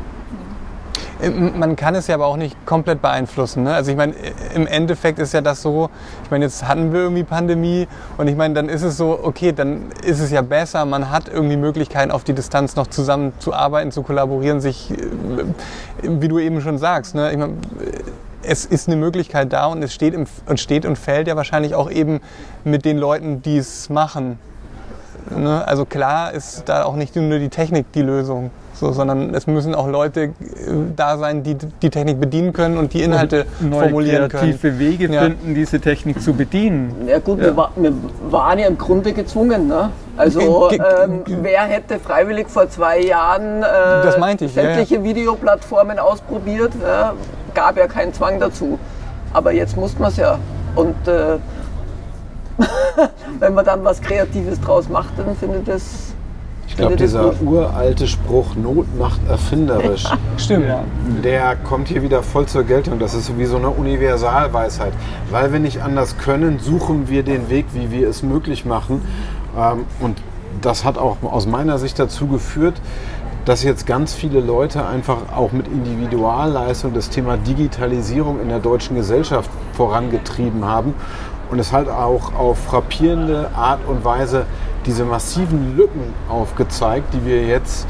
Äh, 1.21 1.29
man 1.29 1.75
kann 1.75 1.95
es 1.95 2.07
ja 2.07 2.15
aber 2.15 2.27
auch 2.27 2.37
nicht 2.37 2.65
komplett 2.65 3.01
beeinflussen. 3.01 3.63
Ne? 3.63 3.73
Also 3.73 3.91
ich 3.91 3.97
meine, 3.97 4.13
im 4.53 4.67
Endeffekt 4.67 5.19
ist 5.19 5.33
ja 5.33 5.41
das 5.41 5.61
so, 5.61 5.89
ich 6.23 6.31
meine, 6.31 6.45
jetzt 6.45 6.67
hatten 6.67 6.93
wir 6.93 7.01
irgendwie 7.01 7.23
Pandemie 7.23 7.87
und 8.17 8.27
ich 8.27 8.35
meine, 8.35 8.53
dann 8.53 8.69
ist 8.69 8.83
es 8.83 8.97
so, 8.97 9.19
okay, 9.21 9.51
dann 9.51 9.91
ist 10.03 10.19
es 10.19 10.31
ja 10.31 10.41
besser, 10.41 10.85
man 10.85 11.09
hat 11.11 11.29
irgendwie 11.29 11.57
Möglichkeiten 11.57 12.11
auf 12.11 12.23
die 12.23 12.33
Distanz 12.33 12.75
noch 12.75 12.87
zusammen 12.87 13.33
zu 13.39 13.53
arbeiten, 13.53 13.91
zu 13.91 14.03
kollaborieren, 14.03 14.61
sich, 14.61 14.91
äh, 14.91 14.95
wie 16.01 16.27
du 16.27 16.39
eben 16.39 16.61
schon 16.61 16.77
sagst, 16.77 17.15
ne? 17.15 17.31
ich 17.31 17.37
meine, 17.37 17.53
es 18.43 18.65
ist 18.65 18.87
eine 18.87 18.95
Möglichkeit 18.95 19.51
da 19.51 19.65
und 19.65 19.83
es 19.83 19.93
steht, 19.93 20.13
im, 20.13 20.25
und 20.45 20.59
steht 20.59 20.85
und 20.85 20.97
fällt 20.97 21.27
ja 21.27 21.35
wahrscheinlich 21.35 21.75
auch 21.75 21.91
eben 21.91 22.21
mit 22.63 22.85
den 22.85 22.97
Leuten, 22.97 23.41
die 23.41 23.57
es 23.57 23.89
machen. 23.89 24.39
Ne? 25.35 25.67
Also 25.67 25.85
klar 25.85 26.31
ist 26.31 26.63
da 26.69 26.83
auch 26.83 26.95
nicht 26.95 27.15
nur 27.15 27.39
die 27.39 27.49
Technik 27.49 27.91
die 27.91 28.01
Lösung, 28.01 28.51
so, 28.79 28.91
sondern 28.91 29.33
es 29.33 29.47
müssen 29.47 29.75
auch 29.75 29.87
Leute 29.87 30.21
äh, 30.21 30.31
da 30.95 31.17
sein, 31.17 31.43
die 31.43 31.55
die 31.55 31.89
Technik 31.89 32.19
bedienen 32.19 32.53
können 32.53 32.77
und 32.77 32.93
die 32.93 33.01
Inhalte 33.01 33.45
und 33.59 33.69
neue 33.69 33.83
formulieren 33.83 34.29
kreative 34.29 34.57
können. 34.57 34.79
Wege 34.79 35.13
ja. 35.13 35.23
finden, 35.23 35.55
diese 35.55 35.79
Technik 35.79 36.21
zu 36.21 36.33
bedienen. 36.33 37.07
Ja 37.07 37.19
gut, 37.19 37.39
ja. 37.39 37.45
Wir, 37.45 37.57
war, 37.57 37.71
wir, 37.75 37.93
waren 38.29 38.59
ja 38.59 38.67
im 38.67 38.77
Grunde 38.77 39.13
gezwungen. 39.13 39.67
Ne? 39.67 39.89
Also 40.15 40.71
ähm, 40.71 41.23
wer 41.25 41.61
hätte 41.61 41.99
freiwillig 41.99 42.47
vor 42.47 42.69
zwei 42.69 43.01
Jahren 43.01 43.63
äh, 43.63 44.45
ich, 44.45 44.53
sämtliche 44.53 44.95
ja, 44.95 45.03
Videoplattformen 45.03 45.99
ausprobiert? 45.99 46.73
gab 47.53 47.75
ja 47.75 47.87
keinen 47.87 48.13
Zwang 48.13 48.39
dazu. 48.39 48.77
Aber 49.33 49.51
jetzt 49.51 49.75
muss 49.75 49.97
man 49.97 50.11
es 50.11 50.17
ja. 50.17 50.37
Und 50.75 51.07
äh, 51.07 51.37
wenn 53.39 53.53
man 53.53 53.65
dann 53.65 53.83
was 53.83 53.99
Kreatives 54.01 54.61
draus 54.61 54.87
macht, 54.89 55.17
dann 55.17 55.35
findet 55.35 55.67
es. 55.67 56.06
Ich 56.77 56.81
glaube, 56.81 56.95
dieser 56.95 57.41
uralte 57.41 58.05
Spruch, 58.05 58.55
Not 58.55 58.85
macht 58.99 59.19
erfinderisch. 59.27 60.03
Stimmt. 60.37 60.67
Ja. 60.67 60.83
Der 61.23 61.55
kommt 61.55 61.87
hier 61.87 62.03
wieder 62.03 62.21
voll 62.21 62.45
zur 62.45 62.65
Geltung. 62.65 62.99
Das 62.99 63.15
ist 63.15 63.35
wie 63.35 63.45
so 63.45 63.57
eine 63.57 63.71
Universalweisheit. 63.71 64.93
Weil 65.31 65.51
wir 65.51 65.59
nicht 65.59 65.81
anders 65.81 66.19
können, 66.19 66.59
suchen 66.59 67.09
wir 67.09 67.23
den 67.23 67.49
Weg, 67.49 67.65
wie 67.73 67.89
wir 67.89 68.07
es 68.07 68.21
möglich 68.21 68.63
machen. 68.63 69.01
Ähm, 69.57 69.85
und 70.01 70.21
das 70.61 70.85
hat 70.85 70.99
auch 70.99 71.17
aus 71.23 71.47
meiner 71.47 71.79
Sicht 71.79 71.97
dazu 71.97 72.27
geführt, 72.27 72.75
dass 73.45 73.63
jetzt 73.63 73.87
ganz 73.87 74.13
viele 74.13 74.39
Leute 74.39 74.85
einfach 74.85 75.17
auch 75.35 75.53
mit 75.53 75.67
Individualleistung 75.67 76.93
das 76.93 77.09
Thema 77.09 77.37
Digitalisierung 77.37 78.39
in 78.39 78.49
der 78.49 78.59
deutschen 78.59 78.95
Gesellschaft 78.95 79.49
vorangetrieben 79.73 80.63
haben 80.63 80.93
und 81.49 81.57
es 81.57 81.71
halt 81.71 81.89
auch 81.89 82.35
auf 82.35 82.59
frappierende 82.59 83.49
Art 83.55 83.79
und 83.87 84.05
Weise 84.05 84.45
diese 84.87 85.05
massiven 85.05 85.75
Lücken 85.75 86.13
aufgezeigt, 86.29 87.13
die 87.13 87.25
wir 87.25 87.45
jetzt 87.45 87.85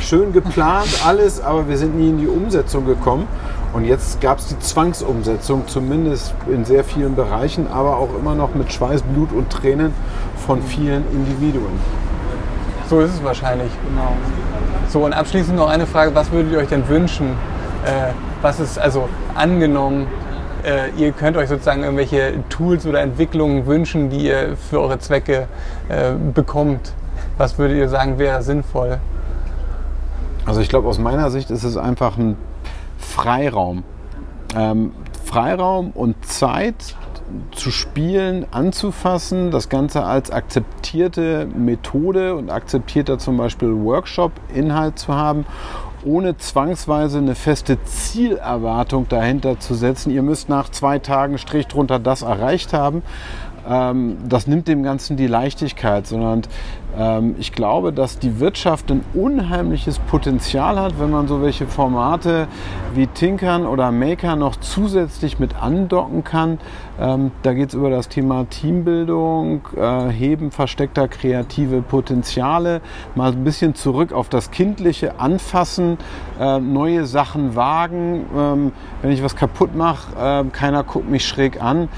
schön 0.00 0.32
geplant 0.32 0.88
alles, 1.06 1.42
aber 1.42 1.68
wir 1.68 1.76
sind 1.76 1.96
nie 1.96 2.08
in 2.08 2.18
die 2.18 2.28
Umsetzung 2.28 2.86
gekommen. 2.86 3.26
Und 3.72 3.84
jetzt 3.84 4.20
gab 4.20 4.38
es 4.38 4.46
die 4.46 4.58
Zwangsumsetzung, 4.58 5.68
zumindest 5.68 6.34
in 6.50 6.64
sehr 6.64 6.82
vielen 6.82 7.14
Bereichen, 7.14 7.68
aber 7.68 7.98
auch 7.98 8.08
immer 8.18 8.34
noch 8.34 8.54
mit 8.54 8.72
Schweiß, 8.72 9.02
Blut 9.02 9.32
und 9.32 9.50
Tränen 9.50 9.92
von 10.46 10.62
vielen 10.62 11.04
Individuen. 11.12 11.78
So 12.88 13.00
ist 13.00 13.14
es 13.14 13.22
wahrscheinlich. 13.22 13.70
Genau. 13.88 14.12
So, 14.88 15.04
und 15.04 15.12
abschließend 15.12 15.56
noch 15.56 15.68
eine 15.68 15.86
Frage, 15.86 16.12
was 16.14 16.32
würdet 16.32 16.52
ihr 16.52 16.58
euch 16.58 16.68
denn 16.68 16.88
wünschen? 16.88 17.28
Äh, 17.84 18.12
was 18.42 18.58
ist 18.58 18.78
also 18.78 19.08
angenommen, 19.36 20.08
äh, 20.64 20.90
ihr 20.96 21.12
könnt 21.12 21.36
euch 21.36 21.48
sozusagen 21.48 21.82
irgendwelche 21.82 22.34
Tools 22.48 22.86
oder 22.86 23.00
Entwicklungen 23.00 23.66
wünschen, 23.66 24.10
die 24.10 24.26
ihr 24.26 24.56
für 24.56 24.80
eure 24.80 24.98
Zwecke 24.98 25.48
äh, 25.88 26.12
bekommt. 26.34 26.92
Was 27.38 27.58
würdet 27.58 27.76
ihr 27.78 27.88
sagen, 27.88 28.18
wäre 28.18 28.42
sinnvoll? 28.42 28.98
Also 30.46 30.60
ich 30.60 30.68
glaube, 30.68 30.88
aus 30.88 30.98
meiner 30.98 31.30
Sicht 31.30 31.50
ist 31.50 31.64
es 31.64 31.76
einfach 31.76 32.16
ein 32.16 32.36
Freiraum. 32.98 33.84
Ähm, 34.56 34.92
Freiraum 35.24 35.90
und 35.90 36.24
Zeit 36.26 36.96
zu 37.52 37.70
spielen, 37.70 38.46
anzufassen, 38.50 39.50
das 39.52 39.68
Ganze 39.68 40.04
als 40.04 40.30
akzeptierte 40.30 41.46
Methode 41.46 42.34
und 42.34 42.50
akzeptierter 42.50 43.18
zum 43.18 43.36
Beispiel 43.36 43.72
Workshop-Inhalt 43.72 44.98
zu 44.98 45.14
haben 45.14 45.46
ohne 46.04 46.36
zwangsweise 46.36 47.18
eine 47.18 47.34
feste 47.34 47.82
Zielerwartung 47.84 49.08
dahinter 49.08 49.58
zu 49.60 49.74
setzen. 49.74 50.10
Ihr 50.10 50.22
müsst 50.22 50.48
nach 50.48 50.68
zwei 50.70 50.98
Tagen 50.98 51.38
Strich 51.38 51.66
drunter 51.66 51.98
das 51.98 52.22
erreicht 52.22 52.72
haben, 52.72 53.02
ähm, 53.68 54.18
das 54.28 54.46
nimmt 54.46 54.68
dem 54.68 54.82
Ganzen 54.82 55.16
die 55.16 55.26
Leichtigkeit, 55.26 56.06
sondern 56.06 56.42
ich 57.38 57.52
glaube, 57.52 57.92
dass 57.92 58.18
die 58.18 58.40
Wirtschaft 58.40 58.90
ein 58.90 59.04
unheimliches 59.14 59.98
Potenzial 59.98 60.78
hat, 60.78 60.98
wenn 60.98 61.10
man 61.10 61.28
so 61.28 61.40
welche 61.40 61.66
Formate 61.66 62.48
wie 62.94 63.06
Tinkern 63.06 63.64
oder 63.66 63.92
Maker 63.92 64.36
noch 64.36 64.56
zusätzlich 64.56 65.38
mit 65.38 65.62
andocken 65.62 66.24
kann. 66.24 66.58
Ähm, 67.00 67.30
da 67.42 67.54
geht 67.54 67.70
es 67.70 67.74
über 67.74 67.90
das 67.90 68.08
Thema 68.08 68.44
Teambildung, 68.50 69.62
äh, 69.76 70.08
Heben 70.08 70.50
versteckter 70.50 71.08
kreative 71.08 71.80
Potenziale, 71.80 72.80
mal 73.14 73.32
ein 73.32 73.44
bisschen 73.44 73.74
zurück 73.74 74.12
auf 74.12 74.28
das 74.28 74.50
Kindliche 74.50 75.18
anfassen, 75.18 75.96
äh, 76.38 76.58
neue 76.58 77.06
Sachen 77.06 77.56
wagen. 77.56 78.26
Ähm, 78.36 78.72
wenn 79.00 79.12
ich 79.12 79.22
was 79.22 79.36
kaputt 79.36 79.74
mache, 79.74 80.14
äh, 80.18 80.44
keiner 80.50 80.82
guckt 80.82 81.08
mich 81.08 81.26
schräg 81.26 81.62
an 81.62 81.88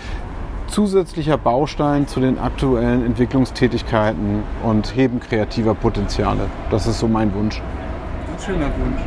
zusätzlicher 0.73 1.37
Baustein 1.37 2.09
zu 2.09 2.19
den 2.19 2.39
aktuellen 2.39 3.05
Entwicklungstätigkeiten 3.05 4.43
und 4.65 4.97
Heben 4.97 5.21
kreativer 5.21 5.75
Potenziale. 5.75 6.47
Das 6.71 6.87
ist 6.87 6.99
so 6.99 7.07
mein 7.07 7.33
Wunsch. 7.35 7.61
Ein 7.61 8.43
schöner 8.43 8.67
Wunsch. 8.79 9.03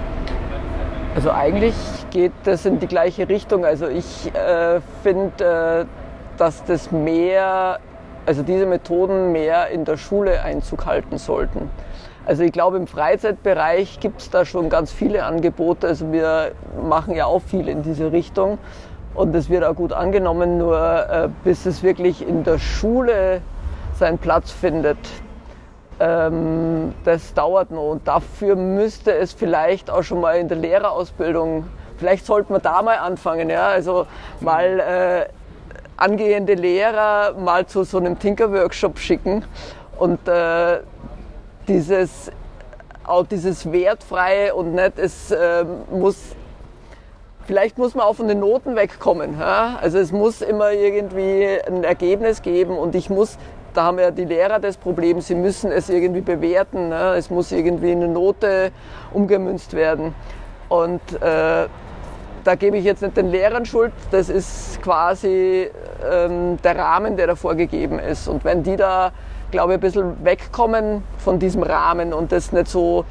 Also 1.15 1.31
eigentlich 1.31 1.73
geht 2.11 2.33
das 2.43 2.65
in 2.65 2.79
die 2.79 2.87
gleiche 2.87 3.27
Richtung. 3.27 3.65
Also 3.65 3.87
ich 3.87 4.31
äh, 4.35 4.79
finde, 5.01 5.85
äh, 5.87 6.37
dass 6.37 6.63
das 6.65 6.91
mehr, 6.91 7.79
also 8.25 8.43
diese 8.43 8.67
Methoden 8.67 9.31
mehr 9.31 9.69
in 9.69 9.85
der 9.85 9.97
Schule 9.97 10.43
Einzug 10.43 10.85
halten 10.85 11.17
sollten. 11.17 11.71
Also 12.27 12.43
ich 12.43 12.51
glaube, 12.51 12.77
im 12.77 12.87
Freizeitbereich 12.87 13.99
gibt 13.99 14.21
es 14.21 14.29
da 14.29 14.45
schon 14.45 14.69
ganz 14.69 14.91
viele 14.91 15.23
Angebote. 15.23 15.87
Also 15.87 16.11
wir 16.11 16.51
machen 16.87 17.15
ja 17.15 17.25
auch 17.25 17.41
viel 17.41 17.67
in 17.69 17.81
diese 17.81 18.11
Richtung 18.11 18.59
und 19.15 19.33
es 19.35 19.49
wird 19.49 19.63
auch 19.63 19.75
gut 19.75 19.93
angenommen, 19.93 20.57
nur 20.57 20.77
äh, 20.77 21.29
bis 21.43 21.65
es 21.65 21.83
wirklich 21.83 22.27
in 22.27 22.43
der 22.43 22.59
Schule 22.59 23.41
seinen 23.97 24.17
Platz 24.17 24.51
findet, 24.51 24.97
ähm, 25.99 26.93
das 27.05 27.33
dauert 27.33 27.71
noch. 27.71 27.91
Und 27.91 28.07
dafür 28.07 28.55
müsste 28.55 29.13
es 29.13 29.33
vielleicht 29.33 29.89
auch 29.89 30.03
schon 30.03 30.19
mal 30.19 30.37
in 30.37 30.47
der 30.47 30.57
Lehrerausbildung, 30.57 31.65
vielleicht 31.97 32.25
sollten 32.25 32.53
wir 32.53 32.59
da 32.59 32.81
mal 32.81 32.97
anfangen, 32.97 33.49
ja, 33.49 33.67
also 33.67 34.05
mal 34.41 34.79
äh, 34.79 35.25
angehende 35.97 36.55
Lehrer 36.55 37.33
mal 37.39 37.65
zu 37.65 37.83
so 37.83 37.97
einem 37.97 38.19
Tinker-Workshop 38.19 38.99
schicken 38.99 39.45
und 39.97 40.27
äh, 40.27 40.79
dieses 41.67 42.31
auch 43.05 43.25
dieses 43.27 43.71
wertfreie 43.71 44.55
und 44.55 44.73
nicht, 44.73 44.97
es 44.97 45.31
äh, 45.31 45.63
muss 45.91 46.35
Vielleicht 47.45 47.77
muss 47.77 47.93
man 47.93 48.05
auch 48.05 48.15
von 48.15 48.27
den 48.27 48.39
Noten 48.39 48.75
wegkommen. 48.75 49.39
Ja? 49.39 49.77
Also 49.79 49.99
es 49.99 50.11
muss 50.11 50.41
immer 50.41 50.71
irgendwie 50.71 51.47
ein 51.67 51.83
Ergebnis 51.83 52.41
geben 52.41 52.75
und 52.75 52.95
ich 52.95 53.11
muss, 53.11 53.37
da 53.75 53.83
haben 53.83 53.99
ja 53.99 54.09
die 54.09 54.25
Lehrer 54.25 54.59
das 54.59 54.77
Problem, 54.77 55.21
sie 55.21 55.35
müssen 55.35 55.71
es 55.71 55.89
irgendwie 55.89 56.21
bewerten. 56.21 56.89
Ja? 56.89 57.15
Es 57.15 57.29
muss 57.29 57.51
irgendwie 57.51 57.91
in 57.91 58.01
eine 58.01 58.11
Note 58.11 58.71
umgemünzt 59.13 59.73
werden. 59.73 60.15
Und 60.69 61.01
äh, 61.21 61.67
da 62.43 62.55
gebe 62.55 62.77
ich 62.77 62.83
jetzt 62.83 63.03
nicht 63.03 63.15
den 63.15 63.29
Lehrern 63.29 63.65
Schuld, 63.65 63.93
das 64.09 64.29
ist 64.29 64.81
quasi 64.81 65.69
ähm, 66.11 66.57
der 66.63 66.77
Rahmen, 66.77 67.15
der 67.15 67.27
da 67.27 67.35
vorgegeben 67.35 67.99
ist. 67.99 68.27
Und 68.27 68.43
wenn 68.43 68.63
die 68.63 68.75
da, 68.75 69.11
glaube 69.51 69.73
ich, 69.73 69.77
ein 69.77 69.81
bisschen 69.81 70.25
wegkommen 70.25 71.03
von 71.19 71.37
diesem 71.37 71.61
Rahmen 71.61 72.11
und 72.11 72.31
das 72.31 72.51
nicht 72.51 72.67
so, 72.67 73.05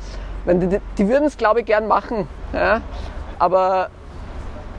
wenn 0.44 0.58
die, 0.58 0.80
die 0.98 1.08
würden 1.08 1.24
es, 1.24 1.36
glaube 1.36 1.60
ich, 1.60 1.66
gern 1.66 1.86
machen. 1.86 2.28
Ja? 2.52 2.80
Aber 3.38 3.90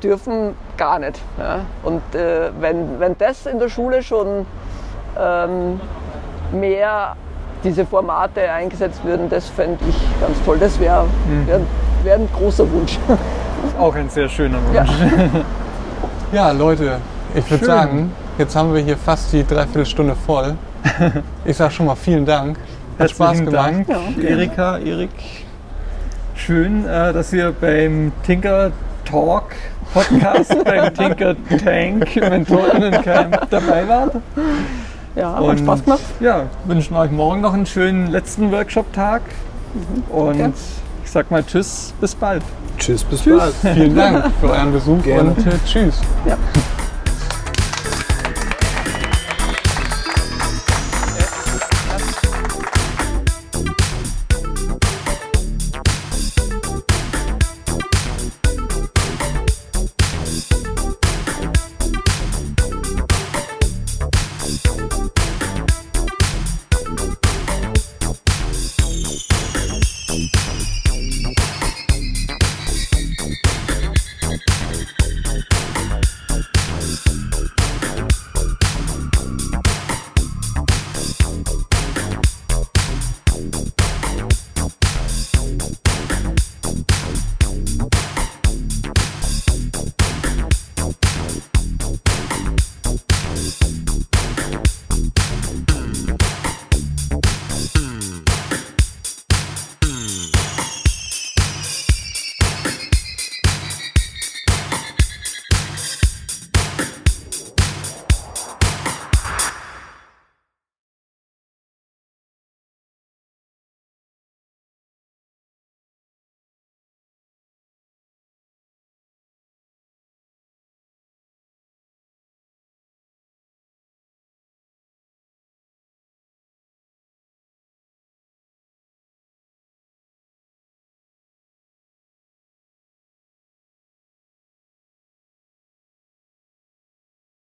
dürfen 0.05 0.55
gar 0.77 0.99
nicht. 0.99 1.19
Ja. 1.37 1.61
Und 1.83 2.01
äh, 2.13 2.51
wenn, 2.59 2.99
wenn 2.99 3.17
das 3.17 3.45
in 3.45 3.59
der 3.59 3.69
Schule 3.69 4.03
schon 4.03 4.45
ähm, 5.19 5.79
mehr 6.51 7.15
diese 7.63 7.85
Formate 7.85 8.49
eingesetzt 8.51 9.03
würden, 9.03 9.29
das 9.29 9.49
fände 9.49 9.79
ich 9.89 9.95
ganz 10.21 10.37
toll. 10.45 10.57
Das 10.59 10.79
wäre 10.79 11.05
mhm. 11.27 11.47
wär, 11.47 11.59
wär 12.03 12.15
ein 12.15 12.29
großer 12.37 12.71
Wunsch. 12.71 12.99
Auch 13.79 13.95
ein 13.95 14.09
sehr 14.09 14.29
schöner 14.29 14.59
Wunsch. 14.67 14.89
Ja, 16.31 16.49
ja 16.49 16.51
Leute, 16.51 16.97
ich 17.33 17.49
würde 17.49 17.65
sagen, 17.65 18.11
jetzt 18.37 18.55
haben 18.55 18.73
wir 18.73 18.81
hier 18.81 18.97
fast 18.97 19.33
die 19.33 19.45
Dreiviertelstunde 19.45 20.15
voll. 20.15 20.55
Ich 21.45 21.57
sage 21.57 21.71
schon 21.71 21.87
mal 21.87 21.95
vielen 21.95 22.25
Dank. 22.25 22.59
Hat 22.99 23.09
Spaß 23.09 23.39
gemacht. 23.39 23.55
Dank, 23.55 23.89
ja. 23.89 24.29
Erika, 24.29 24.77
Erik. 24.77 25.09
Schön, 26.35 26.85
äh, 26.85 27.11
dass 27.11 27.33
ihr 27.33 27.51
beim 27.59 28.11
Tinker 28.23 28.71
Talk 29.03 29.55
Podcast 29.95 30.63
beim 30.65 30.93
Tinker 30.93 31.35
Tank 31.63 32.15
Mentorinnen-Camp 32.17 33.49
dabei 33.49 33.87
wart. 33.87 34.17
Ja, 35.15 35.37
und 35.37 35.51
hat 35.51 35.59
Spaß 35.59 35.83
gemacht. 35.85 36.01
Ja, 36.19 36.47
wünschen 36.65 36.97
euch 36.97 37.11
morgen 37.11 37.39
noch 37.39 37.53
einen 37.53 37.65
schönen 37.65 38.07
letzten 38.11 38.51
Workshop-Tag. 38.51 39.21
Mhm, 39.73 40.03
und 40.13 40.29
okay. 40.41 40.51
ich 41.05 41.11
sag 41.11 41.31
mal 41.31 41.45
Tschüss, 41.45 41.93
bis 42.01 42.13
bald. 42.13 42.43
Tschüss, 42.77 43.05
bis 43.05 43.23
tschüss. 43.23 43.39
bald. 43.39 43.55
Vielen 43.75 43.95
Dank 43.95 44.25
für 44.41 44.49
euren 44.49 44.73
Besuch 44.73 45.01
Gerne. 45.01 45.29
und 45.29 45.47
äh, 45.47 45.51
Tschüss. 45.65 46.01
Ja. 46.27 46.35